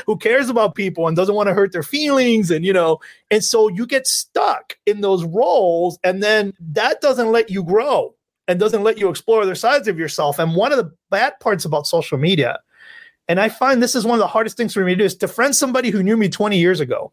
who 0.07 0.17
cares 0.17 0.49
about 0.49 0.75
people 0.75 1.07
and 1.07 1.17
doesn't 1.17 1.37
want 1.37 1.47
to 1.47 1.55
hurt 1.55 1.71
their 1.71 1.85
feelings 1.85 2.51
and 2.51 2.65
you 2.65 2.73
know? 2.73 2.99
And 3.31 3.45
so 3.45 3.69
you 3.69 3.87
get 3.87 4.09
stuck 4.09 4.77
in 4.85 5.01
those 5.01 5.23
roles 5.23 5.97
and 6.03 6.25
then 6.25 6.55
that 6.59 7.01
doesn't 7.01 7.31
let 7.31 7.51
you 7.51 7.63
grow 7.63 8.16
and 8.49 8.61
doesn't 8.61 8.83
let 8.83 8.99
you 8.99 9.09
explore 9.09 9.43
other 9.43 9.55
sides 9.55 9.89
of 9.89 9.99
yourself 9.99 10.39
and 10.39 10.55
one 10.55 10.73
of 10.73 10.79
the 10.79 10.93
bad 11.11 11.39
parts 11.41 11.65
about 11.65 11.87
social 11.87 12.19
media 12.19 12.59
and 13.29 13.41
i 13.41 13.49
find 13.49 13.83
this 13.83 13.95
is 13.95 14.05
one 14.05 14.15
of 14.15 14.21
the 14.21 14.27
hardest 14.27 14.57
things 14.57 14.75
for 14.75 14.85
me 14.85 14.93
to 14.93 14.99
do 14.99 15.05
is 15.05 15.17
to 15.17 15.29
friend 15.29 15.55
somebody 15.55 15.91
who 15.91 16.03
knew 16.03 16.17
me 16.17 16.29
20 16.29 16.59
years 16.59 16.81
ago 16.81 17.13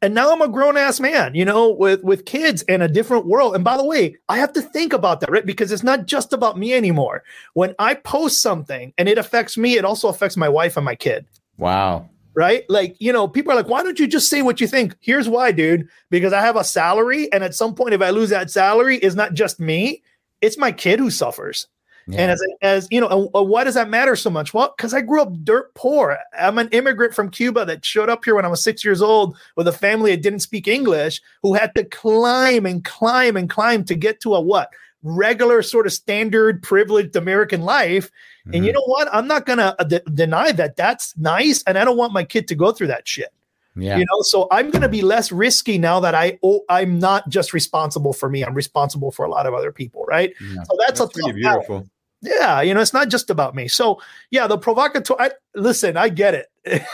and 0.00 0.14
now 0.14 0.32
I'm 0.32 0.42
a 0.42 0.48
grown 0.48 0.76
ass 0.76 0.98
man, 0.98 1.36
you 1.36 1.44
know, 1.44 1.70
with 1.70 2.02
with 2.02 2.24
kids 2.24 2.64
and 2.68 2.82
a 2.82 2.88
different 2.88 3.24
world. 3.24 3.54
And 3.54 3.62
by 3.62 3.76
the 3.76 3.84
way, 3.84 4.16
I 4.28 4.36
have 4.38 4.52
to 4.54 4.60
think 4.60 4.92
about 4.92 5.20
that, 5.20 5.30
right? 5.30 5.46
Because 5.46 5.70
it's 5.70 5.84
not 5.84 6.06
just 6.06 6.32
about 6.32 6.58
me 6.58 6.74
anymore. 6.74 7.22
When 7.54 7.76
I 7.78 7.94
post 7.94 8.42
something 8.42 8.92
and 8.98 9.08
it 9.08 9.16
affects 9.16 9.56
me, 9.56 9.76
it 9.76 9.84
also 9.84 10.08
affects 10.08 10.36
my 10.36 10.48
wife 10.48 10.76
and 10.76 10.84
my 10.84 10.96
kid 10.96 11.24
Wow. 11.58 12.08
Right? 12.34 12.64
Like, 12.68 12.96
you 12.98 13.12
know, 13.12 13.28
people 13.28 13.52
are 13.52 13.56
like, 13.56 13.68
why 13.68 13.82
don't 13.82 13.98
you 13.98 14.06
just 14.06 14.28
say 14.28 14.42
what 14.42 14.60
you 14.60 14.66
think? 14.66 14.96
Here's 15.00 15.28
why, 15.28 15.52
dude. 15.52 15.88
Because 16.10 16.32
I 16.32 16.40
have 16.40 16.56
a 16.56 16.64
salary, 16.64 17.32
and 17.32 17.44
at 17.44 17.54
some 17.54 17.74
point, 17.74 17.94
if 17.94 18.02
I 18.02 18.10
lose 18.10 18.30
that 18.30 18.50
salary, 18.50 18.98
it's 18.98 19.14
not 19.14 19.34
just 19.34 19.60
me, 19.60 20.02
it's 20.40 20.58
my 20.58 20.72
kid 20.72 20.98
who 20.98 21.10
suffers. 21.10 21.66
And 22.08 22.30
as 22.32 22.42
as 22.62 22.88
you 22.90 23.00
know, 23.00 23.30
uh, 23.34 23.42
why 23.42 23.64
does 23.64 23.74
that 23.74 23.88
matter 23.88 24.16
so 24.16 24.28
much? 24.28 24.52
Well, 24.52 24.74
because 24.76 24.92
I 24.92 25.02
grew 25.02 25.22
up 25.22 25.32
dirt 25.44 25.72
poor. 25.74 26.18
I'm 26.36 26.58
an 26.58 26.68
immigrant 26.70 27.14
from 27.14 27.30
Cuba 27.30 27.64
that 27.64 27.84
showed 27.84 28.08
up 28.08 28.24
here 28.24 28.34
when 28.34 28.44
I 28.44 28.48
was 28.48 28.62
six 28.62 28.84
years 28.84 29.00
old 29.00 29.36
with 29.56 29.68
a 29.68 29.72
family 29.72 30.10
that 30.10 30.22
didn't 30.22 30.40
speak 30.40 30.66
English, 30.66 31.22
who 31.42 31.54
had 31.54 31.74
to 31.76 31.84
climb 31.84 32.66
and 32.66 32.84
climb 32.84 33.36
and 33.36 33.48
climb 33.48 33.84
to 33.84 33.94
get 33.94 34.20
to 34.22 34.34
a 34.34 34.40
what 34.40 34.70
regular 35.02 35.62
sort 35.62 35.86
of 35.86 35.92
standard 35.92 36.62
privileged 36.62 37.16
American 37.16 37.62
life. 37.62 38.10
And 38.52 38.64
you 38.66 38.72
know 38.72 38.82
what? 38.86 39.08
I'm 39.12 39.28
not 39.28 39.46
gonna 39.46 39.74
uh, 39.78 39.84
de- 39.84 40.00
deny 40.00 40.50
that 40.52 40.76
that's 40.76 41.16
nice, 41.16 41.62
and 41.64 41.78
I 41.78 41.84
don't 41.84 41.96
want 41.96 42.12
my 42.12 42.24
kid 42.24 42.48
to 42.48 42.54
go 42.56 42.72
through 42.72 42.88
that 42.88 43.06
shit. 43.06 43.32
yeah. 43.76 43.96
You 43.96 44.04
know, 44.04 44.20
so 44.22 44.48
I'm 44.50 44.70
going 44.70 44.82
to 44.82 44.88
be 44.88 45.00
less 45.00 45.30
risky 45.32 45.78
now 45.78 46.00
that 46.00 46.14
I 46.14 46.38
oh, 46.42 46.62
I'm 46.68 46.98
not 46.98 47.28
just 47.28 47.52
responsible 47.52 48.12
for 48.12 48.28
me. 48.28 48.44
I'm 48.44 48.52
responsible 48.54 49.12
for 49.12 49.24
a 49.24 49.30
lot 49.30 49.46
of 49.46 49.54
other 49.54 49.70
people, 49.72 50.04
right? 50.08 50.34
Yeah. 50.40 50.62
So 50.64 50.76
that's, 50.80 50.98
That's 50.98 51.00
a 51.00 51.04
really 51.16 51.32
tough 51.42 51.42
balance. 51.42 51.66
beautiful. 51.66 51.88
Yeah, 52.20 52.60
you 52.62 52.74
know, 52.74 52.80
it's 52.80 52.92
not 52.92 53.08
just 53.08 53.30
about 53.30 53.54
me. 53.54 53.68
So 53.68 54.00
yeah, 54.30 54.46
the 54.46 54.58
provocateur. 54.58 55.14
I, 55.18 55.30
listen, 55.54 55.96
I 55.96 56.08
get 56.08 56.34
it. 56.34 56.48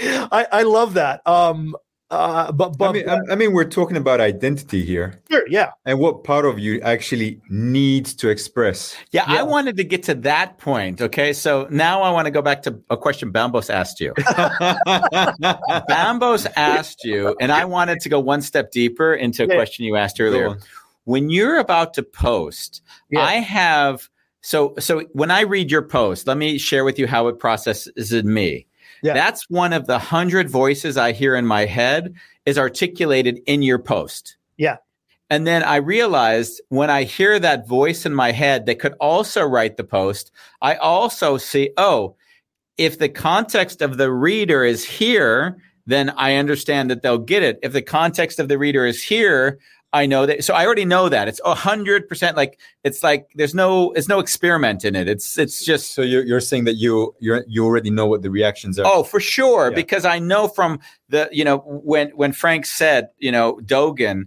I, 0.00 0.46
I 0.52 0.62
love 0.62 0.94
that. 0.94 1.26
Um, 1.26 1.74
uh, 2.10 2.52
but 2.52 2.76
but 2.78 2.90
I 2.90 2.92
mean, 2.92 3.08
I, 3.08 3.18
I 3.30 3.34
mean, 3.34 3.52
we're 3.52 3.64
talking 3.64 3.96
about 3.96 4.20
identity 4.20 4.84
here, 4.84 5.20
sure, 5.30 5.42
yeah, 5.48 5.70
and 5.84 5.98
what 5.98 6.22
part 6.24 6.44
of 6.44 6.58
you 6.58 6.80
actually 6.82 7.40
needs 7.50 8.14
to 8.16 8.28
express. 8.28 8.94
Yeah, 9.10 9.24
Yeah. 9.30 9.40
I 9.40 9.42
wanted 9.42 9.76
to 9.78 9.84
get 9.84 10.02
to 10.04 10.14
that 10.16 10.58
point. 10.58 11.00
Okay. 11.00 11.32
So 11.32 11.66
now 11.70 12.02
I 12.02 12.10
want 12.10 12.26
to 12.26 12.30
go 12.30 12.42
back 12.42 12.62
to 12.62 12.78
a 12.90 12.96
question 12.96 13.32
Bambos 13.32 13.70
asked 13.70 14.00
you. 14.00 14.12
Bambos 15.88 16.46
asked 16.56 17.04
you, 17.04 17.36
and 17.40 17.52
I 17.52 17.64
wanted 17.64 18.00
to 18.00 18.08
go 18.08 18.20
one 18.20 18.42
step 18.42 18.70
deeper 18.70 19.14
into 19.14 19.44
a 19.44 19.48
Yeah. 19.48 19.54
question 19.54 19.84
you 19.84 19.96
asked 19.96 20.20
earlier. 20.20 20.48
on. 20.48 20.58
When 21.04 21.30
you're 21.30 21.58
about 21.58 21.94
to 21.94 22.02
post, 22.02 22.82
Yeah. 23.10 23.20
I 23.22 23.34
have 23.34 24.08
so 24.40 24.74
so 24.78 25.00
when 25.12 25.30
I 25.30 25.40
read 25.42 25.70
your 25.70 25.82
post, 25.82 26.26
let 26.26 26.36
me 26.36 26.58
share 26.58 26.84
with 26.84 26.98
you 26.98 27.06
how 27.06 27.28
it 27.28 27.38
processes 27.38 28.12
in 28.12 28.32
me. 28.32 28.66
Yeah. 29.04 29.12
That's 29.12 29.48
one 29.50 29.74
of 29.74 29.86
the 29.86 29.98
hundred 29.98 30.48
voices 30.48 30.96
I 30.96 31.12
hear 31.12 31.36
in 31.36 31.46
my 31.46 31.66
head 31.66 32.14
is 32.46 32.56
articulated 32.56 33.38
in 33.46 33.62
your 33.62 33.78
post. 33.78 34.38
Yeah. 34.56 34.78
And 35.28 35.46
then 35.46 35.62
I 35.62 35.76
realized 35.76 36.62
when 36.70 36.88
I 36.88 37.02
hear 37.02 37.38
that 37.38 37.68
voice 37.68 38.06
in 38.06 38.14
my 38.14 38.32
head 38.32 38.64
that 38.64 38.78
could 38.78 38.94
also 38.94 39.44
write 39.44 39.76
the 39.76 39.84
post, 39.84 40.32
I 40.62 40.76
also 40.76 41.36
see, 41.36 41.70
oh, 41.76 42.16
if 42.78 42.98
the 42.98 43.10
context 43.10 43.82
of 43.82 43.98
the 43.98 44.10
reader 44.10 44.64
is 44.64 44.86
here, 44.86 45.58
then 45.86 46.08
I 46.16 46.36
understand 46.36 46.90
that 46.90 47.02
they'll 47.02 47.18
get 47.18 47.42
it. 47.42 47.58
If 47.62 47.74
the 47.74 47.82
context 47.82 48.40
of 48.40 48.48
the 48.48 48.56
reader 48.56 48.86
is 48.86 49.02
here, 49.02 49.58
I 49.94 50.06
know 50.06 50.26
that. 50.26 50.44
So 50.44 50.52
I 50.54 50.66
already 50.66 50.84
know 50.84 51.08
that 51.08 51.28
it's 51.28 51.40
a 51.44 51.54
hundred 51.54 52.08
percent. 52.08 52.36
Like 52.36 52.58
it's 52.82 53.02
like 53.02 53.28
there's 53.36 53.54
no, 53.54 53.92
it's 53.92 54.08
no 54.08 54.18
experiment 54.18 54.84
in 54.84 54.96
it. 54.96 55.08
It's 55.08 55.38
it's 55.38 55.64
just 55.64 55.94
So 55.94 56.02
you're, 56.02 56.24
you're 56.24 56.40
saying 56.40 56.64
that 56.64 56.74
you 56.74 57.14
you 57.20 57.42
you 57.46 57.64
already 57.64 57.90
know 57.90 58.04
what 58.04 58.22
the 58.22 58.30
reactions 58.30 58.78
are. 58.78 58.86
Oh, 58.86 59.04
for 59.04 59.20
sure, 59.20 59.70
Yeah. 59.70 59.76
because 59.76 60.04
I 60.04 60.18
know 60.18 60.48
from 60.48 60.80
the 61.08 61.28
you 61.32 61.44
know 61.44 61.58
when 61.58 62.10
when 62.10 62.32
Frank 62.32 62.66
said 62.66 63.08
you 63.18 63.32
know 63.32 63.60
Dogen 63.64 64.24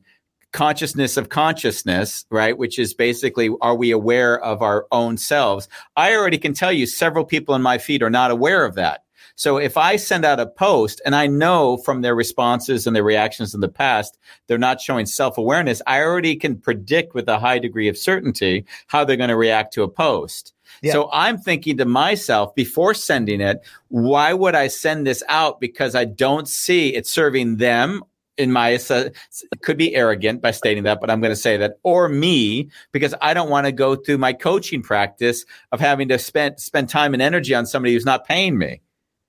consciousness 0.54 1.18
of 1.18 1.30
consciousness, 1.30 2.26
right, 2.32 2.58
which 2.58 2.80
is 2.80 2.94
basically 2.94 3.50
are 3.62 3.76
we 3.76 3.92
aware 3.92 4.40
of 4.42 4.62
our 4.62 4.88
own 4.92 5.18
selves? 5.18 5.68
I 5.98 6.16
already 6.16 6.38
can 6.38 6.54
tell 6.54 6.72
you 6.72 6.86
several 6.86 7.26
people 7.26 7.54
in 7.56 7.62
my 7.62 7.78
feed 7.78 8.02
are 8.02 8.10
not 8.10 8.32
aware 8.32 8.66
of 8.66 8.76
that. 8.76 9.04
So 9.38 9.58
if 9.58 9.78
I 9.78 9.98
send 9.98 10.26
out 10.26 10.40
a 10.40 10.48
post 10.48 11.00
and 11.06 11.16
I 11.16 11.28
know 11.28 11.78
from 11.78 12.02
their 12.02 12.16
responses 12.16 12.88
and 12.88 12.96
their 12.96 13.04
reactions 13.04 13.54
in 13.54 13.62
the 13.62 13.70
past, 13.70 14.18
they're 14.48 14.58
not 14.58 14.82
showing 14.82 15.06
self 15.06 15.38
awareness, 15.38 15.82
I 15.86 16.02
already 16.02 16.36
can 16.36 16.58
predict 16.58 17.14
with 17.14 17.30
a 17.30 17.40
high 17.40 17.60
degree 17.60 17.88
of 17.88 17.98
certainty 17.98 18.66
how 18.88 19.06
they're 19.06 19.16
going 19.16 19.30
to 19.30 19.38
react 19.38 19.74
to 19.76 19.84
a 19.84 19.88
post. 19.88 20.54
Yeah. 20.82 20.92
So 20.92 21.10
I'm 21.14 21.38
thinking 21.38 21.78
to 21.78 21.86
myself 21.86 22.54
before 22.56 22.96
sending 22.96 23.40
it, 23.40 23.62
why 23.90 24.34
would 24.34 24.56
I 24.56 24.68
send 24.68 25.06
this 25.06 25.24
out? 25.30 25.60
Because 25.60 25.94
I 25.94 26.06
don't 26.06 26.48
see 26.48 26.96
it 26.96 27.06
serving 27.06 27.58
them 27.58 28.04
in 28.38 28.52
my, 28.52 28.70
it 28.70 29.22
could 29.62 29.78
be 29.78 29.96
arrogant 29.96 30.42
by 30.42 30.52
stating 30.52 30.84
that, 30.84 31.00
but 31.00 31.10
I'm 31.10 31.22
going 31.22 31.32
to 31.32 31.36
say 31.36 31.58
that, 31.58 31.80
or 31.84 32.10
me, 32.10 32.70
because 32.92 33.14
I 33.22 33.34
don't 33.34 33.50
want 33.50 33.66
to 33.66 33.72
go 33.72 33.96
through 33.96 34.20
my 34.20 34.34
coaching 34.34 34.84
practice 34.84 35.46
of 35.72 35.80
having 35.80 36.08
to 36.10 36.20
spend, 36.20 36.60
spend 36.60 36.90
time 36.90 37.14
and 37.14 37.22
energy 37.22 37.56
on 37.56 37.66
somebody 37.66 37.94
who's 37.94 38.06
not 38.06 38.28
paying 38.28 38.58
me. 38.58 38.82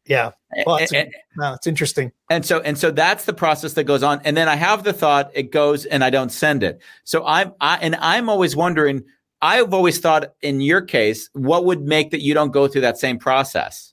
Yeah. 0.09 0.31
Well, 0.67 0.77
it's, 0.77 0.93
And- 0.93 1.13
no, 1.37 1.53
it's 1.55 1.67
interesting. 1.67 2.11
and 2.31 2.45
so 2.45 2.61
and 2.61 2.77
so 2.79 2.91
that's 2.91 3.25
the 3.27 3.35
process 3.35 3.75
that 3.75 3.85
goes 3.85 4.03
on 4.03 4.21
and 4.25 4.37
then 4.37 4.49
i 4.49 4.57
have 4.57 4.83
the 4.83 4.93
thought 4.93 5.31
it 5.35 5.53
goes 5.53 5.85
and 5.85 6.03
i 6.03 6.11
don't 6.11 6.31
send 6.33 6.63
it 6.63 6.81
so 7.05 7.25
i'm 7.27 7.53
i 7.61 7.77
and 7.77 7.95
i'm 7.97 8.29
always 8.29 8.57
wondering 8.57 9.05
i've 9.43 9.73
always 9.75 9.99
thought 10.01 10.33
in 10.41 10.61
your 10.61 10.81
case 10.81 11.29
what 11.35 11.65
would 11.67 11.83
make 11.83 12.11
that 12.11 12.23
you 12.23 12.33
don't 12.35 12.51
go 12.51 12.67
through 12.67 12.81
that 12.81 12.99
same 12.99 13.19
process 13.19 13.93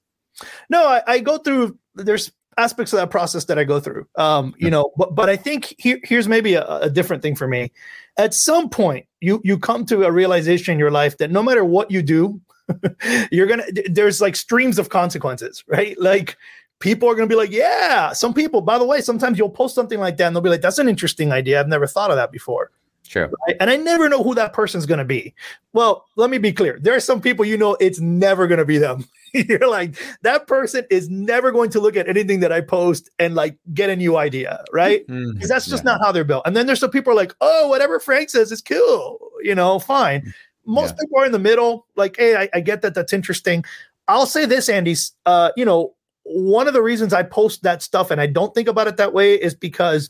No, 0.70 0.86
I, 0.86 1.02
I 1.08 1.20
go 1.20 1.38
through. 1.38 1.78
There's 1.96 2.32
aspects 2.58 2.92
of 2.94 2.98
that 3.00 3.10
process 3.12 3.46
that 3.46 3.58
I 3.60 3.64
go 3.64 3.80
through. 3.80 4.06
Um, 4.18 4.54
you 4.58 4.70
know, 4.70 4.92
but 4.98 5.16
but 5.16 5.30
I 5.30 5.38
think 5.38 5.74
here 5.78 6.00
here's 6.04 6.28
maybe 6.28 6.56
a, 6.56 6.66
a 6.82 6.90
different 6.90 7.22
thing 7.24 7.36
for 7.36 7.48
me. 7.48 7.72
At 8.18 8.34
some 8.34 8.70
point, 8.70 9.06
you 9.22 9.40
you 9.46 9.58
come 9.60 9.86
to 9.86 10.04
a 10.04 10.12
realization 10.12 10.74
in 10.74 10.80
your 10.80 10.92
life 10.92 11.18
that 11.20 11.32
no 11.32 11.42
matter 11.44 11.64
what 11.64 11.90
you 11.92 12.02
do, 12.02 12.42
you're 13.32 13.48
gonna. 13.48 13.66
There's 13.90 14.22
like 14.22 14.36
streams 14.36 14.80
of 14.80 14.90
consequences, 14.90 15.64
right? 15.68 16.00
Like 16.00 16.38
people 16.80 17.10
are 17.10 17.16
gonna 17.16 17.28
be 17.28 17.36
like, 17.36 17.52
yeah. 17.52 18.14
Some 18.14 18.34
people, 18.34 18.62
by 18.62 18.78
the 18.78 18.86
way, 18.86 19.02
sometimes 19.02 19.38
you'll 19.38 19.50
post 19.50 19.76
something 19.76 20.00
like 20.00 20.18
that, 20.18 20.28
and 20.28 20.36
they'll 20.36 20.44
be 20.44 20.50
like, 20.50 20.62
that's 20.62 20.80
an 20.80 20.90
interesting 20.90 21.32
idea. 21.32 21.60
I've 21.60 21.68
never 21.68 21.88
thought 21.88 22.12
of 22.12 22.18
that 22.18 22.32
before. 22.32 22.72
sure 23.04 23.32
right? 23.48 23.58
And 23.60 23.70
I 23.70 23.78
never 23.78 24.10
know 24.10 24.24
who 24.24 24.36
that 24.36 24.54
person's 24.54 24.86
to 25.00 25.06
be. 25.06 25.34
Well, 25.74 26.06
let 26.16 26.30
me 26.30 26.38
be 26.38 26.54
clear. 26.54 26.80
There 26.82 26.96
are 26.96 27.00
some 27.00 27.22
people 27.22 27.46
you 27.46 27.58
know 27.58 27.78
it's 27.80 28.00
never 28.00 28.48
to 28.60 28.66
be 28.66 28.78
them. 28.78 29.06
You're 29.34 29.70
like, 29.70 29.96
that 30.22 30.48
person 30.48 30.86
is 30.90 31.10
never 31.10 31.52
going 31.52 31.70
to 31.72 31.80
look 31.82 31.98
at 31.98 32.08
anything 32.08 32.40
that 32.40 32.54
I 32.54 32.62
post 32.62 33.10
and 33.20 33.36
like 33.36 33.58
get 33.74 33.90
a 33.90 33.96
new 33.96 34.16
idea, 34.16 34.64
right? 34.72 35.06
Mm. 35.08 35.34
Because 35.34 35.50
that's 35.50 35.66
just 35.66 35.84
not 35.84 36.00
how 36.02 36.12
they're 36.12 36.24
built. 36.24 36.44
And 36.46 36.56
then 36.56 36.66
there's 36.66 36.80
some 36.80 36.90
people 36.90 37.12
are 37.12 37.16
like, 37.16 37.36
oh, 37.42 37.68
whatever 37.68 38.00
Frank 38.00 38.30
says 38.30 38.52
is 38.52 38.62
cool, 38.62 39.20
you 39.42 39.54
know, 39.54 39.80
fine. 39.80 40.34
Most 40.66 40.96
Yeah. 40.96 41.02
people 41.02 41.20
are 41.20 41.26
in 41.26 41.32
the 41.32 41.40
middle, 41.40 41.88
like, 41.96 42.16
hey, 42.18 42.36
I, 42.36 42.50
I 42.54 42.60
get 42.60 42.82
that. 42.82 42.94
That's 42.94 43.14
interesting. 43.14 43.64
I'll 44.08 44.26
say 44.26 44.46
this, 44.46 44.70
Andy. 44.70 44.96
Uh, 45.26 45.52
you 45.56 45.66
know, 45.66 45.94
one 46.24 46.68
of 46.68 46.74
the 46.74 46.82
reasons 46.82 47.14
I 47.14 47.24
post 47.24 47.64
that 47.64 47.82
stuff 47.84 48.12
and 48.12 48.20
I 48.20 48.28
don't 48.28 48.54
think 48.54 48.68
about 48.68 48.88
it 48.88 48.98
that 48.98 49.14
way 49.14 49.36
is 49.36 49.54
because 49.54 50.10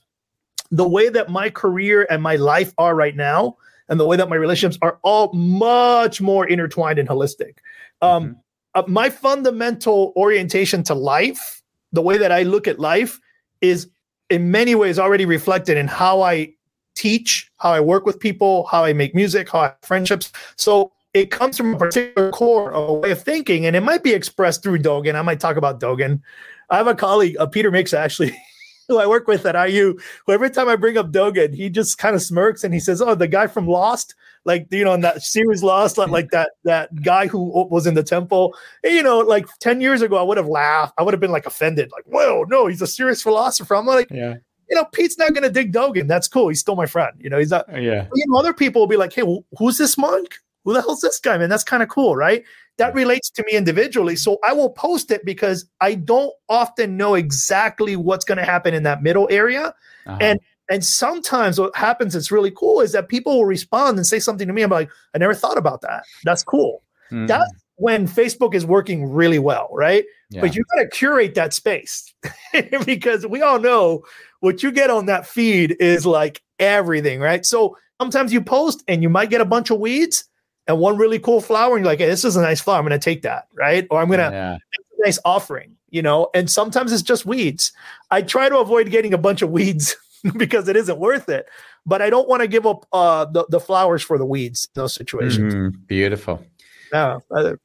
the 0.72 0.88
way 0.88 1.10
that 1.10 1.30
my 1.30 1.50
career 1.50 2.08
and 2.10 2.24
my 2.24 2.36
life 2.38 2.74
are 2.78 2.96
right 2.96 3.16
now 3.16 3.58
and 3.90 4.00
the 4.00 4.06
way 4.06 4.18
that 4.18 4.30
my 4.30 4.36
relationships 4.36 4.80
are 4.82 4.98
all 5.04 5.32
much 5.34 6.22
more 6.22 6.48
intertwined 6.48 7.00
and 7.00 7.08
holistic. 7.08 7.58
Um, 8.02 8.38
uh, 8.74 8.84
my 8.88 9.10
fundamental 9.10 10.12
orientation 10.16 10.84
to 10.84 10.94
life, 10.96 11.62
the 11.92 12.02
way 12.02 12.18
that 12.18 12.32
I 12.32 12.44
look 12.44 12.68
at 12.68 12.80
life, 12.80 13.20
is 13.62 13.90
in 14.30 14.52
many 14.52 14.74
ways 14.76 14.98
already 14.98 15.26
reflected 15.26 15.78
in 15.78 15.88
how 15.88 16.22
I 16.22 16.54
teach, 16.96 17.52
how 17.58 17.72
I 17.72 17.80
work 17.80 18.06
with 18.06 18.20
people, 18.20 18.66
how 18.66 18.84
I 18.84 18.94
make 18.94 19.14
music, 19.14 19.50
how 19.50 19.60
I 19.60 19.64
have 19.64 19.78
friendships. 19.82 20.32
So 20.56 20.92
it 21.14 21.32
comes 21.32 21.58
from 21.58 21.76
a 21.76 21.78
particular 21.78 22.32
core 22.32 22.74
of 22.74 22.90
a 22.90 22.94
way 22.94 23.12
of 23.12 23.22
thinking, 23.22 23.66
and 23.66 23.76
it 23.76 23.82
might 23.82 24.04
be 24.04 24.14
expressed 24.14 24.64
through 24.64 24.80
Dogen. 24.80 25.16
I 25.16 25.22
might 25.22 25.40
talk 25.40 25.56
about 25.56 25.80
Dogen. 25.80 26.22
I 26.70 26.78
have 26.78 26.88
a 26.88 26.96
colleague, 26.96 27.38
uh, 27.40 27.46
Peter 27.46 27.72
Mix, 27.72 27.94
actually, 27.94 28.36
who 28.88 28.98
I 28.98 29.08
work 29.08 29.28
with 29.28 29.46
at 29.46 29.56
IU, 29.70 29.98
who 30.26 30.34
every 30.34 30.50
time 30.50 30.68
I 30.68 30.76
bring 30.76 30.98
up 30.98 31.12
Dogen, 31.12 31.54
he 31.54 31.70
just 31.70 31.98
kind 31.98 32.16
of 32.16 32.22
smirks 32.22 32.64
and 32.64 32.74
he 32.74 32.80
says, 32.80 33.02
"Oh, 33.02 33.16
the 33.16 33.28
guy 33.28 33.48
from 33.48 33.68
Lost, 33.68 34.16
like 34.44 34.68
you 34.72 34.84
know, 34.84 34.94
in 34.94 35.02
that 35.02 35.22
series 35.22 35.64
Lost, 35.64 35.98
like, 35.98 36.10
like 36.10 36.32
that 36.32 36.52
that 36.66 37.02
guy 37.02 37.28
who 37.28 37.44
was 37.70 37.88
in 37.88 37.94
the 37.94 38.04
temple. 38.04 38.56
You 38.84 39.04
know, 39.04 39.20
like 39.20 39.48
ten 39.60 39.80
years 39.80 40.02
ago, 40.02 40.18
I 40.18 40.24
would 40.24 40.38
have 40.38 40.48
laughed. 40.48 40.96
I 40.98 41.04
would 41.04 41.14
have 41.14 41.22
been 41.22 41.32
like 41.32 41.46
offended, 41.46 41.92
like, 41.92 42.06
"Whoa, 42.06 42.46
no, 42.50 42.68
he's 42.68 42.82
a 42.82 42.88
serious 42.88 43.22
philosopher." 43.22 43.76
I'm 43.76 43.86
like, 43.86 44.10
yeah 44.12 44.36
you 44.70 44.76
know, 44.76 44.86
Pete's 44.86 45.18
not 45.18 45.34
going 45.34 45.44
to 45.44 45.50
dig 45.50 45.74
Dogen. 45.74 46.08
That's 46.08 46.28
cool. 46.28 46.50
He's 46.50 46.60
still 46.60 46.76
my 46.76 46.86
friend. 46.86 47.14
You 47.20 47.30
know, 47.30 47.38
he's 47.40 47.52
not. 47.52 47.66
yeah 47.70 48.08
You 48.14 48.24
know, 48.28 48.38
other 48.38 48.54
people 48.54 48.82
will 48.82 48.88
be 48.88 48.98
like, 48.98 49.14
"Hey, 49.14 49.22
wh- 49.24 49.44
who's 49.58 49.78
this 49.78 49.98
monk? 49.98 50.36
Who 50.64 50.74
the 50.74 50.82
hell's 50.82 51.02
this 51.02 51.20
guy, 51.20 51.38
man? 51.38 51.50
That's 51.50 51.64
kind 51.64 51.84
of 51.84 51.90
cool, 51.90 52.16
right?" 52.16 52.44
That 52.78 52.94
relates 52.94 53.30
to 53.30 53.44
me 53.46 53.54
individually. 53.54 54.16
So 54.18 54.38
I 54.44 54.52
will 54.54 54.70
post 54.70 55.10
it 55.12 55.24
because 55.24 55.66
I 55.80 55.96
don't 55.96 56.34
often 56.50 56.98
know 56.98 57.16
exactly 57.16 57.96
what's 57.96 58.26
going 58.26 58.38
to 58.38 58.44
happen 58.44 58.74
in 58.74 58.84
that 58.84 59.02
middle 59.02 59.28
area. 59.32 59.74
Uh-huh. 60.06 60.18
And 60.20 60.40
and 60.70 60.84
sometimes 60.84 61.60
what 61.60 61.76
happens 61.76 62.14
that's 62.14 62.32
really 62.32 62.52
cool 62.52 62.82
is 62.82 62.92
that 62.94 63.08
people 63.08 63.38
will 63.38 63.46
respond 63.46 63.98
and 63.98 64.06
say 64.06 64.20
something 64.20 64.48
to 64.48 64.54
me. 64.54 64.64
I'm 64.64 64.72
like, 64.72 64.90
I 65.14 65.20
never 65.20 65.36
thought 65.36 65.58
about 65.58 65.82
that. 65.82 66.04
That's 66.24 66.44
cool. 66.44 66.82
Mhm. 67.12 67.28
That's 67.28 67.52
when 67.78 68.08
Facebook 68.08 68.56
is 68.56 68.66
working 68.66 69.06
really 69.12 69.38
well, 69.38 69.70
right? 69.72 70.06
Yeah. 70.32 70.42
But 70.42 70.56
you 70.56 70.64
got 70.74 70.82
to 70.82 70.88
curate 70.90 71.36
that 71.36 71.54
space 71.54 72.14
because 72.86 73.28
we 73.28 73.42
all 73.42 73.60
know 73.60 74.04
what 74.40 74.64
you 74.64 74.72
get 74.72 74.90
on 74.90 75.06
that 75.08 75.28
feed 75.28 75.76
is 75.80 76.06
like 76.06 76.42
everything, 76.60 77.20
right? 77.20 77.46
So 77.46 77.78
sometimes 78.00 78.34
you 78.34 78.42
post 78.42 78.84
and 78.88 79.02
you 79.02 79.10
might 79.10 79.30
get 79.30 79.42
a 79.42 79.46
bunch 79.46 79.70
of 79.70 79.80
weeds 79.80 80.26
and 80.68 80.80
one 80.80 80.98
really 80.98 81.20
cool 81.20 81.42
flower, 81.42 81.76
and 81.76 81.84
you're 81.86 81.92
like, 81.92 82.00
hey, 82.00 82.08
this 82.08 82.26
is 82.26 82.36
a 82.36 82.42
nice 82.42 82.60
flower. 82.60 82.78
I'm 82.80 82.88
going 82.88 83.00
to 83.00 83.04
take 83.04 83.22
that, 83.22 83.48
right? 83.54 83.86
Or 83.92 84.02
I'm 84.02 84.08
going 84.08 84.20
to 84.20 84.32
yeah 84.32 84.58
nice 85.06 85.20
offering, 85.24 85.76
you 85.90 86.02
know, 86.02 86.30
and 86.34 86.50
sometimes 86.50 86.92
it's 86.92 87.04
just 87.04 87.26
weeds. 87.26 87.72
I 88.12 88.22
try 88.22 88.50
to 88.50 88.58
avoid 88.58 88.90
getting 88.90 89.14
a 89.14 89.18
bunch 89.18 89.42
of 89.42 89.52
weeds 89.52 89.96
because 90.38 90.68
it 90.68 90.76
isn't 90.76 91.00
worth 91.00 91.30
it, 91.30 91.48
but 91.86 92.02
I 92.02 92.10
don't 92.10 92.28
want 92.28 92.42
to 92.42 92.48
give 92.48 92.66
up 92.66 92.86
uh, 92.92 93.26
the, 93.26 93.46
the 93.50 93.60
flowers 93.60 94.02
for 94.02 94.18
the 94.18 94.26
weeds 94.26 94.68
in 94.76 94.82
those 94.82 94.94
situations. 94.94 95.54
Mhm. 95.54 95.88
beautiful 95.88 96.44
Yeah. 96.92 97.20
Uh, 97.30 97.56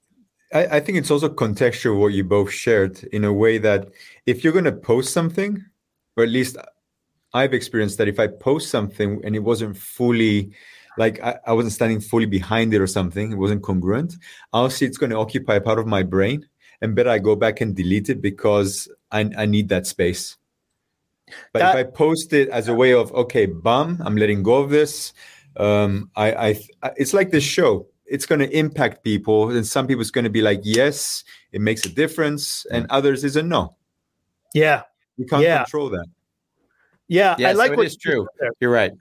I, 0.52 0.66
I 0.76 0.80
think 0.80 0.98
it's 0.98 1.10
also 1.10 1.28
contextual 1.28 1.98
what 1.98 2.12
you 2.12 2.24
both 2.24 2.50
shared 2.50 3.02
in 3.04 3.24
a 3.24 3.32
way 3.32 3.58
that 3.58 3.88
if 4.26 4.42
you're 4.42 4.52
going 4.52 4.64
to 4.64 4.72
post 4.72 5.12
something, 5.12 5.64
or 6.20 6.24
at 6.24 6.28
least 6.28 6.56
I've 7.32 7.54
experienced 7.54 7.98
that 7.98 8.08
if 8.08 8.20
I 8.20 8.26
post 8.26 8.70
something 8.70 9.20
and 9.24 9.34
it 9.34 9.40
wasn't 9.40 9.76
fully, 9.76 10.50
like 10.98 11.20
I, 11.22 11.38
I 11.46 11.52
wasn't 11.54 11.72
standing 11.72 12.00
fully 12.00 12.26
behind 12.26 12.74
it 12.74 12.80
or 12.80 12.86
something, 12.86 13.32
it 13.32 13.36
wasn't 13.38 13.62
congruent, 13.62 14.14
I'll 14.52 14.70
see 14.70 14.84
it's 14.84 14.98
going 14.98 15.10
to 15.10 15.16
occupy 15.16 15.54
a 15.54 15.60
part 15.60 15.78
of 15.78 15.86
my 15.86 16.02
brain. 16.02 16.46
And 16.82 16.94
better 16.94 17.10
I 17.10 17.18
go 17.18 17.36
back 17.36 17.60
and 17.60 17.74
delete 17.74 18.08
it 18.08 18.20
because 18.22 18.88
I, 19.10 19.30
I 19.36 19.46
need 19.46 19.68
that 19.70 19.86
space. 19.86 20.36
But 21.52 21.60
That- 21.60 21.78
if 21.78 21.86
I 21.86 21.90
post 21.90 22.32
it 22.32 22.48
as 22.48 22.68
a 22.68 22.74
way 22.74 22.92
of, 22.92 23.12
okay, 23.12 23.46
bum, 23.46 24.00
I'm 24.04 24.16
letting 24.16 24.42
go 24.42 24.56
of 24.56 24.70
this. 24.70 25.12
Um, 25.56 26.10
I, 26.16 26.32
I, 26.32 26.48
I 26.82 26.90
it's 26.96 27.12
like 27.12 27.30
this 27.30 27.44
show 27.44 27.86
it's 28.06 28.26
going 28.26 28.40
to 28.40 28.50
impact 28.56 29.04
people 29.04 29.50
and 29.50 29.66
some 29.66 29.86
people 29.86 30.00
it's 30.00 30.10
going 30.10 30.24
to 30.24 30.30
be 30.30 30.42
like 30.42 30.60
yes 30.62 31.24
it 31.52 31.60
makes 31.60 31.84
a 31.84 31.88
difference 31.88 32.66
and 32.70 32.86
others 32.90 33.24
is 33.24 33.36
a 33.36 33.42
no 33.42 33.76
Yeah. 34.54 34.82
You 35.20 35.26
can't 35.26 35.42
Yeah. 35.42 35.64
control 35.64 35.90
that. 35.90 36.06
Yeah. 37.06 37.36
Yeah, 37.38 37.50
I 37.50 37.52
like 37.52 37.68
so 37.68 37.72
it 37.74 37.76
what 37.76 37.86
is 37.86 37.98
you 38.02 38.10
true. 38.10 38.28
there. 38.38 38.50
You're 38.58 38.70
right. 38.70 38.92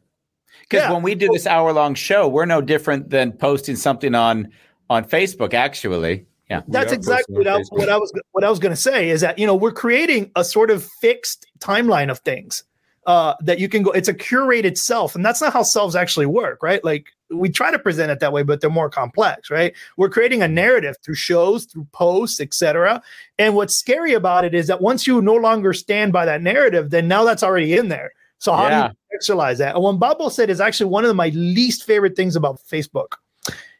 Because 0.61 0.83
Yeah. 0.83 0.91
when 0.91 1.01
we 1.01 1.15
do 1.15 1.29
this 1.31 1.47
hour 1.47 1.71
long 1.71 1.95
show, 1.95 2.27
we're 2.27 2.45
no 2.45 2.61
different 2.61 3.09
than 3.09 3.31
posting 3.31 3.75
something 3.77 4.13
on 4.13 4.49
on 4.89 5.05
Facebook. 5.05 5.53
Actually, 5.53 6.25
yeah, 6.49 6.61
That's 6.67 6.91
exactly 6.91 7.37
what 7.37 7.47
I, 7.47 7.59
what 7.69 7.89
I 7.89 7.97
was 7.97 8.11
what 8.31 8.43
I 8.43 8.49
was 8.49 8.59
going 8.59 8.73
to 8.73 8.81
say 8.81 9.09
is 9.09 9.21
that 9.21 9.39
you 9.39 9.47
know 9.47 9.55
we're 9.55 9.71
creating 9.71 10.31
a 10.35 10.43
sort 10.43 10.71
of 10.71 10.83
fixed 10.83 11.45
timeline 11.59 12.09
of 12.11 12.19
things 12.19 12.63
uh, 13.05 13.35
that 13.41 13.59
you 13.59 13.69
can 13.69 13.83
go. 13.83 13.91
It's 13.91 14.09
a 14.09 14.13
curated 14.13 14.77
self, 14.77 15.15
and 15.15 15.23
that's 15.23 15.39
not 15.39 15.53
how 15.53 15.63
selves 15.63 15.95
actually 15.95 16.25
work, 16.25 16.61
right? 16.61 16.83
Like 16.83 17.05
we 17.31 17.49
try 17.49 17.71
to 17.71 17.79
present 17.79 18.11
it 18.11 18.19
that 18.19 18.33
way, 18.33 18.43
but 18.43 18.61
they're 18.61 18.69
more 18.69 18.89
complex, 18.89 19.49
right? 19.49 19.73
We're 19.97 20.09
creating 20.09 20.41
a 20.41 20.47
narrative 20.47 20.95
through 21.03 21.15
shows, 21.15 21.65
through 21.65 21.87
posts, 21.91 22.39
etc. 22.39 23.01
And 23.37 23.55
what's 23.55 23.75
scary 23.75 24.13
about 24.13 24.45
it 24.45 24.53
is 24.53 24.67
that 24.67 24.81
once 24.81 25.05
you 25.05 25.21
no 25.21 25.35
longer 25.35 25.73
stand 25.73 26.11
by 26.13 26.25
that 26.25 26.41
narrative, 26.41 26.89
then 26.89 27.07
now 27.07 27.23
that's 27.23 27.43
already 27.43 27.77
in 27.77 27.89
there. 27.89 28.11
So 28.39 28.53
how 28.53 28.67
Yeah. 28.69 28.87
do 28.87 28.93
you 29.11 29.17
contextualize 29.19 29.57
that? 29.57 29.75
And 29.75 29.83
what 29.83 29.99
Bambos 29.99 30.31
said 30.31 30.49
is 30.49 30.61
actually 30.61 30.89
one 30.89 31.05
of 31.05 31.15
my 31.15 31.29
least 31.29 31.83
favorite 31.83 32.15
things 32.15 32.35
about 32.35 32.59
Facebook 32.61 33.15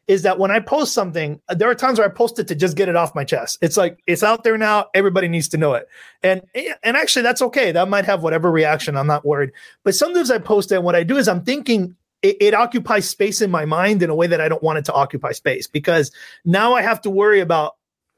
is 0.10 0.24
that 0.24 0.40
when 0.40 0.50
I 0.50 0.60
post 0.60 0.94
something, 0.94 1.40
uh, 1.50 1.54
there 1.54 1.70
are 1.70 1.76
times 1.76 2.00
where 2.00 2.08
I 2.08 2.12
post 2.12 2.40
it 2.40 2.48
to 2.48 2.56
just 2.56 2.76
get 2.76 2.90
it 2.90 2.96
off 2.96 3.14
my 3.14 3.24
chest. 3.24 3.60
It's 3.62 3.78
like 3.78 4.00
it's 4.08 4.24
out 4.24 4.44
there 4.44 4.58
now. 4.58 4.88
Everybody 4.96 5.28
needs 5.28 5.48
to 5.50 5.58
know 5.58 5.76
it, 5.76 5.88
and 6.24 6.42
and 6.56 6.98
actually 6.98 7.22
that's 7.22 7.44
okay. 7.44 7.72
That 7.72 7.88
might 7.90 8.06
have 8.06 8.24
whatever 8.24 8.50
reaction. 8.52 8.98
I'm 8.98 9.06
not 9.06 9.24
worried. 9.24 9.52
But 9.84 9.94
sometimes 9.94 10.32
I 10.32 10.40
post 10.40 10.72
it, 10.72 10.76
and 10.76 10.84
what 10.84 10.96
I 10.96 11.04
do 11.04 11.18
is 11.18 11.28
I'm 11.28 11.44
thinking 11.44 11.96
it, 12.22 12.38
it 12.42 12.54
occupies 12.54 13.08
space 13.10 13.42
in 13.42 13.50
my 13.52 13.66
mind 13.66 14.04
in 14.04 14.10
a 14.10 14.16
way 14.16 14.28
that 14.28 14.42
I 14.42 14.50
don't 14.50 14.64
want 14.64 14.80
it 14.80 14.86
to 14.86 14.94
occupy 14.94 15.32
space 15.32 15.68
because 15.68 16.12
now 16.46 16.74
I 16.74 16.82
have 16.82 17.02
to 17.02 17.10
worry 17.10 17.40
about 17.40 17.76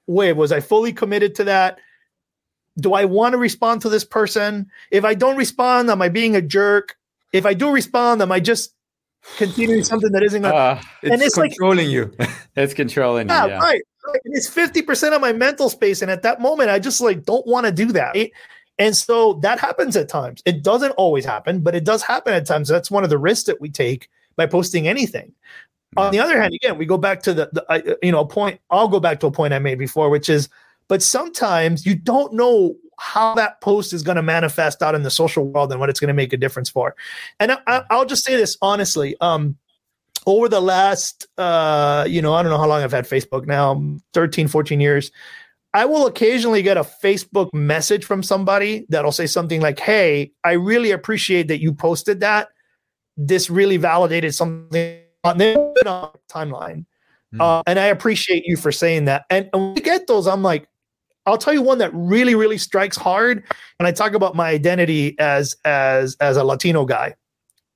wait, 0.08 0.34
was 0.34 0.52
I 0.52 0.60
fully 0.60 0.91
committed 0.91 1.36
to 1.36 1.43
that? 1.45 1.78
Do 2.80 2.93
I 2.93 3.06
want 3.06 3.34
to 3.34 3.38
respond 3.38 3.82
to 3.84 3.89
this 3.89 4.04
person? 4.04 4.70
If 4.89 5.06
I 5.06 5.14
don't 5.14 5.38
respond, 5.38 5.89
am 5.89 6.02
I 6.02 6.10
being 6.10 6.36
a 6.36 6.41
jerk? 6.41 6.97
If 7.32 7.45
I 7.45 7.54
do 7.54 7.70
respond, 7.72 8.22
am 8.22 8.32
I 8.32 8.39
just 8.39 8.74
continuing 9.38 9.84
something 9.84 10.12
that 10.12 10.24
isn't 10.24 10.41
going 10.41 10.54
to 10.54 10.58
uh, 10.60 10.82
It's, 11.04 11.12
And 11.14 11.22
it's 11.22 11.38
like- 11.38 11.52
controlling 11.52 11.89
you. 11.89 12.12
it's 12.56 12.74
controlling 12.74 13.30
you. 13.30 13.36
yeah, 13.36 13.45
Yeah. 13.45 13.60
right. 13.60 13.82
right. 14.08 14.22
And 14.26 14.36
it's 14.36 14.49
50% 14.49 15.14
of 15.14 15.22
my 15.22 15.32
mental 15.32 15.70
space. 15.70 16.02
And 16.02 16.10
at 16.10 16.24
that 16.24 16.41
moment, 16.41 16.70
I 16.72 16.80
just 16.80 16.99
like 17.02 17.24
don't 17.24 17.45
want 17.45 17.68
to 17.68 17.72
do 17.72 17.91
that. 17.93 18.16
It- 18.16 18.32
and 18.78 18.95
so 18.95 19.34
that 19.41 19.59
happens 19.59 19.95
at 19.95 20.09
times. 20.09 20.41
It 20.45 20.63
doesn't 20.63 20.91
always 20.91 21.26
happen, 21.26 21.61
but 21.61 21.76
it 21.76 21.84
does 21.84 22.01
happen 22.01 22.34
at 22.34 22.45
times. 22.45 22.67
That's 22.67 22.91
one 22.91 23.03
of 23.03 23.09
the 23.09 23.17
risks 23.17 23.45
that 23.45 23.61
we 23.61 23.69
take 23.69 24.09
by 24.36 24.45
posting 24.45 24.88
anything. 24.88 25.34
On 25.97 26.11
the 26.11 26.19
other 26.19 26.41
hand, 26.41 26.53
again, 26.53 26.78
we 26.78 26.86
go 26.86 26.97
back 26.97 27.22
to 27.24 27.34
the, 27.34 27.49
the 27.51 27.65
I, 27.69 27.84
you 28.01 28.13
know, 28.13 28.22
a 28.22 28.28
point. 28.28 28.61
I'll 28.69 28.88
go 28.88 28.99
back 28.99 29.19
to 29.19 29.28
a 29.28 29.32
point 29.32 29.53
I 29.53 29.59
made 29.59 29.78
before, 29.78 30.09
which 30.09 30.30
is, 30.30 30.47
but 30.88 31.03
sometimes 31.03 31.86
you 31.86 31.95
don't 31.95 32.34
know 32.34 32.76
how 32.97 33.36
that 33.36 33.59
post 33.61 33.91
is 33.91 34.03
going 34.03 34.15
to 34.15 34.22
manifest 34.22 34.82
out 34.82 34.95
in 34.95 35.03
the 35.03 35.09
social 35.09 35.45
world 35.45 35.72
and 35.72 35.80
what 35.80 35.89
it's 35.89 35.99
going 35.99 36.07
to 36.07 36.13
make 36.13 36.32
a 36.32 36.38
difference 36.38 36.69
for. 36.69 36.95
And 37.39 37.51
I, 37.51 37.57
I, 37.67 37.84
I'll 37.89 38.05
just 38.05 38.24
say 38.24 38.36
this 38.36 38.57
honestly. 38.61 39.15
Um, 39.22 39.57
over 40.28 40.47
the 40.47 40.61
last 40.61 41.28
uh 41.39 42.05
you 42.07 42.22
know 42.22 42.34
i 42.36 42.43
don't 42.43 42.51
know 42.51 42.57
how 42.59 42.67
long 42.67 42.84
i've 42.84 42.91
had 42.91 43.05
facebook 43.05 43.47
now 43.47 43.84
13 44.13 44.47
14 44.47 44.80
years 44.80 45.11
i 45.74 45.86
will 45.86 46.05
occasionally 46.07 46.61
get 46.61 46.78
a 46.78 46.84
facebook 46.84 47.53
message 47.53 48.05
from 48.05 48.24
somebody 48.24 48.86
that'll 48.89 49.11
say 49.11 49.28
something 49.28 49.61
like 49.61 49.80
hey 49.80 50.32
i 50.43 50.53
really 50.53 50.91
appreciate 50.91 51.47
that 51.47 51.61
you 51.61 51.74
posted 51.74 52.19
that. 52.19 52.49
This 53.17 53.49
really 53.49 53.78
validated 53.78 54.34
something 54.34 54.99
on 55.24 55.38
the 55.38 56.11
timeline. 56.30 56.86
Hmm. 57.32 57.41
uh, 57.41 57.63
and 57.67 57.80
i 57.80 57.86
appreciate 57.86 58.45
you 58.45 58.57
for 58.57 58.72
saying 58.72 59.05
that. 59.05 59.26
And, 59.30 59.49
and 59.53 59.61
when 59.61 59.74
we 59.76 59.82
get 59.82 60.07
those 60.07 60.28
i'm 60.28 60.43
like 60.43 60.67
i'll 61.26 61.38
tell 61.38 61.53
you 61.53 61.61
one 61.61 61.78
that 61.80 61.91
really 61.93 62.36
really 62.36 62.57
strikes 62.57 62.97
hard 62.97 63.43
and 63.80 63.88
i 63.88 63.91
talk 63.91 64.13
about 64.13 64.36
my 64.36 64.49
identity 64.49 65.15
as 65.19 65.55
as 65.65 66.17
as 66.19 66.38
a 66.38 66.43
latino 66.43 66.86
guy 66.86 67.15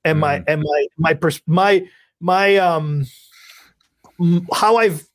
and 0.05 0.19
my 0.19 0.43
and 0.47 0.61
my 0.61 0.87
my 0.97 1.13
pers- 1.13 1.41
my 1.47 1.85
my 2.21 2.57
um 2.57 3.05
how 4.53 4.77
I've 4.77 5.07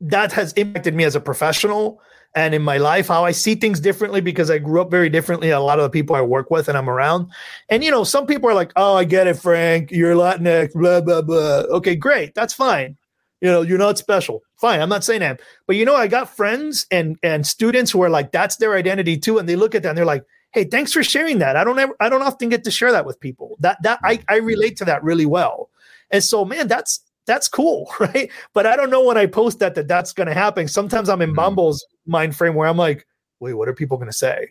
that 0.00 0.32
has 0.32 0.52
impacted 0.52 0.94
me 0.94 1.04
as 1.04 1.16
a 1.16 1.20
professional 1.20 2.00
and 2.34 2.54
in 2.54 2.62
my 2.62 2.78
life 2.78 3.08
how 3.08 3.24
I 3.24 3.30
see 3.30 3.54
things 3.54 3.80
differently 3.80 4.20
because 4.20 4.50
I 4.50 4.58
grew 4.58 4.80
up 4.80 4.90
very 4.90 5.08
differently 5.08 5.50
a 5.50 5.60
lot 5.60 5.78
of 5.78 5.84
the 5.84 5.90
people 5.90 6.16
I 6.16 6.20
work 6.22 6.50
with 6.50 6.68
and 6.68 6.76
I'm 6.76 6.90
around. 6.90 7.30
And 7.68 7.84
you 7.84 7.90
know, 7.90 8.04
some 8.04 8.26
people 8.26 8.48
are 8.50 8.54
like, 8.54 8.72
"Oh, 8.76 8.96
I 8.96 9.04
get 9.04 9.26
it, 9.26 9.38
Frank. 9.38 9.90
You're 9.90 10.14
Latinx, 10.14 10.72
blah 10.72 11.00
blah 11.00 11.22
blah." 11.22 11.62
Okay, 11.76 11.96
great. 11.96 12.34
That's 12.34 12.54
fine. 12.54 12.96
You 13.40 13.50
know, 13.50 13.62
you're 13.62 13.78
not 13.78 13.98
special. 13.98 14.42
Fine. 14.56 14.80
I'm 14.80 14.88
not 14.88 15.04
saying 15.04 15.20
that. 15.20 15.40
But 15.66 15.76
you 15.76 15.84
know, 15.84 15.94
I 15.94 16.06
got 16.06 16.34
friends 16.34 16.86
and 16.90 17.18
and 17.22 17.46
students 17.46 17.90
who 17.90 18.02
are 18.02 18.10
like 18.10 18.32
that's 18.32 18.56
their 18.56 18.74
identity 18.74 19.18
too 19.18 19.38
and 19.38 19.48
they 19.48 19.56
look 19.56 19.74
at 19.74 19.82
that 19.82 19.90
and 19.90 19.98
they're 19.98 20.04
like, 20.04 20.24
"Hey, 20.52 20.64
thanks 20.64 20.92
for 20.92 21.02
sharing 21.02 21.38
that. 21.38 21.56
I 21.56 21.64
don't 21.64 21.78
ever 21.78 21.94
I 22.00 22.08
don't 22.08 22.22
often 22.22 22.48
get 22.48 22.64
to 22.64 22.70
share 22.70 22.92
that 22.92 23.06
with 23.06 23.20
people." 23.20 23.56
That 23.60 23.82
that 23.82 24.00
I 24.02 24.20
I 24.28 24.36
relate 24.36 24.76
to 24.78 24.84
that 24.86 25.04
really 25.04 25.26
well. 25.26 25.70
And 26.10 26.22
so, 26.22 26.44
man, 26.44 26.68
that's 26.68 27.00
that's 27.26 27.48
cool, 27.48 27.90
right? 28.00 28.30
But 28.52 28.66
I 28.66 28.76
don't 28.76 28.90
know 28.90 29.04
when 29.04 29.16
I 29.16 29.26
post 29.26 29.58
that 29.60 29.74
that 29.76 29.88
that's 29.88 30.12
going 30.12 30.26
to 30.28 30.34
happen. 30.34 30.68
Sometimes 30.68 31.08
I'm 31.08 31.22
in 31.22 31.32
Mhm. 31.32 31.36
Bambos's 31.36 31.86
mind 32.06 32.36
frame 32.36 32.54
where 32.54 32.68
I'm 32.68 32.76
like, 32.76 33.06
wait, 33.40 33.54
what 33.54 33.68
are 33.68 33.74
people 33.74 33.96
going 33.96 34.10
to 34.10 34.16
say? 34.16 34.48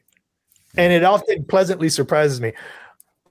And 0.75 0.91
it 0.91 1.03
often 1.03 1.45
pleasantly 1.45 1.89
surprises 1.89 2.41
me. 2.41 2.51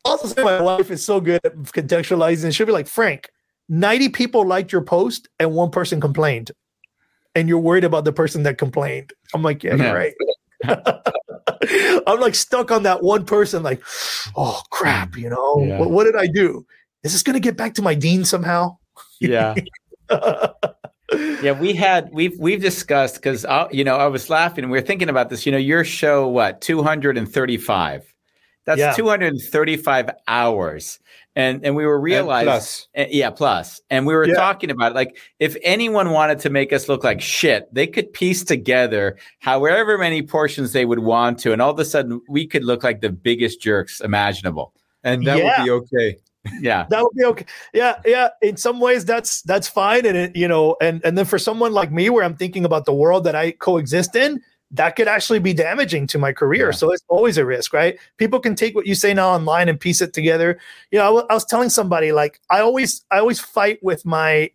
Also, 0.04 0.42
my 0.44 0.60
wife 0.60 0.90
is 0.90 1.04
so 1.04 1.20
good 1.20 1.40
at 1.44 1.56
contextualizing. 1.56 2.54
She'll 2.54 2.66
be 2.66 2.72
like, 2.72 2.86
Frank, 2.86 3.30
90 3.68 4.10
people 4.10 4.46
liked 4.46 4.72
your 4.72 4.82
post 4.82 5.28
and 5.40 5.52
one 5.54 5.70
person 5.70 6.00
complained. 6.00 6.52
And 7.34 7.48
you're 7.48 7.58
worried 7.58 7.84
about 7.84 8.04
the 8.04 8.12
person 8.12 8.42
that 8.44 8.58
complained. 8.58 9.12
I'm 9.34 9.42
like, 9.42 9.62
yeah, 9.64 9.74
Yeah. 9.76 9.92
right. 9.92 10.14
I'm 12.06 12.20
like 12.20 12.34
stuck 12.34 12.70
on 12.70 12.82
that 12.84 13.02
one 13.02 13.24
person, 13.24 13.62
like, 13.62 13.82
oh 14.36 14.60
crap, 14.70 15.16
you 15.16 15.30
know, 15.30 15.64
Yeah. 15.66 15.78
what, 15.78 15.90
what 15.90 16.04
did 16.04 16.16
I 16.16 16.26
do? 16.26 16.66
Is 17.02 17.12
this 17.12 17.22
going 17.22 17.34
to 17.34 17.40
get 17.40 17.56
back 17.56 17.74
to 17.74 17.82
my 17.82 17.94
dean 17.94 18.24
somehow? 18.24 18.78
Yeah. 19.22 19.54
Yeah, 21.42 21.52
we 21.52 21.74
had 21.74 22.08
we've 22.12 22.38
we've 22.38 22.60
discussed 22.62 23.16
because 23.16 23.44
you 23.70 23.84
know 23.84 23.96
I 23.96 24.06
was 24.06 24.30
laughing 24.30 24.64
and 24.64 24.72
we 24.72 24.78
were 24.78 24.86
thinking 24.86 25.10
about 25.10 25.28
this. 25.28 25.44
You 25.44 25.52
know, 25.52 25.58
your 25.58 25.84
show 25.84 26.26
what 26.26 26.62
two 26.62 26.82
hundred 26.82 27.18
and 27.18 27.30
thirty 27.30 27.58
five. 27.58 28.10
That's 28.64 28.78
Yeah. 28.78 28.92
two 28.92 29.08
hundred 29.08 29.32
and 29.34 29.42
thirty 29.42 29.76
five 29.76 30.08
hours, 30.26 31.00
and 31.36 31.66
and 31.66 31.76
we 31.76 31.84
were 31.84 32.00
realizing, 32.00 32.46
plus, 32.48 32.88
yeah, 32.94 33.28
plus. 33.28 33.38
plus, 33.38 33.80
and 33.90 34.06
we 34.06 34.14
were 34.14 34.26
Yeah. 34.26 34.34
talking 34.34 34.70
about 34.70 34.92
it, 34.92 34.94
like 34.94 35.18
if 35.38 35.54
anyone 35.62 36.12
wanted 36.12 36.38
to 36.40 36.50
make 36.50 36.72
us 36.72 36.88
look 36.88 37.04
like 37.04 37.20
shit, 37.20 37.68
they 37.74 37.88
could 37.88 38.10
piece 38.14 38.42
together 38.44 39.18
however 39.40 39.98
many 39.98 40.22
portions 40.22 40.72
they 40.72 40.86
would 40.86 41.00
want 41.00 41.38
to, 41.40 41.52
and 41.52 41.60
all 41.60 41.72
of 41.72 41.78
a 41.78 41.84
sudden 41.84 42.22
we 42.28 42.46
could 42.46 42.64
look 42.64 42.82
like 42.84 43.02
the 43.02 43.10
biggest 43.10 43.60
jerks 43.60 44.00
imaginable. 44.00 44.72
and 45.04 45.26
that 45.26 45.36
Yeah. 45.38 45.58
would 45.58 45.64
be 45.64 45.70
okay. 45.98 46.16
Yeah, 46.60 46.86
that 46.90 47.02
would 47.02 47.16
be 47.16 47.24
okay. 47.24 47.46
Yeah, 47.72 48.00
yeah. 48.04 48.28
In 48.40 48.56
some 48.56 48.80
ways, 48.80 49.04
that's 49.04 49.42
that's 49.42 49.68
fine, 49.68 50.06
and 50.06 50.16
it, 50.16 50.36
you 50.36 50.48
know, 50.48 50.76
and 50.80 51.00
and 51.04 51.16
then 51.16 51.24
for 51.24 51.38
someone 51.38 51.72
like 51.72 51.92
me, 51.92 52.10
where 52.10 52.24
I'm 52.24 52.36
thinking 52.36 52.64
about 52.64 52.84
the 52.84 52.94
world 52.94 53.24
that 53.24 53.34
I 53.34 53.52
coexist 53.52 54.16
in, 54.16 54.40
that 54.72 54.96
could 54.96 55.06
actually 55.08 55.38
be 55.38 55.52
damaging 55.54 56.06
to 56.08 56.18
my 56.18 56.32
career. 56.32 56.66
Yeah. 56.66 56.72
So 56.72 56.92
it's 56.92 57.04
always 57.08 57.38
a 57.38 57.44
risk, 57.44 57.72
right? 57.72 57.98
People 58.16 58.40
can 58.40 58.54
take 58.54 58.74
what 58.74 58.86
you 58.86 58.94
say 58.94 59.14
now 59.14 59.30
online 59.30 59.68
and 59.68 59.78
piece 59.78 60.00
it 60.00 60.12
together. 60.12 60.58
You 60.90 60.98
know, 60.98 61.06
I 61.06 61.10
wa- 61.10 61.26
I 61.30 61.34
was 61.34 61.44
telling 61.44 61.68
somebody 61.68 62.12
like 62.12 62.40
I 62.50 62.60
always 62.60 63.04
I 63.10 63.18
always 63.18 63.40
fight 63.40 63.78
with 63.82 64.04
my 64.04 64.50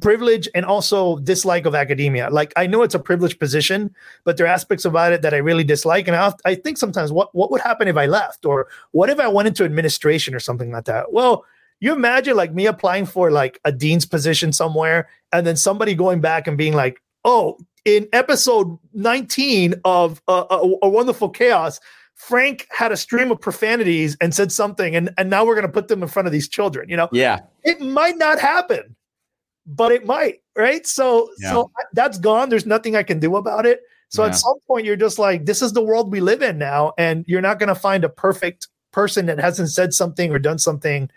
privilege 0.00 0.48
and 0.54 0.64
also 0.64 1.18
dislike 1.18 1.66
of 1.66 1.74
academia. 1.74 2.30
Like 2.30 2.52
I 2.56 2.66
know 2.66 2.82
it's 2.82 2.94
a 2.94 2.98
privileged 2.98 3.38
position, 3.38 3.94
but 4.24 4.36
there 4.36 4.46
are 4.46 4.50
aspects 4.50 4.84
about 4.84 5.12
it 5.12 5.22
that 5.22 5.34
I 5.34 5.38
really 5.38 5.64
dislike. 5.64 6.08
And 6.08 6.16
I, 6.16 6.32
I 6.44 6.54
think 6.54 6.78
sometimes 6.78 7.12
what 7.12 7.34
what 7.34 7.50
would 7.50 7.60
happen 7.60 7.88
if 7.88 7.96
I 7.96 8.06
left, 8.06 8.44
or 8.44 8.68
what 8.92 9.10
if 9.10 9.20
I 9.20 9.28
went 9.28 9.48
into 9.48 9.64
administration 9.64 10.34
or 10.34 10.40
something 10.40 10.70
like 10.70 10.84
that? 10.84 11.12
Well, 11.12 11.44
you 11.80 11.92
imagine 11.92 12.36
like 12.36 12.54
me 12.54 12.66
applying 12.66 13.06
for 13.06 13.30
like 13.30 13.60
a 13.64 13.72
dean's 13.72 14.06
position 14.06 14.52
somewhere, 14.52 15.08
and 15.32 15.46
then 15.46 15.56
somebody 15.56 15.94
going 15.94 16.20
back 16.20 16.46
and 16.46 16.56
being 16.56 16.74
like, 16.74 17.00
"Oh, 17.24 17.58
in 17.84 18.08
episode 18.12 18.78
19 18.94 19.74
of 19.84 20.22
uh, 20.28 20.44
a, 20.50 20.86
a 20.86 20.88
Wonderful 20.88 21.30
Chaos." 21.30 21.80
Frank 22.16 22.68
had 22.70 22.92
a 22.92 22.96
stream 22.96 23.32
of 23.32 23.40
profanities 23.40 24.16
and 24.20 24.32
said 24.32 24.52
something, 24.52 24.94
and, 24.94 25.10
and 25.18 25.28
now 25.28 25.44
we're 25.44 25.56
going 25.56 25.66
to 25.66 25.72
put 25.72 25.88
them 25.88 26.00
in 26.00 26.08
front 26.08 26.26
of 26.26 26.32
these 26.32 26.48
children. 26.48 26.88
You 26.88 26.96
know, 26.96 27.08
yeah, 27.12 27.40
it 27.64 27.80
might 27.80 28.16
not 28.16 28.38
happen, 28.38 28.94
but 29.66 29.92
it 29.92 30.04
might, 30.06 30.40
right? 30.56 30.86
So, 30.86 31.30
Yeah. 31.38 31.52
so 31.52 31.70
that's 31.92 32.18
gone. 32.18 32.48
There's 32.48 32.66
nothing 32.66 32.96
I 32.96 33.02
can 33.02 33.18
do 33.20 33.36
about 33.36 33.66
it. 33.66 33.80
So 34.10 34.22
Yeah. 34.22 34.28
at 34.30 34.36
some 34.36 34.58
point, 34.66 34.84
you're 34.86 34.96
just 34.96 35.18
like, 35.18 35.46
this 35.46 35.62
is 35.62 35.72
the 35.72 35.82
world 35.82 36.12
we 36.12 36.20
live 36.20 36.42
in 36.42 36.58
now, 36.58 36.92
and 36.98 37.24
you're 37.26 37.40
not 37.40 37.58
going 37.58 37.68
to 37.68 37.74
find 37.74 38.04
a 38.04 38.08
perfect 38.08 38.68
person 38.92 39.26
that 39.26 39.38
hasn't 39.38 39.70
said 39.70 39.92
something 39.92 40.30
or 40.32 40.38
done 40.38 40.58
something 40.58 41.10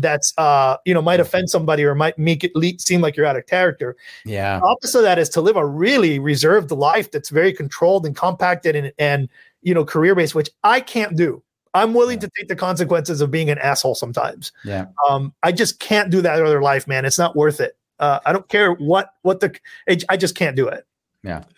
that's, 0.00 0.32
uh, 0.38 0.76
you 0.84 0.92
know, 0.92 1.00
might 1.02 1.20
offend 1.20 1.48
somebody 1.50 1.84
or 1.84 1.94
might 1.94 2.18
make 2.18 2.42
it 2.44 2.50
le- 2.54 2.78
seem 2.78 3.00
like 3.00 3.16
you're 3.16 3.26
out 3.26 3.36
of 3.36 3.46
character. 3.46 3.96
yeah. 4.24 4.58
the 4.58 4.66
Opposite 4.66 4.98
of 4.98 5.04
that 5.04 5.18
is 5.18 5.28
to 5.30 5.40
live 5.40 5.56
a 5.56 5.64
really 5.66 6.18
reserved 6.18 6.70
life 6.72 7.10
that's 7.10 7.28
very 7.30 7.52
controlled 7.52 8.04
and 8.06 8.16
compacted 8.16 8.74
and 8.76 8.92
and 8.98 9.28
you 9.62 9.72
know 9.72 9.84
career 9.84 10.14
based, 10.14 10.34
which 10.34 10.50
I 10.64 10.80
can't 10.80 11.16
do. 11.16 11.42
I'm 11.74 11.94
willing 11.94 12.18
to 12.20 12.30
take 12.38 12.48
the 12.48 12.54
consequences 12.56 13.20
of 13.20 13.30
being 13.32 13.50
an 13.50 13.58
asshole 13.58 13.94
sometimes 13.96 14.52
Yeah. 14.64 14.86
um, 15.08 15.32
I 15.42 15.50
just 15.52 15.80
can't 15.80 16.10
do 16.10 16.20
that 16.22 16.40
other 16.42 16.60
life, 16.62 16.86
man. 16.86 17.04
It's 17.04 17.18
not 17.18 17.34
worth 17.34 17.60
it. 17.60 17.76
Uh, 17.98 18.20
I 18.26 18.32
don't 18.32 18.48
care 18.48 18.72
what 18.72 19.10
what 19.22 19.40
the 19.40 19.54
I 19.88 19.98
I 20.08 20.16
just 20.16 20.34
can't 20.34 20.56
do 20.56 20.68
it. 20.68 20.84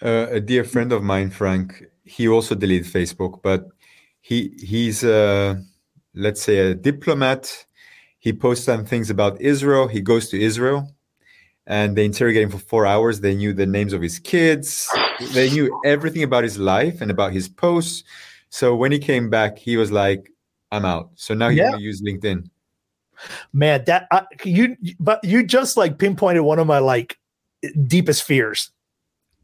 Uh, 0.03 0.27
a 0.31 0.41
dear 0.41 0.65
friend 0.65 0.93
of 0.93 1.03
mine, 1.03 1.31
Frank, 1.31 1.85
he 2.05 2.29
also 2.29 2.55
deleted 2.55 2.87
Facebook, 2.87 3.43
but 3.43 3.69
he 4.21 4.55
he's 4.59 5.03
a 5.03 5.61
let's 6.15 6.43
say 6.43 6.59
a 6.59 6.75
diplomat. 6.75 7.67
He 8.19 8.33
posts 8.33 8.65
some 8.65 8.85
things 8.85 9.11
about 9.11 9.41
Israel. 9.41 9.89
He 9.89 10.01
goes 10.01 10.29
to 10.31 10.41
Israel, 10.41 10.91
and 11.67 11.97
they 11.97 12.05
interrogate 12.05 12.43
him 12.43 12.51
for 12.51 12.59
four 12.59 12.87
hours. 12.87 13.21
They 13.21 13.35
knew 13.35 13.53
the 13.53 13.67
names 13.67 13.93
of 13.93 14.03
his 14.03 14.19
kids. 14.19 14.89
They 15.35 15.49
knew 15.51 15.81
everything 15.85 16.23
about 16.23 16.45
his 16.45 16.59
life 16.59 17.01
and 17.01 17.11
about 17.11 17.33
his 17.33 17.49
posts. 17.49 18.05
So 18.51 18.75
when 18.77 18.93
he 18.93 18.99
came 18.99 19.31
back, 19.31 19.59
he 19.59 19.77
was 19.77 19.91
like, 19.91 20.31
"I'm 20.71 20.85
out." 20.85 21.11
So 21.15 21.35
now 21.35 21.49
he 21.51 21.59
Yeah. 21.59 21.67
only 21.73 21.85
use 21.85 22.03
LinkedIn. 22.03 22.51
Man, 23.53 23.85
that 23.87 24.07
I, 24.11 24.23
you 24.45 24.77
but 25.01 25.23
you 25.25 25.45
just 25.45 25.77
like 25.77 25.99
pinpointed 25.99 26.43
one 26.43 26.59
of 26.59 26.67
my 26.67 26.79
like 26.79 27.19
deepest 27.87 28.23
fears, 28.23 28.71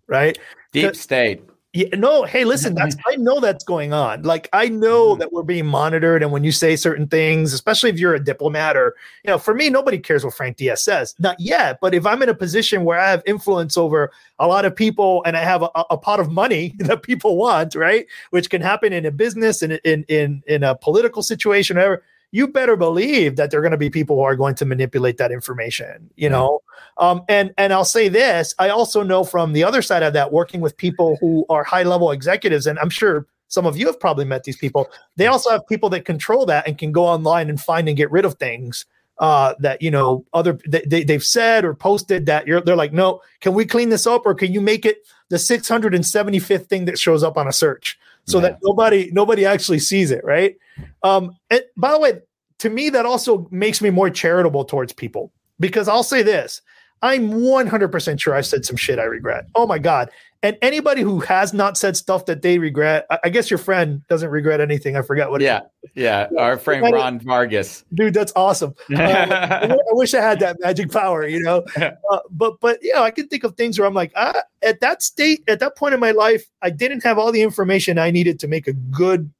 right? 0.07 0.39
Deep 0.73 0.97
state. 0.97 1.43
Yeah, 1.75 1.87
no, 1.97 2.25
hey, 2.25 2.45
listen, 2.45 2.75
that's 2.75 2.97
I 3.11 3.17
know 3.17 3.41
that's 3.41 3.65
going 3.65 3.95
on. 3.95 4.25
Like 4.25 4.47
I 4.53 4.69
know 4.69 5.13
mm-hmm. 5.13 5.21
that 5.21 5.33
we're 5.33 5.43
being 5.43 5.65
monitored, 5.65 6.23
and 6.23 6.31
when 6.31 6.45
you 6.45 6.53
say 6.53 6.77
certain 6.77 7.07
things, 7.07 7.55
especially 7.55 7.89
if 7.89 7.99
you're 7.99 8.15
a 8.15 8.23
diplomat 8.23 8.77
or 8.77 8.95
you 9.25 9.31
know, 9.31 9.39
for 9.39 9.55
me, 9.55 9.71
nobody 9.71 9.99
cares 9.99 10.23
what 10.23 10.35
Frank 10.35 10.59
Diaz 10.59 10.83
says. 10.83 11.15
Not 11.19 11.41
yet, 11.41 11.79
but 11.81 11.95
if 11.95 12.05
I'm 12.05 12.23
in 12.23 12.29
a 12.29 12.35
position 12.35 12.85
where 12.85 13.01
I 13.01 13.09
have 13.09 13.23
influence 13.25 13.79
over 13.79 14.13
a 14.39 14.47
lot 14.47 14.67
of 14.67 14.77
people 14.77 15.23
and 15.25 15.35
I 15.35 15.45
have 15.45 15.63
a, 15.63 15.71
a 15.89 15.97
pot 15.97 16.21
of 16.21 16.31
money 16.31 16.75
that 16.81 17.03
people 17.03 17.39
want, 17.39 17.75
right? 17.75 18.07
Which 18.31 18.51
can 18.51 18.61
happen 18.61 18.93
in 18.93 19.07
a 19.07 19.11
business 19.11 19.63
and 19.63 19.73
in 19.83 20.05
in 20.09 20.43
in 20.47 20.65
a 20.65 20.75
political 20.75 21.23
situation, 21.23 21.77
whatever. 21.77 22.03
You 22.33 22.49
better 22.49 22.77
believe 22.77 23.37
that 23.37 23.51
there 23.51 23.61
are 23.61 23.63
going 23.63 23.73
to 23.73 23.79
be 23.79 23.91
people 23.91 24.17
who 24.17 24.23
are 24.23 24.37
going 24.37 24.55
to 24.57 24.65
manipulate 24.65 25.19
that 25.19 25.31
information, 25.31 26.11
you 26.17 26.29
know. 26.29 26.61
Um, 26.99 27.23
and 27.29 27.53
and 27.59 27.73
I'll 27.73 27.85
say 27.85 28.09
this: 28.09 28.55
I 28.59 28.71
also 28.71 29.03
know 29.03 29.23
from 29.23 29.53
the 29.53 29.63
other 29.63 29.83
side 29.83 30.03
of 30.03 30.15
that, 30.15 30.33
working 30.33 30.61
with 30.61 30.77
people 30.77 31.19
who 31.21 31.45
are 31.49 31.63
high 31.63 31.83
level 31.83 32.11
executives, 32.11 32.67
and 32.67 32.79
I'm 32.79 32.91
sure 32.91 33.27
some 33.49 33.67
of 33.67 33.77
you 33.77 33.87
have 33.87 34.01
probably 34.01 34.25
met 34.25 34.45
these 34.45 34.57
people. 34.57 34.91
They 35.17 35.27
also 35.27 35.51
have 35.51 35.67
people 35.67 35.91
that 35.91 36.07
control 36.07 36.47
that 36.47 36.67
and 36.67 36.79
can 36.79 36.91
go 36.91 37.05
online 37.05 37.51
and 37.51 37.61
find 37.61 37.87
and 37.87 37.97
get 37.97 38.11
rid 38.11 38.25
of 38.25 38.35
things 38.35 38.87
uh, 39.19 39.55
that 39.61 39.83
you 39.83 39.91
know 39.91 40.25
other 40.33 40.59
they, 40.67 40.83
they, 40.87 41.05
they've 41.05 41.23
said 41.23 41.65
or 41.65 41.75
posted 41.75 42.27
that 42.27 42.47
you're 42.47 42.61
they're 42.63 42.77
like, 42.77 42.93
no, 42.93 43.21
can 43.41 43.53
we 43.53 43.67
clean 43.67 43.91
this 43.91 44.07
up 44.07 44.25
or 44.25 44.35
can 44.35 44.53
you 44.53 44.61
make 44.61 44.87
it 44.87 45.07
the 45.29 45.37
675th 45.37 46.67
thing 46.67 46.87
that 46.87 46.99
shows 46.99 47.23
up 47.23 47.37
on 47.37 47.47
a 47.47 47.53
search 47.53 47.99
so 48.25 48.41
that 48.41 48.59
nobody 48.63 49.11
nobody 49.13 49.45
actually 49.45 49.79
sees 49.79 50.11
it, 50.11 50.25
right? 50.25 50.57
Um, 51.03 51.37
and 51.51 51.63
by 51.77 51.93
the 51.93 51.99
way, 51.99 52.21
to 52.61 52.71
me, 52.71 52.91
that 52.91 53.07
also 53.07 53.49
makes 53.51 53.81
me 53.81 53.91
more 53.91 54.11
charitable 54.11 54.65
towards 54.65 54.93
people 54.93 55.33
because 55.59 55.89
I'll 55.89 56.05
say 56.05 56.23
this. 56.23 56.63
I'm 57.03 57.33
100% 57.33 58.21
sure 58.21 58.35
I've 58.35 58.47
said 58.47 58.65
some 58.65 58.77
shit 58.77 59.01
I 59.01 59.05
regret. 59.05 59.47
Oh 59.57 59.67
my 59.67 59.79
God. 59.79 60.11
And 60.45 60.57
anybody 60.63 61.03
who 61.03 61.21
has 61.21 61.53
not 61.53 61.77
said 61.77 61.97
stuff 61.97 62.27
that 62.27 62.43
they 62.43 62.59
regret, 62.59 63.07
I, 63.11 63.19
I 63.25 63.29
guess 63.29 63.51
your 63.51 63.59
friend 63.59 64.03
doesn't 64.09 64.29
regret 64.29 64.61
anything. 64.61 64.97
I 64.97 65.03
forgot 65.03 65.31
what. 65.31 65.41
Yeah, 65.41 65.61
yeah. 65.95 66.29
Our 66.37 66.57
friend 66.57 66.93
Ron 66.93 67.21
Vargas. 67.21 67.85
Dude, 67.95 68.15
that's 68.15 68.33
awesome. 68.35 68.75
Uh, 68.93 69.01
I, 69.03 69.73
I 69.73 69.77
wish 69.93 70.15
I 70.15 70.21
had 70.21 70.41
that 70.41 70.57
magic 70.61 70.91
power, 70.91 71.27
you 71.27 71.41
know. 71.41 71.65
Uh, 71.77 72.21
but 72.31 72.61
but 72.61 72.79
you 72.83 72.93
know, 72.95 73.03
I 73.03 73.11
can 73.11 73.27
think 73.29 73.43
of 73.45 73.57
things 73.57 73.79
where 73.79 73.87
I'm 73.87 73.95
like, 73.95 74.13
ah, 74.17 74.43
at 74.63 74.81
that 74.81 75.03
state, 75.03 75.43
at 75.49 75.61
that 75.61 75.77
point 75.77 75.95
in 75.95 76.01
my 76.01 76.11
life, 76.11 76.45
I 76.61 76.71
didn't 76.71 77.03
have 77.03 77.19
all 77.19 77.33
the 77.33 77.43
information 77.43 77.99
I 77.99 78.11
needed 78.11 78.39
to 78.41 78.49
make 78.49 78.69
a 78.69 78.73
good 78.73 79.33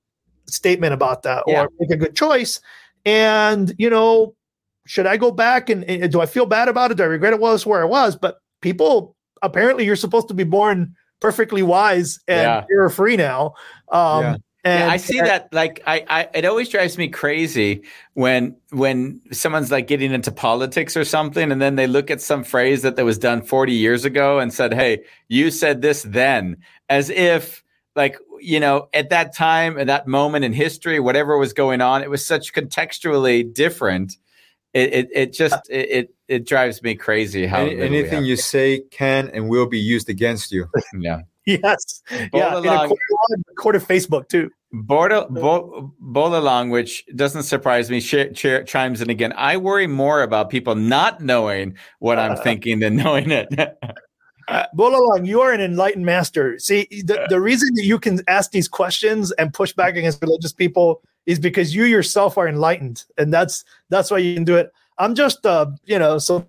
statement 0.53 0.93
about 0.93 1.23
that 1.25 1.45
Yeah. 1.47 1.63
or 1.65 1.69
make 1.81 1.91
a 1.91 1.97
good 1.97 2.15
choice. 2.15 2.61
And 3.05 3.75
you 3.79 3.91
know, 3.91 4.35
should 4.87 5.07
I 5.07 5.17
go 5.17 5.31
back 5.31 5.71
and, 5.71 5.85
and 5.85 6.11
do 6.13 6.21
I 6.21 6.27
feel 6.27 6.47
bad 6.47 6.69
about 6.69 6.91
it? 6.91 6.97
Do 6.97 7.03
I 7.05 7.07
regret 7.07 7.33
it? 7.33 7.41
Well, 7.41 7.55
it's 7.55 7.67
where 7.67 7.83
I 7.83 7.85
was. 7.87 8.17
But 8.17 8.39
people, 8.61 9.17
apparently, 9.43 9.85
you're 9.85 9.97
supposed 9.97 10.29
to 10.29 10.35
be 10.35 10.45
born 10.45 10.95
perfectly 11.21 11.63
wise 11.63 12.19
and 12.29 12.41
Yeah. 12.43 12.65
you're 12.69 12.89
free 12.91 13.17
now. 13.17 13.55
Um, 13.91 14.23
Yeah. 14.23 14.37
And 14.65 14.79
yeah, 14.87 14.93
I 14.93 14.97
see 14.97 15.19
that. 15.21 15.53
Like, 15.53 15.83
I, 15.89 16.05
I, 16.09 16.29
it 16.35 16.45
always 16.45 16.69
drives 16.69 16.97
me 16.97 17.09
crazy 17.09 17.83
when, 18.15 18.55
when 18.71 19.21
someone's 19.33 19.73
like 19.73 19.89
getting 19.89 20.13
into 20.13 20.31
politics 20.31 20.97
or 20.97 21.05
something, 21.05 21.51
and 21.51 21.61
then 21.61 21.75
they 21.75 21.89
look 21.89 22.13
at 22.13 22.21
some 22.21 22.45
phrase 22.45 22.83
that 22.83 22.95
that 22.95 23.05
was 23.05 23.19
done 23.19 23.43
forty 23.43 23.73
years 23.73 24.05
ago 24.05 24.39
and 24.39 24.55
said, 24.55 24.73
"Hey, 24.73 25.03
you 25.27 25.51
said 25.51 25.83
this 25.83 26.05
then," 26.05 26.59
as 26.89 27.11
if, 27.11 27.65
like, 27.95 28.17
you 28.41 28.61
know, 28.61 28.89
at 28.93 29.11
that 29.11 29.35
time, 29.35 29.79
at 29.79 29.87
that 29.87 30.07
moment 30.07 30.45
in 30.45 30.53
history, 30.53 31.01
whatever 31.01 31.37
was 31.39 31.53
going 31.53 31.81
on, 31.81 32.03
it 32.03 32.11
was 32.11 32.25
such 32.25 32.53
contextually 32.53 33.53
different. 33.53 34.17
It, 34.73 34.95
it, 34.95 35.09
it 35.13 35.33
just, 35.33 35.55
uh, 35.55 35.59
it, 35.71 35.91
it, 35.91 36.15
it 36.29 36.47
drives 36.47 36.83
me 36.83 36.95
crazy. 36.95 37.47
How 37.47 37.63
Any- 37.63 37.81
anything 37.81 38.25
you 38.25 38.37
say 38.37 38.83
can 38.91 39.29
and 39.29 39.49
will 39.49 39.67
be 39.67 39.79
used 39.79 40.09
against 40.09 40.51
you. 40.51 40.67
yeah. 40.99 41.21
yes, 41.45 42.03
yeah, 42.33 42.59
in 42.59 42.67
a 42.67 42.89
court, 42.89 43.01
court 43.59 43.77
of 43.77 43.87
Facebook 43.87 44.29
too. 44.29 44.51
Border, 44.73 45.27
Bo, 45.29 45.93
Bolalong, 46.03 46.71
which 46.71 47.05
doesn't 47.15 47.43
surprise 47.43 47.91
me, 47.91 48.01
ch- 48.01 48.33
ch- 48.33 48.65
chimes 48.67 49.03
in 49.03 49.11
again. 49.11 49.35
I 49.37 49.59
worry 49.59 49.87
more 49.87 50.23
about 50.23 50.49
people 50.49 50.75
not 50.75 51.21
knowing 51.21 51.77
what 51.99 52.19
I'm 52.19 52.33
uh. 52.33 52.37
thinking 52.37 52.79
than 52.81 52.97
knowing 52.97 53.31
it. 53.31 53.49
Bolalong, 54.77 55.27
you 55.27 55.41
are 55.41 55.53
an 55.53 55.61
enlightened 55.61 56.05
master. 56.07 56.59
See, 56.59 56.87
the, 56.91 57.27
the 57.29 57.41
reason 57.41 57.69
that 57.75 57.85
you 57.85 57.99
can 57.99 58.21
ask 58.29 58.51
these 58.51 58.69
questions 58.69 59.33
and 59.33 59.53
push 59.53 59.73
back 59.73 59.97
against 59.97 60.21
religious 60.23 60.53
people 60.53 61.03
is 61.27 61.39
because 61.39 61.75
you 61.75 61.85
yourself 61.85 62.37
are 62.39 62.49
enlightened, 62.49 63.05
and 63.19 63.33
that's 63.33 63.65
that's 63.89 64.11
why 64.11 64.19
you 64.19 64.35
can 64.35 64.45
do 64.45 64.57
it. 64.57 64.73
I'm 64.99 65.15
just, 65.15 65.45
uh, 65.47 65.67
you 65.85 65.99
know, 65.99 66.19
so 66.19 66.47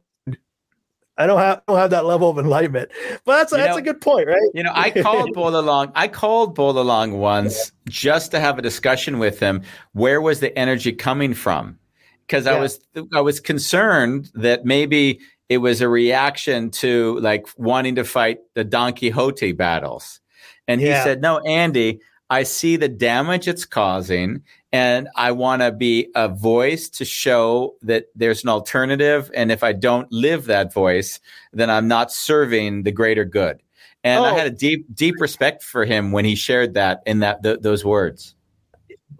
I 1.15 1.27
don't 1.27 1.37
have 1.39 1.61
don't 1.67 1.77
have 1.77 1.91
that 1.91 2.05
level 2.05 2.29
of 2.29 2.39
enlightenment, 2.39 2.89
but 3.23 3.37
that's 3.37 3.51
You 3.51 3.59
that's 3.59 3.69
know- 3.71 3.77
a 3.77 3.81
good 3.83 4.01
point, 4.01 4.27
right? 4.27 4.41
you 4.55 4.63
know, 4.63 4.71
I 4.73 4.89
called 4.89 5.29
Bolalong. 5.35 5.91
I 5.93 6.07
called 6.07 6.57
Bolalong 6.57 7.17
once 7.17 7.71
just 7.87 8.31
to 8.31 8.39
have 8.39 8.57
a 8.57 8.63
discussion 8.63 9.19
with 9.19 9.39
him. 9.39 9.61
Where 9.93 10.21
was 10.21 10.39
the 10.39 10.57
energy 10.57 10.91
coming 10.91 11.33
from? 11.35 11.77
Because 12.25 12.47
I 12.47 12.57
was 12.59 12.79
I 13.13 13.21
was 13.21 13.39
concerned 13.39 14.31
that 14.33 14.65
maybe 14.65 15.19
it 15.53 15.57
was 15.57 15.81
a 15.81 15.87
reaction 15.87 16.71
to 16.71 17.19
like 17.19 17.47
wanting 17.57 17.95
to 17.95 18.03
fight 18.03 18.39
the 18.55 18.63
Don 18.63 18.93
Quixote 18.93 19.51
battles. 19.51 20.19
And 20.67 20.81
he 20.81 20.87
Yeah. 20.87 21.03
said, 21.03 21.21
No, 21.21 21.39
Andy, 21.39 21.99
I 22.29 22.43
see 22.43 22.75
the 22.77 22.87
damage 22.89 23.47
it's 23.47 23.65
causing, 23.65 24.41
and 24.71 25.07
I 25.15 25.31
want 25.33 25.61
to 25.61 25.71
be 25.71 26.07
a 26.15 26.27
voice 26.27 26.89
to 26.89 27.05
show 27.05 27.75
that 27.83 28.05
there's 28.15 28.43
an 28.43 28.49
alternative. 28.49 29.29
And 29.35 29.51
if 29.51 29.63
I 29.63 29.73
don't 29.73 30.11
live 30.11 30.45
that 30.45 30.73
voice, 30.73 31.19
then 31.51 31.69
I'm 31.69 31.87
not 31.87 32.11
serving 32.11 32.81
the 32.83 32.91
greater 32.91 33.25
good. 33.25 33.61
And 34.03 34.25
I 34.25 34.31
Oh. 34.31 34.35
had 34.35 34.47
a 34.47 34.51
deep, 34.51 34.87
deep 34.95 35.15
respect 35.19 35.61
for 35.63 35.85
him 35.85 36.11
when 36.11 36.25
he 36.25 36.33
shared 36.35 36.73
that 36.73 37.01
in 37.05 37.19
that 37.19 37.43
th- 37.43 37.59
those 37.61 37.85
words. 37.85 38.33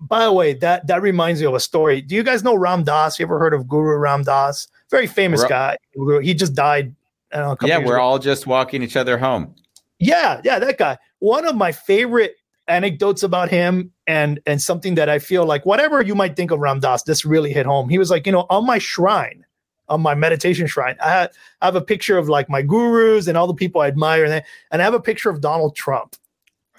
By 0.02 0.24
the 0.26 0.34
way, 0.34 0.54
that 0.56 0.88
that 0.88 1.02
reminds 1.02 1.40
me 1.40 1.46
of 1.48 1.54
a 1.54 1.60
story. 1.60 2.02
Do 2.02 2.16
you 2.16 2.24
guys 2.24 2.44
know 2.44 2.56
Ram 2.56 2.84
Dass? 2.84 3.20
You 3.20 3.26
ever 3.26 3.38
heard 3.40 3.54
of 3.54 3.68
Guru 3.68 3.96
Ram 3.98 4.24
Dass? 4.24 4.68
Very 4.94 5.08
famous 5.08 5.42
Ra- 5.42 5.48
guy. 5.48 5.78
He 6.22 6.36
just 6.36 6.54
died. 6.54 6.96
I 7.32 7.38
don't 7.38 7.46
know, 7.48 7.52
a 7.54 7.56
couple 7.56 7.70
Yeah, 7.70 7.80
we're 7.80 7.96
ago. 7.96 8.04
all 8.04 8.20
just 8.20 8.46
walking 8.46 8.84
each 8.84 8.96
other 8.96 9.18
home. 9.18 9.56
Yeah, 9.98 10.40
yeah, 10.44 10.60
that 10.60 10.78
guy. 10.78 11.00
One 11.18 11.46
of 11.48 11.56
my 11.56 11.72
favorite 11.72 12.36
anecdotes 12.68 13.24
about 13.24 13.50
him 13.50 13.92
and 14.06 14.40
and 14.46 14.62
something 14.62 14.94
that 14.96 15.10
I 15.10 15.18
feel 15.18 15.46
like 15.46 15.66
whatever 15.66 16.02
you 16.04 16.14
might 16.14 16.36
think 16.36 16.52
of 16.52 16.60
Ram 16.60 16.80
Dass, 16.80 17.02
this 17.04 17.26
really 17.26 17.52
hit 17.52 17.66
home. 17.66 17.90
He 17.90 17.98
was 17.98 18.12
like, 18.12 18.28
you 18.28 18.32
know, 18.32 18.46
on 18.52 18.68
my 18.68 18.78
shrine, 18.78 19.44
on 19.90 20.00
my 20.02 20.14
meditation 20.14 20.68
shrine, 20.68 20.96
I, 21.02 21.10
had, 21.10 21.32
I 21.62 21.66
have 21.66 21.76
a 21.76 21.82
picture 21.82 22.20
of 22.20 22.30
like 22.30 22.48
my 22.48 22.62
gurus 22.62 23.28
and 23.28 23.36
all 23.36 23.48
the 23.48 23.54
people 23.56 23.82
I 23.82 23.88
admire, 23.88 24.26
and, 24.26 24.44
and 24.70 24.82
I 24.82 24.86
have 24.86 24.94
a 24.94 25.02
picture 25.02 25.32
of 25.32 25.42
Donald 25.42 25.76
Trump, 25.76 26.16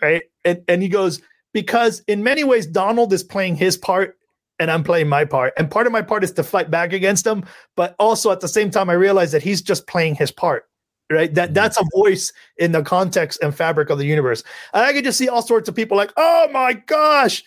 right? 0.00 0.22
And, 0.44 0.62
and 0.68 0.82
he 0.82 0.88
goes, 0.88 1.20
because 1.52 2.02
in 2.06 2.22
many 2.22 2.44
ways, 2.44 2.66
Donald 2.66 3.12
is 3.12 3.24
playing 3.24 3.56
his 3.56 3.76
part 3.76 4.16
and 4.58 4.70
I'm 4.70 4.84
playing 4.84 5.08
my 5.08 5.24
part. 5.24 5.52
And 5.56 5.70
part 5.70 5.86
of 5.86 5.92
my 5.92 6.02
part 6.02 6.24
is 6.24 6.32
to 6.32 6.42
fight 6.42 6.70
back 6.70 6.92
against 6.92 7.26
him, 7.26 7.44
but 7.76 7.94
also 7.98 8.30
at 8.30 8.40
the 8.40 8.48
same 8.48 8.70
time, 8.70 8.88
I 8.90 8.94
realize 8.94 9.32
that 9.32 9.42
he's 9.42 9.62
just 9.62 9.86
playing 9.86 10.14
his 10.14 10.30
part 10.30 10.64
right? 11.12 11.34
That 11.34 11.54
that's 11.54 11.78
a 11.78 11.84
voice 11.94 12.32
in 12.56 12.72
the 12.72 12.82
context 12.82 13.42
and 13.42 13.54
fabric 13.54 13.90
of 13.90 13.98
the 13.98 14.06
universe. 14.06 14.42
And 14.72 14.84
I 14.84 14.92
can 14.92 15.04
just 15.04 15.18
see 15.18 15.28
all 15.28 15.42
sorts 15.42 15.68
of 15.68 15.74
people 15.74 15.96
like, 15.96 16.12
oh 16.16 16.48
my 16.52 16.72
gosh, 16.72 17.42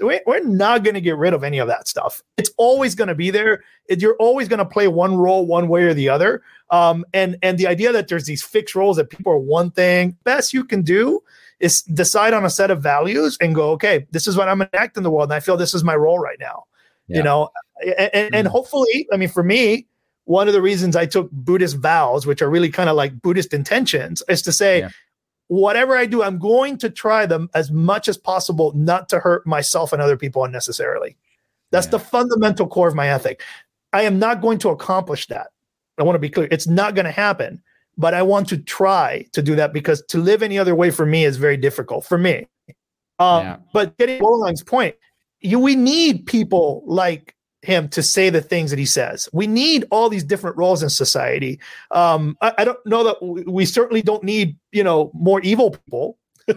we- 0.00 0.20
we're 0.26 0.44
not 0.44 0.84
going 0.84 0.94
to 0.94 1.00
get 1.00 1.16
rid 1.16 1.32
of 1.32 1.44
any 1.44 1.58
of 1.58 1.68
that 1.68 1.88
stuff. 1.88 2.22
It's 2.36 2.50
always 2.56 2.94
going 2.94 3.08
to 3.08 3.14
be 3.14 3.30
there. 3.30 3.62
You're 3.88 4.16
always 4.16 4.48
going 4.48 4.58
to 4.58 4.64
play 4.64 4.88
one 4.88 5.16
role 5.16 5.46
one 5.46 5.68
way 5.68 5.84
or 5.84 5.94
the 5.94 6.08
other. 6.08 6.42
Um, 6.70 7.04
and 7.14 7.36
and 7.42 7.58
the 7.58 7.68
idea 7.68 7.92
that 7.92 8.08
there's 8.08 8.26
these 8.26 8.42
fixed 8.42 8.74
roles 8.74 8.96
that 8.96 9.10
people 9.10 9.32
are 9.32 9.38
one 9.38 9.70
thing, 9.70 10.16
best 10.24 10.52
you 10.52 10.64
can 10.64 10.82
do 10.82 11.22
is 11.60 11.82
decide 11.82 12.34
on 12.34 12.44
a 12.44 12.50
set 12.50 12.70
of 12.70 12.82
values 12.82 13.38
and 13.40 13.54
go, 13.54 13.70
okay, 13.70 14.06
this 14.10 14.26
is 14.26 14.36
what 14.36 14.48
I'm 14.48 14.58
going 14.58 14.68
to 14.70 14.80
act 14.80 14.96
in 14.96 15.02
the 15.02 15.10
world, 15.10 15.30
and 15.30 15.34
I 15.34 15.40
feel 15.40 15.56
this 15.56 15.74
is 15.74 15.82
my 15.84 15.96
role 15.96 16.18
right 16.18 16.38
now. 16.38 16.64
Yeah. 17.08 17.18
You 17.18 17.22
know, 17.22 17.50
and, 17.98 18.10
and, 18.14 18.34
and 18.34 18.48
hopefully, 18.48 19.06
I 19.12 19.16
mean, 19.16 19.28
for 19.28 19.42
me, 19.42 19.86
one 20.24 20.48
of 20.48 20.54
the 20.54 20.62
reasons 20.62 20.96
I 20.96 21.06
took 21.06 21.30
Buddhist 21.30 21.76
vows, 21.76 22.26
which 22.26 22.42
are 22.42 22.50
really 22.50 22.68
kind 22.70 22.90
of 22.90 22.96
like 22.96 23.22
Buddhist 23.22 23.54
intentions, 23.54 24.22
is 24.28 24.42
to 24.42 24.52
say, 24.52 24.80
Yeah. 24.80 24.88
whatever 25.46 25.96
I 25.96 26.04
do, 26.06 26.22
I'm 26.22 26.38
going 26.38 26.78
to 26.78 26.90
try 26.90 27.26
them 27.26 27.48
as 27.54 27.70
much 27.70 28.08
as 28.08 28.16
possible 28.18 28.72
not 28.74 29.08
to 29.10 29.20
hurt 29.20 29.46
myself 29.46 29.92
and 29.92 30.02
other 30.02 30.16
people 30.16 30.44
unnecessarily. 30.44 31.16
That's 31.70 31.86
Yeah. 31.86 31.92
the 31.92 31.98
fundamental 32.00 32.66
core 32.66 32.88
of 32.88 32.94
my 32.96 33.08
ethic. 33.08 33.42
I 33.92 34.02
am 34.02 34.18
not 34.18 34.40
going 34.42 34.58
to 34.58 34.70
accomplish 34.70 35.28
that. 35.28 35.48
I 35.98 36.02
want 36.02 36.16
to 36.16 36.20
be 36.20 36.28
clear. 36.28 36.48
It's 36.50 36.66
not 36.66 36.94
going 36.96 37.06
to 37.06 37.12
happen, 37.12 37.62
but 37.96 38.14
I 38.14 38.22
want 38.22 38.48
to 38.50 38.58
try 38.58 39.24
to 39.32 39.42
do 39.42 39.54
that 39.56 39.72
because 39.72 40.02
to 40.08 40.18
live 40.18 40.42
any 40.42 40.58
other 40.58 40.74
way 40.74 40.90
for 40.90 41.06
me 41.06 41.24
is 41.24 41.36
very 41.36 41.56
difficult 41.56 42.04
for 42.04 42.18
me. 42.18 42.46
Um, 43.18 43.42
Yeah. 43.44 43.56
But 43.72 43.96
getting 43.98 44.20
Bowling's 44.20 44.62
point, 44.62 44.94
you 45.40 45.58
we 45.58 45.76
need 45.76 46.26
people 46.26 46.82
like 46.86 47.34
him 47.62 47.88
to 47.88 48.02
say 48.02 48.30
the 48.30 48.40
things 48.40 48.70
that 48.70 48.78
he 48.78 48.86
says. 48.86 49.28
We 49.32 49.46
need 49.46 49.86
all 49.90 50.08
these 50.08 50.22
different 50.24 50.56
roles 50.56 50.82
in 50.82 50.90
society. 50.90 51.58
Um, 51.90 52.36
I, 52.40 52.52
I 52.58 52.64
don't 52.64 52.78
know 52.86 53.02
that 53.04 53.22
we, 53.22 53.42
we 53.42 53.64
certainly 53.66 54.02
don't 54.02 54.22
need 54.22 54.56
you 54.72 54.84
know 54.84 55.10
more 55.14 55.40
evil 55.40 55.70
people. 55.70 56.18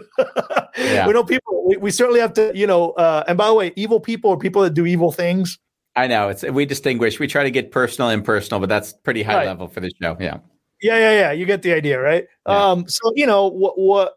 Yeah. 0.78 1.06
We 1.06 1.12
know 1.12 1.24
people. 1.24 1.64
We, 1.66 1.76
we 1.76 1.90
certainly 1.90 2.20
have 2.20 2.32
to, 2.34 2.52
you 2.54 2.66
know. 2.66 2.92
Uh, 2.92 3.24
and 3.26 3.36
by 3.36 3.48
the 3.48 3.54
way, 3.54 3.72
evil 3.76 3.98
people 4.00 4.30
are 4.30 4.36
people 4.36 4.62
that 4.62 4.72
do 4.72 4.86
evil 4.86 5.10
things. 5.12 5.58
I 5.96 6.06
know 6.06 6.28
it's 6.28 6.42
we 6.44 6.64
distinguish. 6.64 7.18
We 7.18 7.26
try 7.26 7.42
to 7.42 7.50
get 7.50 7.72
personal, 7.72 8.08
and 8.08 8.20
impersonal, 8.20 8.60
but 8.60 8.68
that's 8.68 8.92
pretty 8.92 9.22
high 9.22 9.34
Right. 9.38 9.46
level 9.46 9.66
for 9.68 9.80
the 9.80 9.90
show. 10.00 10.16
Yeah. 10.20 10.38
Yeah, 10.82 10.98
yeah, 10.98 11.12
yeah. 11.12 11.32
You 11.32 11.46
get 11.46 11.62
the 11.62 11.72
idea, 11.72 12.00
right? 12.00 12.26
Yeah. 12.48 12.70
Um, 12.70 12.88
so 12.88 13.12
you 13.14 13.26
know 13.26 13.46
what? 13.48 13.78
What? 13.78 14.14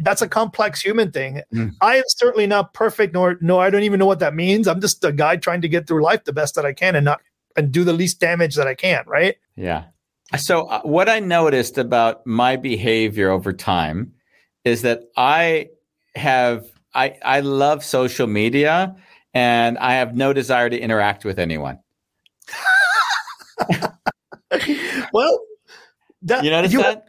That's 0.00 0.22
a 0.22 0.28
complex 0.28 0.80
human 0.80 1.10
thing. 1.10 1.42
Mm. 1.52 1.72
I 1.80 1.96
am 1.96 2.04
certainly 2.08 2.46
not 2.46 2.72
perfect, 2.72 3.12
nor 3.14 3.36
no, 3.40 3.58
I 3.58 3.70
don't 3.70 3.82
even 3.82 3.98
know 3.98 4.06
what 4.06 4.20
that 4.20 4.34
means. 4.34 4.68
I'm 4.68 4.80
just 4.80 5.04
a 5.04 5.12
guy 5.12 5.36
trying 5.36 5.60
to 5.62 5.68
get 5.68 5.86
through 5.86 6.02
life 6.02 6.24
the 6.24 6.32
best 6.32 6.54
that 6.54 6.64
I 6.64 6.72
can 6.72 6.94
and 6.96 7.04
not 7.04 7.20
and 7.56 7.72
do 7.72 7.84
the 7.84 7.92
least 7.92 8.20
damage 8.20 8.54
that 8.56 8.66
I 8.66 8.74
can. 8.74 9.04
Right? 9.06 9.36
Yeah. 9.56 9.84
So 10.36 10.66
uh, 10.66 10.82
what 10.82 11.08
I 11.08 11.20
noticed 11.20 11.78
about 11.78 12.26
my 12.26 12.56
behavior 12.56 13.30
over 13.30 13.52
time 13.52 14.12
is 14.64 14.82
that 14.82 15.02
I 15.16 15.70
have 16.14 16.66
I 16.94 17.16
I 17.24 17.40
love 17.40 17.84
social 17.84 18.26
media 18.26 18.94
and 19.34 19.78
I 19.78 19.94
have 19.94 20.16
no 20.16 20.32
desire 20.32 20.70
to 20.70 20.78
interact 20.78 21.24
with 21.24 21.38
anyone. 21.38 21.80
Well, 25.12 25.40
that 26.22 26.44
You 26.44 26.50
notice 26.50 26.72
that? 26.72 27.04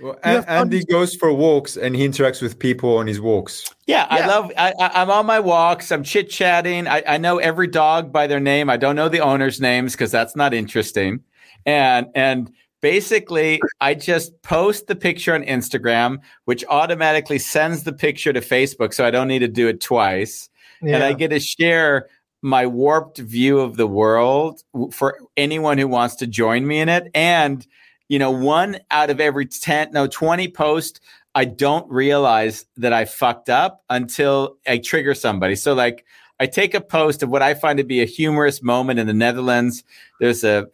Well, 0.00 0.14
You 0.24 0.38
A- 0.38 0.42
fun- 0.42 0.48
Andy 0.48 0.84
goes 0.84 1.14
for 1.14 1.32
walks 1.32 1.76
and 1.76 1.94
he 1.94 2.06
interacts 2.08 2.42
with 2.42 2.58
people 2.58 2.96
on 2.96 3.06
his 3.06 3.20
walks. 3.20 3.72
Yeah, 3.86 4.06
I 4.10 4.18
Yeah. 4.20 4.26
love. 4.26 4.52
I, 4.58 4.72
I, 4.80 5.02
I'm 5.02 5.10
on 5.10 5.24
my 5.26 5.38
walks. 5.38 5.92
I'm 5.92 6.02
chit 6.02 6.28
chatting. 6.30 6.88
I, 6.88 7.02
I 7.06 7.18
know 7.18 7.38
every 7.38 7.68
dog 7.68 8.12
by 8.12 8.26
their 8.26 8.40
name. 8.40 8.68
I 8.68 8.76
don't 8.76 8.96
know 8.96 9.08
the 9.08 9.20
owners' 9.20 9.60
names 9.60 9.92
because 9.92 10.10
that's 10.10 10.34
not 10.34 10.52
interesting. 10.52 11.20
And 11.64 12.08
and 12.16 12.50
basically, 12.82 13.60
I 13.80 13.94
just 13.94 14.40
post 14.42 14.88
the 14.88 14.96
picture 14.96 15.32
on 15.34 15.42
Instagram, 15.44 16.18
which 16.44 16.64
automatically 16.68 17.38
sends 17.38 17.84
the 17.84 17.92
picture 17.92 18.32
to 18.32 18.40
Facebook, 18.40 18.92
so 18.94 19.04
I 19.06 19.10
don't 19.10 19.28
need 19.28 19.38
to 19.40 19.48
do 19.48 19.68
it 19.68 19.80
twice. 19.80 20.48
Yeah. 20.82 20.96
And 20.96 21.04
I 21.04 21.12
get 21.14 21.28
to 21.28 21.40
share 21.40 22.08
my 22.42 22.66
warped 22.66 23.18
view 23.18 23.60
of 23.60 23.76
the 23.78 23.86
world 23.86 24.60
for 24.92 25.18
anyone 25.36 25.78
who 25.78 25.88
wants 25.88 26.16
to 26.16 26.26
join 26.26 26.66
me 26.66 26.80
in 26.80 26.88
it. 26.90 27.10
And 27.14 27.66
you 28.08 28.18
know, 28.18 28.30
one 28.30 28.78
out 28.90 29.10
of 29.10 29.20
every 29.20 29.46
ten, 29.46 29.90
no, 29.92 30.06
twenty 30.06 30.48
posts 30.48 31.00
I 31.34 31.44
don't 31.44 31.90
realize 31.90 32.64
that 32.76 32.92
I 32.92 33.06
fucked 33.06 33.50
up 33.50 33.82
until 33.90 34.56
I 34.66 34.78
trigger 34.78 35.14
somebody. 35.14 35.56
So 35.56 35.74
like 35.74 36.04
I 36.38 36.46
take 36.46 36.74
a 36.74 36.80
post 36.80 37.22
of 37.22 37.28
what 37.28 37.42
I 37.42 37.54
find 37.54 37.78
to 37.78 37.84
be 37.84 38.02
a 38.02 38.06
humorous 38.06 38.62
moment 38.62 39.00
in 39.00 39.06
the 39.06 39.14
Netherlands. 39.14 39.82
There's 40.20 40.44
a 40.44 40.68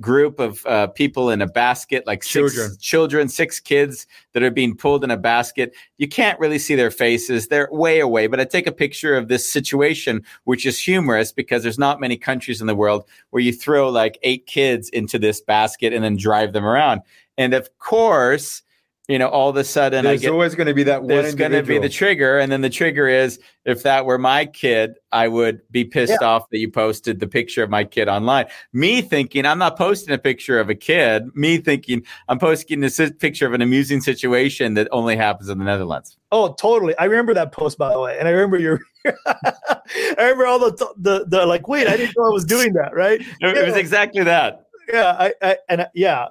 group 0.00 0.38
of 0.38 0.64
uh, 0.66 0.88
people 0.88 1.30
in 1.30 1.40
a 1.40 1.46
basket, 1.46 2.06
like 2.06 2.22
six 2.22 2.54
Children. 2.54 2.76
children, 2.80 3.28
six 3.28 3.60
kids 3.60 4.06
that 4.32 4.42
are 4.42 4.50
being 4.50 4.76
pulled 4.76 5.02
in 5.02 5.10
a 5.10 5.16
basket. 5.16 5.74
You 5.98 6.08
can't 6.08 6.38
really 6.38 6.58
see 6.58 6.74
their 6.74 6.90
faces. 6.90 7.48
They're 7.48 7.68
way 7.70 8.00
away, 8.00 8.26
but 8.26 8.40
I 8.40 8.44
take 8.44 8.66
a 8.66 8.72
picture 8.72 9.16
of 9.16 9.28
this 9.28 9.50
situation, 9.50 10.22
which 10.44 10.66
is 10.66 10.78
humorous 10.78 11.32
because 11.32 11.62
there's 11.62 11.78
not 11.78 12.00
many 12.00 12.16
countries 12.16 12.60
in 12.60 12.66
the 12.66 12.74
world 12.74 13.04
where 13.30 13.42
you 13.42 13.52
throw 13.52 13.88
like 13.88 14.18
eight 14.22 14.46
kids 14.46 14.88
into 14.90 15.18
this 15.18 15.40
basket 15.40 15.92
and 15.92 16.04
then 16.04 16.16
drive 16.16 16.52
them 16.52 16.64
around. 16.64 17.00
And 17.38 17.54
of 17.54 17.78
course, 17.78 18.62
you 19.08 19.18
know, 19.18 19.28
all 19.28 19.48
of 19.48 19.56
a 19.56 19.64
sudden 19.64 20.04
I 20.06 20.10
There's 20.10 20.22
get 20.22 20.32
always 20.32 20.54
going 20.54 20.66
to 20.66 20.74
be 20.74 20.82
that 20.84 21.02
one 21.02 21.08
there's 21.08 21.34
going 21.34 21.52
to 21.52 21.62
be 21.62 21.78
the 21.78 21.88
trigger 21.88 22.38
and 22.38 22.50
then 22.50 22.60
the 22.60 22.70
trigger 22.70 23.08
is 23.08 23.38
if 23.64 23.82
that 23.82 24.04
were 24.06 24.18
my 24.18 24.46
kid 24.46 24.94
i 25.12 25.28
would 25.28 25.60
be 25.70 25.84
pissed 25.84 26.22
off 26.22 26.48
that 26.50 26.58
you 26.58 26.70
posted 26.70 27.20
the 27.20 27.26
picture 27.26 27.62
of 27.62 27.70
my 27.70 27.84
kid 27.84 28.08
online 28.08 28.46
me 28.72 29.02
thinking 29.02 29.44
i'm 29.44 29.58
not 29.58 29.76
posting 29.76 30.14
a 30.14 30.18
picture 30.18 30.58
of 30.58 30.70
a 30.70 30.74
kid 30.74 31.24
me 31.34 31.58
thinking 31.58 32.02
i'm 32.28 32.38
posting 32.38 32.80
this 32.80 33.00
picture 33.18 33.46
of 33.46 33.52
an 33.52 33.62
amusing 33.62 34.00
situation 34.00 34.74
that 34.74 34.88
only 34.92 35.16
happens 35.16 35.48
in 35.48 35.58
the 35.58 35.64
netherlands 35.64 36.16
Oh, 36.32 36.54
totally. 36.54 36.94
I 36.98 37.04
remember 37.04 37.32
that 37.34 37.52
post 37.52 37.78
by 37.78 37.92
the 37.92 38.00
way, 38.00 38.18
and 38.18 38.26
I 38.26 38.32
remember 38.32 38.58
your. 38.58 38.80
I 39.06 39.80
remember 40.18 40.44
all 40.44 40.58
the 40.58 40.94
the 40.98 41.24
the 41.24 41.46
like. 41.46 41.68
Wait, 41.68 41.86
I 41.86 41.96
didn't 41.96 42.16
know 42.18 42.24
I 42.24 42.30
was 42.30 42.44
doing 42.44 42.72
that. 42.72 42.94
Right? 42.94 43.20
it, 43.20 43.56
it 43.56 43.64
was 43.64 43.76
exactly 43.76 44.24
that 44.24 44.66
yeah 44.92 45.16
I, 45.18 45.34
I 45.42 45.56
and 45.68 45.82
I, 45.82 45.88
yeah 45.94 46.28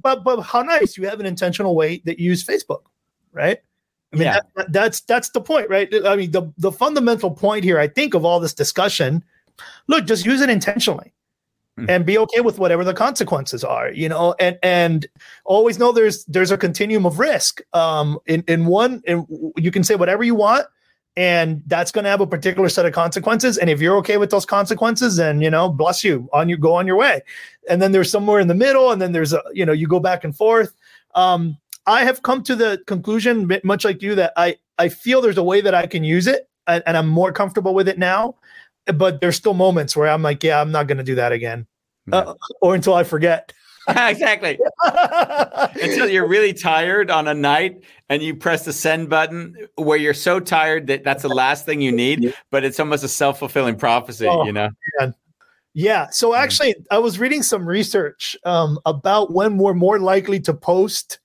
but 0.00 0.22
but 0.24 0.40
how 0.42 0.62
nice 0.62 0.96
you 0.96 1.06
have 1.08 1.20
an 1.20 1.26
intentional 1.26 1.74
way 1.74 2.00
that 2.04 2.18
you 2.18 2.26
use 2.26 2.44
facebook 2.44 2.82
right 3.32 3.58
i 4.12 4.16
mean 4.16 4.26
Yeah. 4.26 4.34
that, 4.34 4.46
that- 4.56 4.72
that's 4.72 5.00
that's 5.02 5.30
the 5.30 5.40
point 5.40 5.68
right 5.70 5.88
i 6.06 6.16
mean 6.16 6.30
the 6.30 6.52
the 6.58 6.72
fundamental 6.72 7.30
point 7.30 7.64
here 7.64 7.78
i 7.78 7.88
think 7.88 8.14
of 8.14 8.24
all 8.24 8.40
this 8.40 8.54
discussion 8.54 9.24
look 9.88 10.06
just 10.06 10.24
use 10.26 10.40
it 10.40 10.50
intentionally 10.50 11.12
Mhm. 11.78 11.88
and 11.88 12.04
be 12.04 12.18
okay 12.18 12.40
with 12.40 12.58
whatever 12.58 12.82
the 12.82 12.92
consequences 12.92 13.62
are 13.62 13.92
you 13.92 14.08
know 14.08 14.34
and 14.40 14.58
and 14.62 15.06
always 15.44 15.78
know 15.78 15.92
there's 15.92 16.24
there's 16.24 16.50
a 16.50 16.58
continuum 16.58 17.06
of 17.06 17.20
risk 17.20 17.60
um 17.74 18.18
in 18.26 18.42
in 18.48 18.66
one 18.66 19.00
in, 19.06 19.24
you 19.56 19.70
can 19.70 19.84
say 19.84 19.94
whatever 19.94 20.24
you 20.24 20.34
want 20.34 20.66
and 21.16 21.62
that's 21.66 21.90
going 21.90 22.04
to 22.04 22.10
have 22.10 22.20
a 22.20 22.26
particular 22.26 22.68
set 22.68 22.86
of 22.86 22.92
consequences. 22.92 23.58
And 23.58 23.68
if 23.68 23.80
you're 23.80 23.96
okay 23.98 24.16
with 24.16 24.30
those 24.30 24.46
consequences 24.46 25.16
then 25.16 25.40
you 25.40 25.50
know 25.50 25.68
bless 25.68 26.04
you 26.04 26.28
on 26.32 26.48
you 26.48 26.56
go 26.56 26.74
on 26.74 26.86
your 26.86 26.96
way. 26.96 27.22
And 27.68 27.80
then 27.80 27.92
there's 27.92 28.10
somewhere 28.10 28.40
in 28.40 28.48
the 28.48 28.54
middle 28.54 28.90
and 28.92 29.00
then 29.00 29.12
there's 29.12 29.32
a 29.32 29.42
you 29.52 29.66
know 29.66 29.72
you 29.72 29.86
go 29.88 30.00
back 30.00 30.24
and 30.24 30.36
forth. 30.36 30.74
Um 31.14 31.58
i 31.86 32.04
have 32.04 32.22
come 32.22 32.42
to 32.42 32.54
the 32.54 32.82
conclusion 32.86 33.50
much 33.64 33.84
like 33.84 34.02
you 34.02 34.14
that 34.14 34.32
i 34.36 34.56
i 34.78 34.88
feel 34.88 35.20
there's 35.20 35.38
a 35.38 35.42
way 35.42 35.60
that 35.60 35.74
i 35.74 35.86
can 35.86 36.04
use 36.04 36.26
it 36.26 36.48
and, 36.66 36.82
and 36.86 36.96
i'm 36.96 37.08
more 37.08 37.32
comfortable 37.32 37.74
with 37.74 37.88
it 37.88 37.98
now 37.98 38.34
but 38.94 39.20
there's 39.20 39.36
still 39.36 39.54
moments 39.54 39.96
where 39.96 40.08
i'm 40.08 40.22
like 40.22 40.42
yeah 40.42 40.60
i'm 40.60 40.70
not 40.70 40.86
going 40.86 40.98
to 40.98 41.04
do 41.04 41.14
that 41.14 41.32
again 41.32 41.66
uh, 42.12 42.34
or 42.60 42.74
until 42.74 42.94
i 42.94 43.04
forget 43.04 43.52
exactly 43.88 44.58
until 44.84 46.08
you're 46.08 46.26
really 46.28 46.52
tired 46.52 47.10
on 47.10 47.28
a 47.28 47.34
night 47.34 47.82
and 48.08 48.22
you 48.22 48.34
press 48.34 48.64
the 48.64 48.72
send 48.72 49.08
button 49.08 49.54
where 49.76 49.96
you're 49.96 50.12
so 50.14 50.38
tired 50.38 50.86
that 50.86 51.02
that's 51.04 51.22
the 51.22 51.28
last 51.28 51.64
thing 51.64 51.80
you 51.80 51.90
need 51.92 52.34
but 52.50 52.62
it's 52.64 52.78
almost 52.78 53.02
a 53.04 53.08
self-fulfilling 53.08 53.76
prophecy 53.76 54.26
Oh. 54.28 54.44
you 54.44 54.52
know 54.52 54.68
Yeah. 55.72 56.08
So 56.10 56.34
actually, 56.34 56.74
I 56.90 56.98
was 56.98 57.20
reading 57.20 57.44
some 57.44 57.64
research 57.64 58.36
um, 58.44 58.78
about 58.84 59.32
when 59.32 59.56
we're 59.56 59.72
more 59.72 60.00
likely 60.00 60.40
to 60.40 60.52
post 60.52 61.20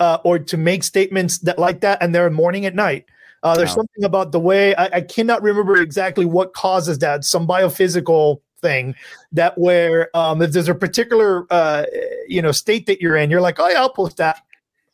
uh, 0.00 0.18
or 0.24 0.38
to 0.38 0.56
make 0.56 0.82
statements 0.84 1.38
that 1.40 1.58
like 1.58 1.80
that, 1.82 2.02
and 2.02 2.14
they're 2.14 2.30
morning 2.30 2.64
at 2.64 2.74
night. 2.74 3.04
Uh, 3.42 3.54
there's 3.54 3.68
Wow. 3.70 3.82
something 3.84 4.04
about 4.04 4.32
the 4.32 4.40
way 4.40 4.74
I, 4.74 4.86
I 4.86 5.00
cannot 5.02 5.42
remember 5.42 5.76
exactly 5.76 6.24
what 6.24 6.54
causes 6.54 6.98
that. 7.00 7.24
Some 7.24 7.46
biophysical 7.46 8.40
thing 8.64 8.94
that 9.32 9.56
where 9.58 10.08
um, 10.16 10.40
if 10.42 10.52
there's 10.52 10.68
a 10.68 10.74
particular 10.74 11.46
uh, 11.50 11.84
you 12.26 12.40
know 12.42 12.50
state 12.52 12.86
that 12.86 13.00
you're 13.00 13.16
in, 13.16 13.30
you're 13.30 13.40
like, 13.48 13.60
oh 13.60 13.68
yeah, 13.68 13.80
I'll 13.80 13.90
post 13.90 14.16
that. 14.16 14.42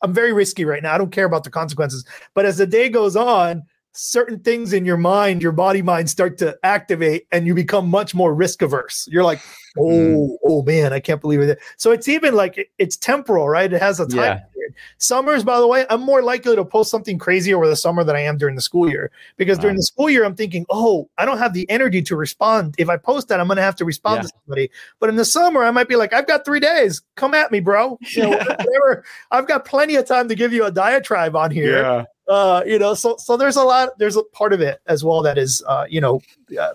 I'm 0.03 0.13
very 0.13 0.33
risky 0.33 0.65
right 0.65 0.83
now. 0.83 0.93
I 0.93 0.97
don't 0.97 1.11
care 1.11 1.25
about 1.25 1.43
the 1.43 1.49
consequences. 1.51 2.05
But 2.33 2.45
as 2.45 2.57
the 2.57 2.67
day 2.67 2.89
goes 2.89 3.15
on, 3.15 3.63
certain 3.93 4.39
things 4.39 4.73
in 4.73 4.83
your 4.85 4.97
mind, 4.97 5.41
your 5.41 5.51
body 5.51 5.81
mind 5.81 6.09
start 6.09 6.37
to 6.39 6.57
activate 6.63 7.27
and 7.31 7.45
you 7.45 7.53
become 7.53 7.87
much 7.87 8.15
more 8.15 8.33
risk 8.33 8.61
averse. 8.61 9.07
You're 9.11 9.23
like, 9.23 9.39
oh, 9.77 9.83
Mm. 9.83 10.37
oh 10.43 10.63
man, 10.63 10.91
I 10.91 10.99
can't 10.99 11.21
believe 11.21 11.39
it. 11.41 11.59
So 11.77 11.91
it's 11.91 12.07
even 12.07 12.33
like 12.35 12.71
it's 12.77 12.97
temporal, 12.97 13.47
right? 13.47 13.71
It 13.71 13.81
has 13.81 13.99
a 13.99 14.07
time 14.07 14.17
Yeah. 14.17 14.39
Period. 14.71 14.95
Summers, 14.97 15.43
by 15.43 15.59
the 15.59 15.67
way, 15.67 15.85
I'm 15.89 16.01
more 16.01 16.21
likely 16.21 16.55
to 16.55 16.65
post 16.65 16.89
something 16.91 17.17
crazy 17.17 17.53
over 17.53 17.67
the 17.67 17.75
summer 17.75 18.03
than 18.03 18.15
I 18.15 18.21
am 18.21 18.37
during 18.37 18.55
the 18.55 18.61
school 18.61 18.89
year. 18.89 19.11
Because 19.37 19.57
during 19.59 19.75
the 19.75 19.83
school 19.83 20.09
year, 20.09 20.23
I'm 20.25 20.35
thinking, 20.35 20.65
oh, 20.69 21.09
I 21.17 21.25
don't 21.25 21.37
have 21.37 21.53
the 21.53 21.69
energy 21.69 22.01
to 22.03 22.15
respond. 22.15 22.75
If 22.77 22.89
I 22.89 22.97
post 22.97 23.27
that, 23.29 23.39
I'm 23.39 23.47
gonna 23.47 23.61
have 23.61 23.75
to 23.77 23.85
respond 23.85 24.17
Yeah. 24.17 24.21
to 24.23 24.29
somebody. 24.45 24.69
But 24.99 25.09
in 25.09 25.15
the 25.15 25.25
summer, 25.25 25.63
I 25.63 25.71
might 25.71 25.87
be 25.87 25.95
like, 25.95 26.13
I've 26.13 26.27
got 26.27 26.45
three 26.45 26.59
days. 26.59 27.01
Come 27.15 27.33
at 27.33 27.51
me, 27.51 27.59
bro. 27.59 27.97
You 28.15 28.23
know, 28.23 28.29
whatever. 28.31 29.03
I've 29.31 29.47
got 29.47 29.65
plenty 29.65 29.95
of 29.95 30.05
time 30.05 30.27
to 30.29 30.35
give 30.35 30.53
you 30.53 30.65
a 30.65 30.71
diatribe 30.71 31.35
on 31.35 31.51
here 31.51 32.07
uh 32.27 32.61
you 32.67 32.77
know 32.77 32.93
so 32.93 33.17
so 33.17 33.35
there's 33.35 33.55
a 33.55 33.63
lot 33.63 33.97
there's 33.97 34.15
a 34.15 34.21
part 34.25 34.53
of 34.53 34.61
it 34.61 34.79
as 34.85 35.03
well 35.03 35.23
that 35.23 35.39
is 35.39 35.63
uh 35.67 35.85
you 35.89 35.99
know 35.99 36.21
uh, 36.61 36.73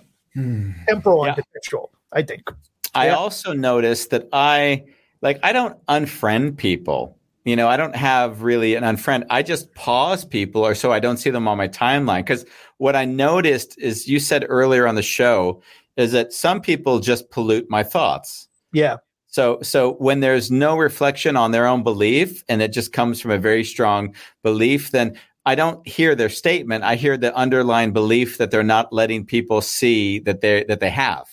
temporal 0.89 1.25
Yeah. 1.25 1.35
and 1.37 1.45
contextual 1.47 1.91
i 2.13 2.21
think 2.23 2.51
I 2.95 3.07
Yeah. 3.07 3.17
also 3.17 3.53
noticed 3.53 4.11
that 4.11 4.27
I 4.33 4.85
like 5.23 5.39
I 5.43 5.53
don't 5.53 5.77
unfriend 5.87 6.57
people. 6.57 7.16
You 7.47 7.55
know, 7.55 7.69
I 7.69 7.77
don't 7.77 7.95
have 7.95 8.43
really 8.43 8.75
an 8.75 8.83
unfriend. 8.83 9.25
I 9.31 9.43
just 9.43 9.73
pause 9.75 10.25
people 10.25 10.67
or 10.67 10.75
so 10.75 10.93
I 10.93 10.99
don't 10.99 11.17
see 11.17 11.31
them 11.31 11.47
on 11.47 11.57
my 11.57 11.69
timeline. 11.69 12.19
Because 12.25 12.45
what 12.79 12.97
I 12.97 13.05
noticed 13.05 13.79
is 13.79 14.09
you 14.09 14.19
said 14.19 14.45
earlier 14.49 14.87
on 14.87 14.97
the 14.97 15.03
show 15.03 15.63
is 15.97 16.11
that 16.11 16.33
some 16.33 16.61
people 16.61 16.99
just 16.99 17.31
pollute 17.31 17.71
my 17.71 17.85
thoughts. 17.85 18.49
yeah 18.73 18.97
So 19.29 19.61
so 19.63 19.93
when 19.95 20.21
there's 20.21 20.51
no 20.51 20.77
reflection 20.77 21.37
on 21.37 21.53
their 21.53 21.67
own 21.69 21.85
belief 21.85 22.43
and 22.49 22.61
it 22.61 22.73
just 22.73 22.93
comes 22.93 23.21
from 23.21 23.31
a 23.31 23.39
very 23.39 23.63
strong 23.65 24.15
belief, 24.43 24.91
then 24.91 25.17
I 25.47 25.55
don't 25.55 25.87
hear 25.87 26.17
their 26.17 26.29
statement. 26.29 26.83
I 26.83 26.97
hear 26.97 27.17
the 27.17 27.33
underlying 27.37 27.93
belief 27.93 28.39
that 28.39 28.51
they're 28.51 28.65
not 28.65 28.93
letting 28.93 29.25
people 29.25 29.61
see 29.61 30.19
that 30.27 30.41
they 30.41 30.65
that 30.65 30.81
they 30.81 30.91
have. 30.91 31.27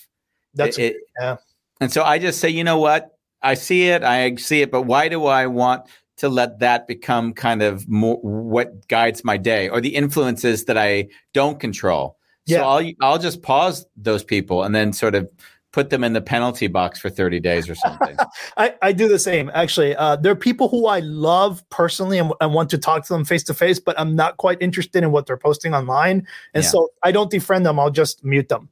that's 0.54 0.78
It- 0.78 0.96
yeah. 1.20 1.36
and 1.80 1.92
so 1.92 2.04
I 2.04 2.20
just 2.20 2.38
say, 2.38 2.50
you 2.50 2.62
know 2.62 2.78
what? 2.78 3.10
I 3.42 3.54
see 3.54 3.88
it, 3.88 4.02
I 4.04 4.36
see 4.36 4.62
it, 4.62 4.70
but 4.70 4.82
why 4.82 5.08
do 5.08 5.26
I 5.26 5.48
want 5.48 5.82
to 6.16 6.28
let 6.28 6.60
that 6.60 6.86
become 6.86 7.32
kind 7.32 7.62
of 7.62 7.88
more 7.88 8.16
what 8.18 8.86
guides 8.88 9.24
my 9.24 9.36
day 9.36 9.68
or 9.68 9.80
the 9.80 9.94
influences 9.94 10.64
that 10.66 10.78
I 10.78 11.08
don't 11.32 11.58
control. 11.58 12.18
Yeah. 12.46 12.58
So 12.58 12.64
I'll 12.68 12.92
I'll 13.00 13.18
just 13.18 13.42
pause 13.42 13.86
those 13.96 14.22
people 14.22 14.62
and 14.64 14.74
then 14.74 14.92
sort 14.92 15.14
of 15.14 15.28
put 15.72 15.90
them 15.90 16.04
in 16.04 16.12
the 16.12 16.20
penalty 16.20 16.68
box 16.68 17.00
for 17.00 17.10
30 17.10 17.40
days 17.40 17.68
or 17.68 17.74
something. 17.74 18.16
I, 18.56 18.74
I 18.80 18.92
do 18.92 19.08
the 19.08 19.18
same 19.18 19.50
actually. 19.54 19.96
Uh, 19.96 20.14
there 20.14 20.30
are 20.30 20.36
people 20.36 20.68
who 20.68 20.86
I 20.86 21.00
love 21.00 21.68
personally 21.68 22.16
and, 22.16 22.32
and 22.40 22.54
want 22.54 22.70
to 22.70 22.78
talk 22.78 23.04
to 23.06 23.12
them 23.12 23.24
face 23.24 23.42
to 23.44 23.54
face, 23.54 23.80
but 23.80 23.98
I'm 23.98 24.14
not 24.14 24.36
quite 24.36 24.58
interested 24.60 25.02
in 25.02 25.10
what 25.10 25.26
they're 25.26 25.36
posting 25.36 25.74
online, 25.74 26.26
and 26.54 26.62
Yeah. 26.62 26.70
so 26.70 26.90
I 27.02 27.10
don't 27.10 27.30
defriend 27.30 27.64
them. 27.64 27.80
I'll 27.80 27.90
just 27.90 28.24
mute 28.24 28.48
them, 28.48 28.68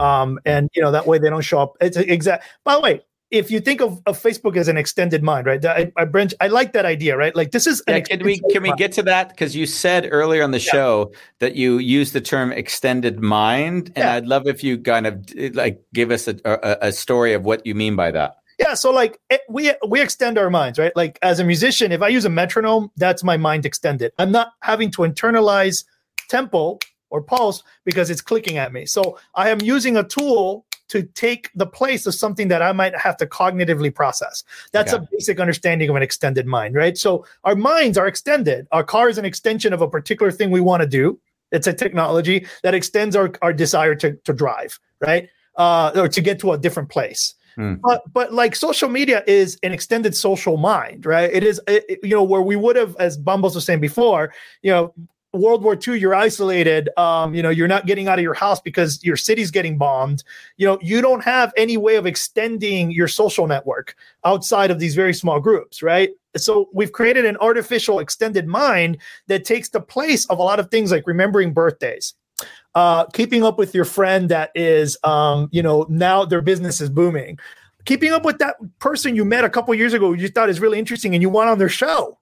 um, 0.00 0.40
and 0.44 0.68
you 0.74 0.82
know 0.82 0.90
that 0.90 1.06
way 1.06 1.18
they 1.18 1.30
don't 1.30 1.42
show 1.42 1.60
up. 1.60 1.76
It's 1.80 1.96
exact. 1.96 2.44
By 2.64 2.74
the 2.74 2.80
way, 2.80 3.02
if 3.30 3.50
you 3.50 3.60
think 3.60 3.80
of, 3.80 4.02
of 4.06 4.20
Facebook 4.20 4.56
as 4.56 4.68
an 4.68 4.76
extended 4.76 5.22
mind, 5.22 5.46
right? 5.46 5.64
I, 5.64 5.92
I, 5.96 6.04
branch, 6.04 6.34
I 6.40 6.48
like 6.48 6.72
that 6.72 6.84
idea, 6.84 7.16
right? 7.16 7.34
Like 7.34 7.52
this 7.52 7.66
is 7.66 7.80
an 7.86 7.94
Yeah, 7.94 8.00
can 8.00 8.24
we 8.24 8.40
can 8.50 8.62
we 8.62 8.72
get 8.72 8.92
to 8.92 9.02
that? 9.04 9.28
Because 9.28 9.54
you 9.54 9.66
said 9.66 10.08
earlier 10.10 10.42
on 10.42 10.50
the 10.50 10.58
show 10.58 11.12
that 11.38 11.54
you 11.54 11.78
use 11.78 12.12
the 12.12 12.20
term 12.20 12.52
extended 12.52 13.20
mind, 13.20 13.92
and 13.94 14.04
Yeah. 14.04 14.14
I'd 14.14 14.26
love 14.26 14.46
if 14.46 14.64
you 14.64 14.78
kind 14.78 15.06
of 15.06 15.24
like 15.54 15.80
give 15.94 16.10
us 16.10 16.26
a, 16.28 16.36
a, 16.44 16.88
a 16.88 16.92
story 16.92 17.32
of 17.34 17.44
what 17.44 17.64
you 17.64 17.74
mean 17.74 17.96
by 17.96 18.10
that. 18.10 18.36
Yeah, 18.58 18.74
so 18.74 18.90
like 18.90 19.18
it, 19.30 19.40
we 19.48 19.72
we 19.88 20.02
extend 20.02 20.36
our 20.36 20.50
minds, 20.50 20.78
right? 20.78 20.94
Like 20.94 21.18
as 21.22 21.40
a 21.40 21.44
musician, 21.44 21.92
if 21.92 22.02
I 22.02 22.08
use 22.08 22.24
a 22.24 22.30
metronome, 22.30 22.90
that's 22.96 23.24
my 23.24 23.36
mind 23.36 23.64
extended. 23.64 24.12
I'm 24.18 24.32
not 24.32 24.52
having 24.60 24.90
to 24.92 25.02
internalize 25.02 25.84
tempo 26.28 26.78
or 27.10 27.22
pulse 27.22 27.62
because 27.84 28.10
it's 28.10 28.20
clicking 28.20 28.58
at 28.58 28.72
me. 28.72 28.86
So 28.86 29.18
I 29.34 29.50
am 29.50 29.60
using 29.60 29.96
a 29.96 30.04
tool 30.04 30.66
to 30.90 31.02
take 31.02 31.50
the 31.54 31.66
place 31.66 32.06
of 32.06 32.14
something 32.14 32.48
that 32.48 32.62
I 32.62 32.72
might 32.72 32.96
have 32.96 33.16
to 33.18 33.26
cognitively 33.26 33.94
process. 33.94 34.44
That's 34.72 34.92
a 34.98 35.08
basic 35.12 35.40
understanding 35.40 35.88
of 35.88 35.96
an 35.96 36.02
extended 36.02 36.46
mind, 36.46 36.74
right? 36.74 36.98
So 36.98 37.24
our 37.44 37.54
minds 37.56 37.96
are 37.96 38.06
extended. 38.06 38.66
Our 38.72 38.84
car 38.84 39.08
is 39.08 39.18
an 39.18 39.24
extension 39.24 39.72
of 39.72 39.80
a 39.82 39.88
particular 39.88 40.30
thing 40.32 40.50
we 40.50 40.60
want 40.60 40.82
to 40.82 40.88
do. 40.88 41.18
It's 41.52 41.66
a 41.66 41.72
technology 41.72 42.46
that 42.62 42.74
extends 42.74 43.16
our, 43.16 43.32
our 43.42 43.52
desire 43.52 43.94
to, 43.96 44.12
to 44.12 44.32
drive, 44.32 44.78
right? 45.00 45.28
Uh, 45.56 45.92
or 45.96 46.08
to 46.08 46.20
get 46.20 46.38
to 46.40 46.52
a 46.52 46.58
different 46.58 46.88
place 46.88 47.34
but 47.82 48.02
but 48.12 48.32
like 48.32 48.54
social 48.54 48.88
media 48.88 49.24
is 49.26 49.58
an 49.64 49.72
extended 49.72 50.14
social 50.16 50.56
mind 50.56 51.04
right 51.04 51.30
it 51.32 51.42
is 51.42 51.60
it- 51.66 51.98
you 52.02 52.10
know 52.14 52.22
where 52.22 52.40
we 52.40 52.54
would 52.56 52.76
have 52.76 52.94
as 52.98 53.18
Bambos 53.18 53.54
was 53.56 53.64
saying 53.64 53.80
before 53.80 54.32
you 54.62 54.70
know 54.70 54.94
world 55.32 55.62
war 55.62 55.78
ii 55.86 55.98
you're 55.98 56.14
isolated 56.14 56.88
um 56.96 57.34
you 57.34 57.42
know 57.42 57.50
you're 57.50 57.68
not 57.68 57.86
getting 57.86 58.08
out 58.08 58.18
of 58.18 58.22
your 58.22 58.34
house 58.34 58.60
because 58.60 59.02
your 59.04 59.16
city's 59.16 59.50
getting 59.50 59.78
bombed 59.78 60.24
you 60.56 60.66
know 60.66 60.78
you 60.82 61.00
don't 61.00 61.22
have 61.22 61.52
any 61.56 61.76
way 61.76 61.96
of 61.96 62.04
extending 62.04 62.90
your 62.90 63.06
social 63.06 63.46
network 63.46 63.94
outside 64.24 64.70
of 64.70 64.80
these 64.80 64.94
very 64.94 65.14
small 65.14 65.38
groups 65.38 65.82
right 65.82 66.10
so 66.36 66.68
we've 66.72 66.92
created 66.92 67.24
an 67.24 67.36
artificial 67.36 68.00
extended 68.00 68.46
mind 68.46 68.98
that 69.28 69.44
takes 69.44 69.68
the 69.68 69.80
place 69.80 70.26
of 70.26 70.38
a 70.38 70.42
lot 70.42 70.58
of 70.58 70.70
things 70.70 70.90
like 70.90 71.06
remembering 71.06 71.52
birthdays 71.52 72.14
uh, 72.74 73.04
keeping 73.06 73.42
up 73.42 73.58
with 73.58 73.74
your 73.74 73.84
friend 73.84 74.28
that 74.28 74.50
is, 74.54 74.96
um, 75.04 75.48
you 75.50 75.62
know, 75.62 75.86
now 75.88 76.24
their 76.24 76.40
business 76.40 76.80
is 76.80 76.88
booming. 76.88 77.38
Keeping 77.84 78.12
up 78.12 78.24
with 78.24 78.38
that 78.38 78.56
person 78.78 79.16
you 79.16 79.24
met 79.24 79.44
a 79.44 79.50
couple 79.50 79.74
years 79.74 79.92
ago, 79.92 80.12
you 80.12 80.28
thought 80.28 80.50
is 80.50 80.60
really 80.60 80.78
interesting, 80.78 81.14
and 81.14 81.22
you 81.22 81.28
want 81.28 81.48
on 81.48 81.58
their 81.58 81.68
show, 81.68 82.18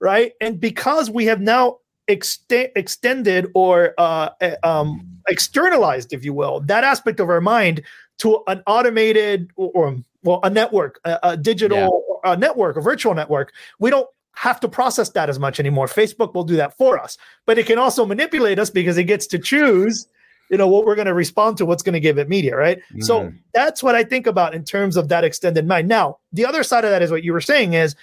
right? 0.00 0.32
And 0.40 0.60
because 0.60 1.10
we 1.10 1.26
have 1.26 1.40
now 1.40 1.78
ext- 2.14 2.70
extended 2.82 3.42
or 3.54 3.94
uh, 3.98 4.28
um, 4.62 4.88
externalized, 5.28 6.12
if 6.12 6.24
you 6.26 6.34
will, 6.40 6.60
that 6.72 6.84
aspect 6.84 7.18
of 7.20 7.28
our 7.28 7.40
mind 7.40 7.82
to 8.18 8.28
an 8.46 8.62
automated 8.66 9.50
or, 9.56 9.70
or 9.74 9.96
well, 10.22 10.40
a 10.42 10.50
network, 10.50 11.00
a, 11.04 11.18
a 11.22 11.36
digital 11.36 11.86
uh 12.24 12.36
network, 12.36 12.76
a 12.76 12.80
virtual 12.80 13.14
network, 13.14 13.52
we 13.80 13.90
don't 13.90 14.08
have 14.34 14.58
to 14.60 14.68
process 14.68 15.08
that 15.10 15.28
as 15.28 15.38
much 15.38 15.58
anymore. 15.60 15.86
Facebook 15.86 16.32
will 16.34 16.44
do 16.44 16.56
that 16.56 16.76
for 16.76 16.98
us, 17.04 17.18
but 17.46 17.58
it 17.58 17.66
can 17.66 17.78
also 17.78 18.06
manipulate 18.06 18.58
us 18.58 18.70
because 18.70 18.96
it 18.96 19.04
gets 19.04 19.26
to 19.26 19.38
choose, 19.38 20.06
you 20.50 20.56
know, 20.56 20.68
what 20.68 20.86
we're 20.86 20.94
going 20.94 21.06
to 21.06 21.14
respond 21.14 21.56
to, 21.58 21.66
what's 21.66 21.82
going 21.82 21.92
to 21.94 22.00
give 22.08 22.18
it 22.18 22.28
media, 22.28 22.56
right? 22.56 22.78
So 23.00 23.14
Mm. 23.22 23.38
that's 23.52 23.82
what 23.82 23.94
I 23.94 24.04
think 24.04 24.26
about 24.26 24.54
in 24.54 24.64
terms 24.64 24.96
of 24.96 25.08
that 25.08 25.24
extended 25.24 25.66
mind. 25.66 25.88
Now, 25.88 26.18
the 26.32 26.46
other 26.46 26.62
side 26.62 26.84
of 26.84 26.90
that 26.90 27.02
is 27.02 27.10
what 27.10 27.24
you 27.24 27.32
were 27.32 27.40
saying 27.42 27.74
is 27.74 27.96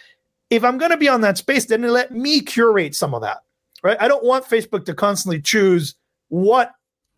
if 0.49 0.63
I'm 0.63 0.77
going 0.77 0.91
to 0.91 0.97
be 0.97 1.09
on 1.09 1.21
that 1.21 1.37
space, 1.37 1.65
then 1.65 1.81
let 1.81 2.11
me 2.11 2.41
curate 2.41 2.95
some 2.95 3.13
of 3.13 3.21
that, 3.21 3.39
right? 3.83 3.97
I 3.99 4.07
don't 4.07 4.23
want 4.23 4.45
Facebook 4.45 4.85
to 4.85 4.93
constantly 4.93 5.41
choose 5.41 5.95
what 6.29 6.71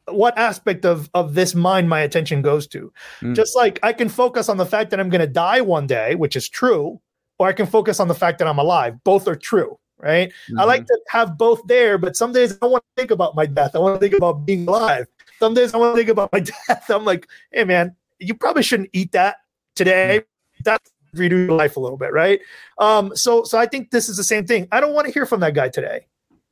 what 0.08 0.38
aspect 0.38 0.86
of 0.86 1.10
of 1.14 1.36
this 1.36 1.54
mind 1.56 1.90
my 1.90 2.02
attention 2.02 2.42
goes 2.42 2.68
to. 2.68 2.92
Mm. 3.22 3.36
Just 3.36 3.56
like 3.56 3.80
I 3.84 3.94
can 3.94 4.10
focus 4.10 4.50
on 4.50 4.58
the 4.58 4.66
fact 4.66 4.90
that 4.92 5.00
I'm 5.00 5.10
going 5.10 5.22
to 5.22 5.28
die 5.28 5.62
one 5.62 5.88
day, 5.88 6.16
which 6.16 6.36
is 6.36 6.50
true, 6.50 7.00
or 7.40 7.48
I 7.48 7.54
can 7.54 7.66
focus 7.66 8.00
on 8.00 8.08
the 8.08 8.16
fact 8.16 8.40
that 8.40 8.48
I'm 8.48 8.60
alive. 8.60 9.04
Both 9.04 9.28
are 9.28 9.36
true, 9.36 9.78
right? 10.00 10.32
I 10.58 10.64
like 10.66 10.86
to 10.86 11.00
have 11.10 11.38
both 11.38 11.62
there, 11.68 11.98
but 11.98 12.16
some 12.16 12.34
days 12.34 12.54
I 12.54 12.58
don't 12.62 12.72
want 12.72 12.84
to 12.84 13.02
think 13.02 13.12
about 13.12 13.36
my 13.36 13.46
death. 13.46 13.76
I 13.76 13.80
want 13.80 13.96
to 13.96 14.00
think 14.00 14.18
about 14.18 14.46
being 14.46 14.68
alive. 14.68 15.08
Some 15.40 15.54
days 15.54 15.74
I 15.74 15.78
want 15.78 15.96
to 15.96 15.98
think 15.98 16.10
about 16.10 16.32
my 16.34 16.40
death. 16.68 16.90
I'm 16.90 17.06
like, 17.06 17.28
hey 17.52 17.64
man, 17.64 17.96
you 18.20 18.34
probably 18.34 18.64
shouldn't 18.64 18.90
eat 18.94 19.12
that 19.14 19.38
today. 19.76 20.22
That's 20.64 20.92
redo 21.16 21.48
your 21.48 21.58
life 21.58 21.78
a 21.78 21.80
little 21.80 21.98
bit, 21.98 22.14
right? 22.14 22.40
Um, 22.78 23.16
so 23.16 23.44
so 23.44 23.58
I 23.58 23.66
think 23.66 23.92
this 23.92 24.10
is 24.10 24.18
the 24.18 24.24
same 24.24 24.46
thing. 24.46 24.68
I 24.72 24.80
don't 24.80 24.94
want 24.94 25.08
to 25.08 25.14
hear 25.14 25.26
from 25.26 25.40
that 25.42 25.54
guy 25.54 25.70
today. 25.70 26.08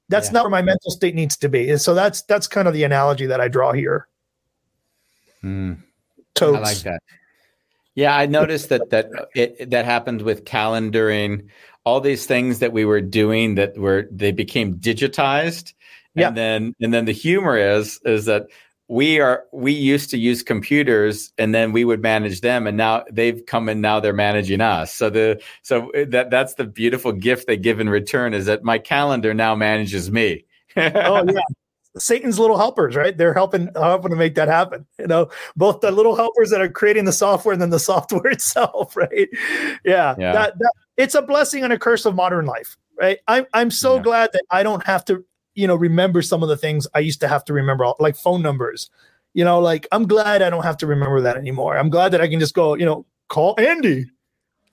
That's 0.10 0.28
Yeah. 0.28 0.34
not 0.34 0.44
where 0.44 0.52
my 0.52 0.62
mental 0.62 0.92
state 0.92 1.16
needs 1.16 1.38
to 1.38 1.50
be. 1.50 1.70
And 1.70 1.80
so 1.80 1.94
that's 1.94 2.24
that's 2.24 2.48
kind 2.48 2.68
of 2.68 2.74
the 2.74 2.84
analogy 2.84 3.28
that 3.28 3.40
I 3.40 3.48
draw 3.48 3.72
here. 3.72 4.08
Mm. 5.44 5.78
Totes. 6.36 6.58
I 6.58 6.62
like 6.62 6.78
that. 6.80 7.02
Yeah, 7.96 8.16
I 8.16 8.26
noticed 8.26 8.70
that 8.70 8.90
that 8.90 9.10
it, 9.36 9.70
that 9.70 9.86
happened 9.86 10.22
with 10.22 10.46
calendaring. 10.46 11.48
All 11.86 12.02
these 12.02 12.26
things 12.26 12.60
that 12.60 12.74
we 12.74 12.86
were 12.86 13.02
doing 13.02 13.56
that 13.56 13.78
were 13.78 14.08
they 14.12 14.32
became 14.32 14.76
digitized, 14.76 15.74
and 16.16 16.22
Yeah. 16.22 16.32
then 16.32 16.76
and 16.82 16.94
then 16.94 17.06
the 17.06 17.12
humor 17.14 17.58
is 17.58 18.00
is 18.06 18.26
that 18.26 18.48
we 18.90 19.20
are 19.20 19.46
we 19.54 19.72
used 19.72 20.10
to 20.10 20.18
use 20.18 20.42
computers 20.42 21.32
and 21.38 21.54
then 21.54 21.72
we 21.72 21.86
would 21.86 22.02
manage 22.02 22.42
them, 22.42 22.66
and 22.68 22.76
now 22.76 23.06
they've 23.12 23.46
come 23.46 23.70
and 23.70 23.82
now 23.82 24.00
they're 24.00 24.14
managing 24.14 24.62
us. 24.62 24.92
So 24.94 25.10
the 25.12 25.40
so 25.62 25.92
that 26.08 26.32
that's 26.32 26.56
the 26.56 26.66
beautiful 26.66 27.12
gift 27.12 27.46
they 27.48 27.56
give 27.56 27.80
in 27.80 27.88
return 27.88 28.34
is 28.34 28.48
that 28.48 28.64
my 28.64 28.80
calendar 28.80 29.34
now 29.34 29.56
manages 29.56 30.12
me. 30.12 30.44
oh 30.76 31.24
yeah. 31.32 31.40
Satan's 31.98 32.40
little 32.40 32.58
helpers, 32.58 32.96
right? 32.96 33.16
They're 33.16 33.34
helping 33.34 33.70
helping 33.76 34.10
to 34.12 34.16
make 34.18 34.36
that 34.36 34.48
happen. 34.48 34.86
You 34.98 35.08
know, 35.08 35.30
both 35.56 35.82
the 35.82 35.92
little 35.92 36.16
helpers 36.16 36.50
that 36.50 36.62
are 36.62 36.70
creating 36.70 37.06
the 37.06 37.12
software 37.12 37.54
and 37.54 37.62
then 37.62 37.70
the 37.70 37.80
software 37.92 38.28
itself, 38.28 38.96
right? 38.96 39.30
Yeah, 39.86 40.16
Yeah. 40.18 40.34
That, 40.34 40.58
that 40.58 40.72
it's 40.98 41.16
a 41.16 41.22
blessing 41.22 41.64
and 41.64 41.72
a 41.74 41.80
curse 41.80 42.06
of 42.06 42.16
modern 42.16 42.46
life, 42.46 42.76
right? 43.00 43.20
I'm 43.28 43.46
I'm 43.54 43.70
so 43.72 43.98
Yeah. 43.98 44.02
glad 44.02 44.30
that 44.34 44.44
I 44.50 44.64
don't 44.64 44.86
have 44.86 45.06
to, 45.06 45.24
you 45.60 45.68
know, 45.68 45.76
remember 45.76 46.22
some 46.22 46.42
of 46.44 46.50
the 46.50 46.58
things 46.58 46.88
I 46.96 47.00
used 47.00 47.20
to 47.22 47.28
have 47.28 47.44
to 47.46 47.54
remember, 47.54 47.92
like 48.00 48.16
phone 48.16 48.42
numbers. 48.42 48.90
You 49.34 49.44
know, 49.46 49.60
like 49.60 49.86
I'm 49.92 50.08
glad 50.08 50.42
I 50.42 50.50
don't 50.50 50.64
have 50.64 50.78
to 50.78 50.88
remember 50.88 51.22
that 51.22 51.38
anymore. 51.38 51.78
I'm 51.78 51.90
glad 51.90 52.10
that 52.14 52.22
I 52.22 52.28
can 52.28 52.40
just 52.40 52.56
go, 52.56 52.74
you 52.76 52.86
know, 52.86 53.06
call 53.28 53.54
Andy. 53.60 54.06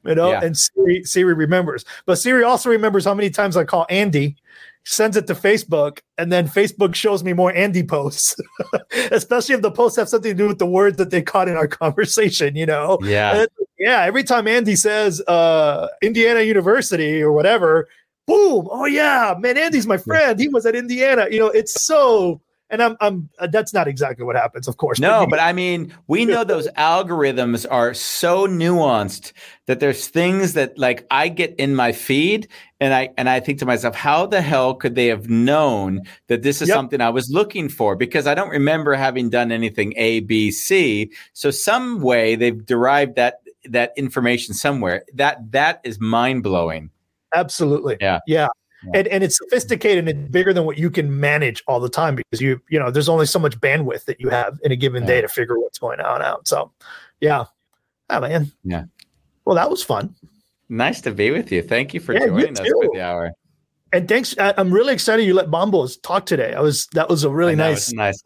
You 0.04 0.14
know, 0.14 0.30
Yeah. 0.30 0.40
and 0.44 0.56
Siri, 0.56 1.02
Siri 1.04 1.34
remembers. 1.34 1.84
But 2.06 2.16
Siri 2.16 2.44
also 2.44 2.70
remembers 2.70 3.04
how 3.04 3.12
many 3.14 3.28
times 3.28 3.56
I 3.56 3.64
call 3.64 3.86
Andy 3.90 4.36
sends 4.84 5.16
it 5.16 5.26
to 5.26 5.34
Facebook, 5.34 5.98
and 6.16 6.30
then 6.32 6.46
Facebook 6.48 6.94
shows 6.94 7.24
me 7.24 7.32
more 7.32 7.52
Andy 7.52 7.82
posts, 7.82 8.36
especially 9.10 9.56
if 9.56 9.62
the 9.62 9.70
posts 9.72 9.98
have 9.98 10.08
something 10.08 10.30
to 10.30 10.36
do 10.36 10.46
with 10.46 10.60
the 10.60 10.66
words 10.66 10.96
that 10.98 11.10
they 11.10 11.20
caught 11.22 11.48
in 11.48 11.56
our 11.56 11.66
conversation. 11.82 12.54
You 12.54 12.66
know, 12.66 12.98
yeah, 13.02 13.46
yeah. 13.80 14.02
Every 14.04 14.22
time 14.22 14.46
Andy 14.46 14.76
says 14.76 15.20
uh, 15.22 15.88
Indiana 16.02 16.42
University 16.42 17.20
or 17.20 17.32
whatever, 17.32 17.88
boom! 18.26 18.68
Oh 18.70 18.84
yeah, 18.86 19.34
man, 19.38 19.56
Andy's 19.56 19.86
my 19.86 19.96
friend. 19.96 20.38
He 20.38 20.48
was 20.48 20.66
at 20.66 20.74
Indiana. 20.76 21.26
You 21.30 21.38
know, 21.38 21.48
it's 21.48 21.82
so. 21.84 22.40
And 22.68 22.82
I'm, 22.82 22.96
I'm. 23.00 23.28
Uh, 23.38 23.46
that's 23.46 23.72
not 23.72 23.86
exactly 23.86 24.24
what 24.24 24.34
happens, 24.34 24.66
of 24.66 24.76
course. 24.76 24.98
No, 24.98 25.20
you- 25.20 25.28
but 25.28 25.38
I 25.38 25.52
mean, 25.52 25.94
we 26.08 26.24
know 26.24 26.42
those 26.44 26.66
algorithms 26.76 27.64
are 27.70 27.94
so 27.94 28.48
nuanced 28.48 29.32
that 29.66 29.78
there's 29.78 30.08
things 30.08 30.54
that 30.54 30.76
like 30.76 31.06
I 31.08 31.28
get 31.28 31.54
in 31.60 31.76
my 31.76 31.92
feed 31.92 32.48
and 32.80 32.92
I 32.92 33.10
and 33.16 33.28
I 33.28 33.38
think 33.38 33.60
to 33.60 33.66
myself, 33.66 33.94
how 33.94 34.26
the 34.26 34.40
hell 34.42 34.74
could 34.74 34.96
they 34.96 35.06
have 35.06 35.30
known 35.30 36.00
that 36.26 36.42
this 36.42 36.60
is 36.60 36.66
Yep. 36.68 36.74
something 36.74 37.00
I 37.00 37.10
was 37.10 37.30
looking 37.30 37.68
for? 37.68 37.94
Because 37.94 38.26
I 38.26 38.34
don't 38.34 38.50
remember 38.50 38.94
having 38.94 39.30
done 39.30 39.52
anything 39.52 39.94
A, 39.96 40.18
B, 40.18 40.50
C. 40.50 41.12
So 41.34 41.52
some 41.52 42.00
way 42.00 42.34
they've 42.34 42.66
derived 42.66 43.14
that 43.14 43.42
that 43.66 43.92
information 43.96 44.54
somewhere. 44.54 45.04
That 45.14 45.52
that 45.52 45.82
is 45.84 46.00
mind 46.00 46.42
blowing. 46.42 46.90
Absolutely. 47.36 47.96
Yeah. 48.00 48.20
Yeah. 48.26 48.48
Yeah. 48.84 48.98
And, 48.98 49.08
and 49.08 49.24
it's 49.24 49.38
sophisticated 49.38 50.06
and 50.06 50.08
it's 50.08 50.30
bigger 50.30 50.52
than 50.52 50.64
what 50.64 50.76
you 50.78 50.90
can 50.90 51.18
manage 51.18 51.62
all 51.66 51.80
the 51.80 51.88
time 51.88 52.14
because 52.14 52.40
you 52.40 52.60
you 52.68 52.78
know 52.78 52.90
there's 52.90 53.08
only 53.08 53.26
so 53.26 53.38
much 53.38 53.58
bandwidth 53.58 54.04
that 54.04 54.20
you 54.20 54.28
have 54.28 54.58
in 54.62 54.70
a 54.70 54.76
given 54.76 55.06
day 55.06 55.20
to 55.20 55.28
figure 55.28 55.58
what's 55.58 55.78
going 55.78 56.00
on 56.00 56.22
out. 56.22 56.46
So 56.46 56.70
yeah. 57.20 57.44
Oh 58.10 58.20
man. 58.20 58.52
Yeah. 58.64 58.84
Well, 59.44 59.56
that 59.56 59.70
was 59.70 59.82
fun. 59.82 60.14
Nice 60.68 61.00
to 61.02 61.10
be 61.10 61.30
with 61.30 61.50
you. 61.52 61.62
Thank 61.62 61.94
you 61.94 62.00
for 62.00 62.12
Yeah, 62.12 62.26
joining 62.26 62.60
us 62.60 62.68
for 62.68 62.88
the 62.92 63.00
hour. 63.00 63.30
And 63.92 64.08
thanks. 64.08 64.36
I, 64.38 64.52
I'm 64.58 64.72
really 64.72 64.92
excited 64.92 65.24
you 65.24 65.34
let 65.34 65.46
Bambos 65.46 66.00
talk 66.02 66.26
today. 66.26 66.52
I 66.54 66.60
was 66.60 66.86
that 66.92 67.08
was 67.08 67.24
a 67.24 67.30
really 67.30 67.56
nice. 67.56 67.92
nice. 67.92 68.20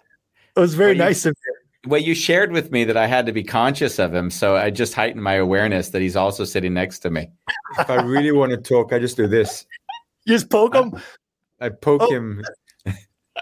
It 0.57 0.61
was 0.61 0.75
very 0.75 0.93
you- 0.93 0.99
nice 0.99 1.27
of 1.27 1.37
you. 1.47 1.50
Well, 1.87 2.01
you 2.01 2.15
shared 2.15 2.53
with 2.53 2.71
me 2.71 2.85
that 2.85 2.97
I 2.97 3.07
had 3.07 3.25
to 3.27 3.33
be 3.33 3.43
conscious 3.43 3.99
of 3.99 4.15
him, 4.15 4.31
so 4.31 4.57
I 4.57 4.69
just 4.71 4.93
heightened 4.93 5.23
my 5.23 5.35
awareness 5.35 5.89
that 5.91 6.03
he's 6.03 6.17
also 6.17 6.45
sitting 6.45 6.75
next 6.75 6.99
to 7.01 7.11
me. 7.11 7.31
If 7.79 7.89
I 7.89 7.95
really 8.03 8.33
want 8.33 8.51
to 8.51 8.59
talk, 8.59 8.93
I 8.93 8.99
just 8.99 9.17
do 9.17 9.27
this. 9.27 9.67
You 10.27 10.35
just 10.35 10.51
poke 10.51 10.75
them. 10.75 11.01
I 11.61 11.71
poke 11.71 12.03
Oh. 12.03 12.11
him. 12.11 12.45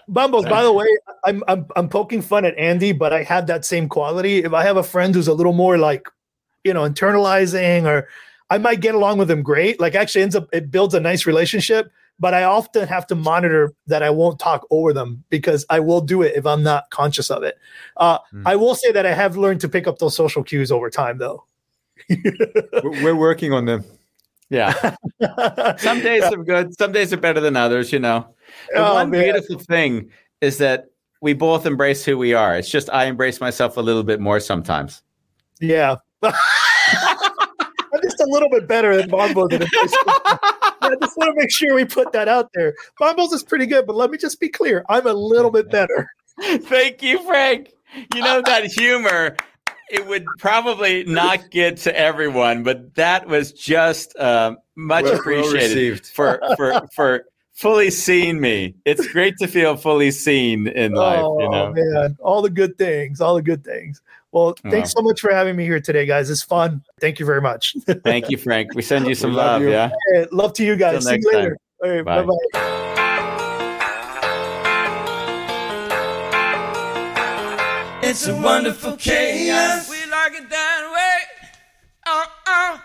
Bambos, 0.09 0.49
by 0.49 0.63
the 0.63 0.73
way, 0.73 0.87
I'm, 1.25 1.43
I'm 1.49 1.67
I'm 1.75 1.89
poking 1.89 2.23
fun 2.23 2.45
at 2.45 2.57
Andy, 2.57 2.93
but 2.93 3.13
I 3.13 3.25
have 3.25 3.47
that 3.49 3.65
same 3.65 3.89
quality. 3.89 4.45
If 4.45 4.53
I 4.53 4.63
have 4.63 4.77
a 4.77 4.83
friend 4.83 5.15
who's 5.15 5.29
a 5.29 5.35
little 5.35 5.53
more 5.53 5.77
like, 5.77 6.07
you 6.63 6.73
know, 6.73 6.89
internalizing, 6.89 7.85
or 7.85 8.09
I 8.51 8.59
might 8.59 8.81
get 8.81 8.95
along 8.95 9.19
with 9.19 9.31
him 9.31 9.43
great. 9.43 9.81
Like 9.81 9.95
actually 9.95 10.23
ends 10.23 10.37
up 10.37 10.49
it 10.53 10.71
builds 10.71 10.95
a 10.95 11.01
nice 11.01 11.27
relationship. 11.27 11.91
But 12.21 12.35
I 12.35 12.43
often 12.45 12.89
have 12.89 13.07
to 13.09 13.15
monitor 13.15 13.73
that 13.87 14.03
I 14.03 14.11
won't 14.11 14.39
talk 14.41 14.67
over 14.71 14.93
them 14.93 15.23
because 15.31 15.65
I 15.71 15.79
will 15.81 16.01
do 16.01 16.23
it 16.23 16.35
if 16.35 16.47
I'm 16.47 16.63
not 16.65 16.91
conscious 16.91 17.31
of 17.31 17.43
it. 17.45 17.57
Uh, 17.97 18.19
Hmm. 18.31 18.47
I 18.47 18.57
will 18.57 18.75
say 18.75 18.91
that 18.93 19.07
I 19.07 19.13
have 19.15 19.37
learned 19.37 19.61
to 19.61 19.69
pick 19.69 19.87
up 19.87 19.99
those 19.99 20.17
social 20.17 20.43
cues 20.43 20.73
over 20.73 20.91
time, 20.91 21.19
though. 21.19 21.45
We're 22.11 23.03
we're 23.05 23.15
working 23.17 23.53
on 23.53 23.65
them. 23.67 23.85
Yeah. 24.51 24.73
some 25.79 26.01
days 26.01 26.23
are 26.25 26.43
good, 26.43 26.77
some 26.79 26.91
days 26.93 27.13
are 27.13 27.17
better 27.19 27.41
than 27.41 27.57
others, 27.57 27.93
you 27.93 27.99
know. 27.99 28.35
The 28.73 28.79
Oh, 28.79 28.95
one 28.95 29.11
man. 29.11 29.25
beautiful 29.25 29.59
thing 29.59 30.11
is 30.41 30.59
that 30.59 30.87
we 31.21 31.35
both 31.35 31.67
embrace 31.67 32.05
who 32.05 32.17
we 32.17 32.33
are. 32.35 32.57
It's 32.57 32.71
just 32.71 32.89
I 32.91 33.05
embrace 33.07 33.41
myself 33.41 33.77
a 33.77 33.81
little 33.81 34.05
bit 34.05 34.21
more 34.21 34.41
sometimes. 34.41 35.03
Yeah. 35.61 35.97
I'm 38.29 38.35
just 38.35 38.43
a 38.43 38.47
little 38.47 38.49
bit 38.51 38.69
better 38.69 38.97
than 38.97 39.11
Bambos. 39.11 39.53
in 39.53 39.61
this. 39.61 39.71
I 40.81 40.95
just 41.01 41.17
want 41.17 41.35
to 41.35 41.41
make 41.41 41.51
sure 41.51 41.75
we 41.75 41.85
put 41.85 42.13
that 42.13 42.29
out 42.29 42.51
there. 42.55 42.75
Bambos 43.01 43.33
is 43.33 43.43
pretty 43.43 43.67
good, 43.67 43.87
but 43.87 43.97
let 43.97 44.11
me 44.11 44.19
just 44.19 44.41
be 44.41 44.49
clear. 44.49 44.85
I'm 44.89 45.07
a 45.07 45.13
little 45.13 45.51
bit 45.51 45.71
better. 45.71 46.11
Thank 46.41 47.03
you, 47.03 47.25
Frank. 47.27 47.71
You 48.15 48.23
know 48.23 48.43
that 48.45 48.65
humor 48.73 49.37
it 49.91 50.07
would 50.07 50.25
probably 50.39 51.05
not 51.05 51.51
get 51.51 51.79
to 51.79 51.99
everyone, 51.99 52.63
but 52.63 52.95
that 52.97 53.27
was 53.27 53.53
just 53.53 54.17
uh, 54.19 54.55
much 54.77 55.05
Well- 55.05 55.13
well 55.13 55.21
appreciated 55.21 55.61
received. 55.91 56.07
for 56.07 56.41
for 56.57 56.87
for 56.95 57.25
fully 57.55 57.91
seeing 57.91 58.41
me. 58.41 58.75
It's 58.85 59.07
great 59.09 59.37
to 59.39 59.49
feel 59.49 59.77
fully 59.77 60.11
seen 60.11 60.69
in 60.69 60.93
life. 60.93 61.21
oh 61.23 61.41
you 61.41 61.51
know, 61.51 61.73
man, 61.73 62.17
all 62.21 62.43
the 62.43 62.51
good 62.51 62.79
things, 62.79 63.21
all 63.21 63.35
the 63.35 63.43
good 63.43 63.65
things. 63.65 64.01
Well, 64.33 64.51
uh-huh. 64.51 64.71
thanks 64.71 64.93
so 64.93 65.01
much 65.01 65.21
for 65.21 65.33
having 65.33 65.57
me 65.57 65.65
here 65.65 65.81
today, 65.81 66.05
guys. 66.05 66.29
It's 66.29 66.43
fun. 66.43 66.83
Thank 67.01 67.19
you 67.19 67.27
very 67.27 67.41
much. 67.41 67.75
Thank 68.05 68.31
you, 68.31 68.37
Frank. 68.37 68.75
We 68.75 68.83
send 68.83 69.07
you 69.07 69.15
some 69.15 69.33
love, 69.33 69.63
love 69.63 69.63
you. 69.63 69.71
yeah? 69.71 69.91
Love 70.33 70.53
to 70.55 70.65
you 70.65 70.77
guys. 70.77 71.05
See 71.07 71.19
you 71.21 71.31
later. 71.33 71.57
All 71.83 71.91
right, 71.91 72.05
bye 72.05 72.23
bye. 72.23 72.89
It's 78.01 78.27
a 78.27 78.35
wonderful 78.35 78.97
chaos. 78.97 79.91
We 79.91 80.11
like 80.11 80.33
it 80.33 80.49
that 80.51 80.93
way. 80.95 81.61
Uh 82.07 82.27
uh. 82.47 82.79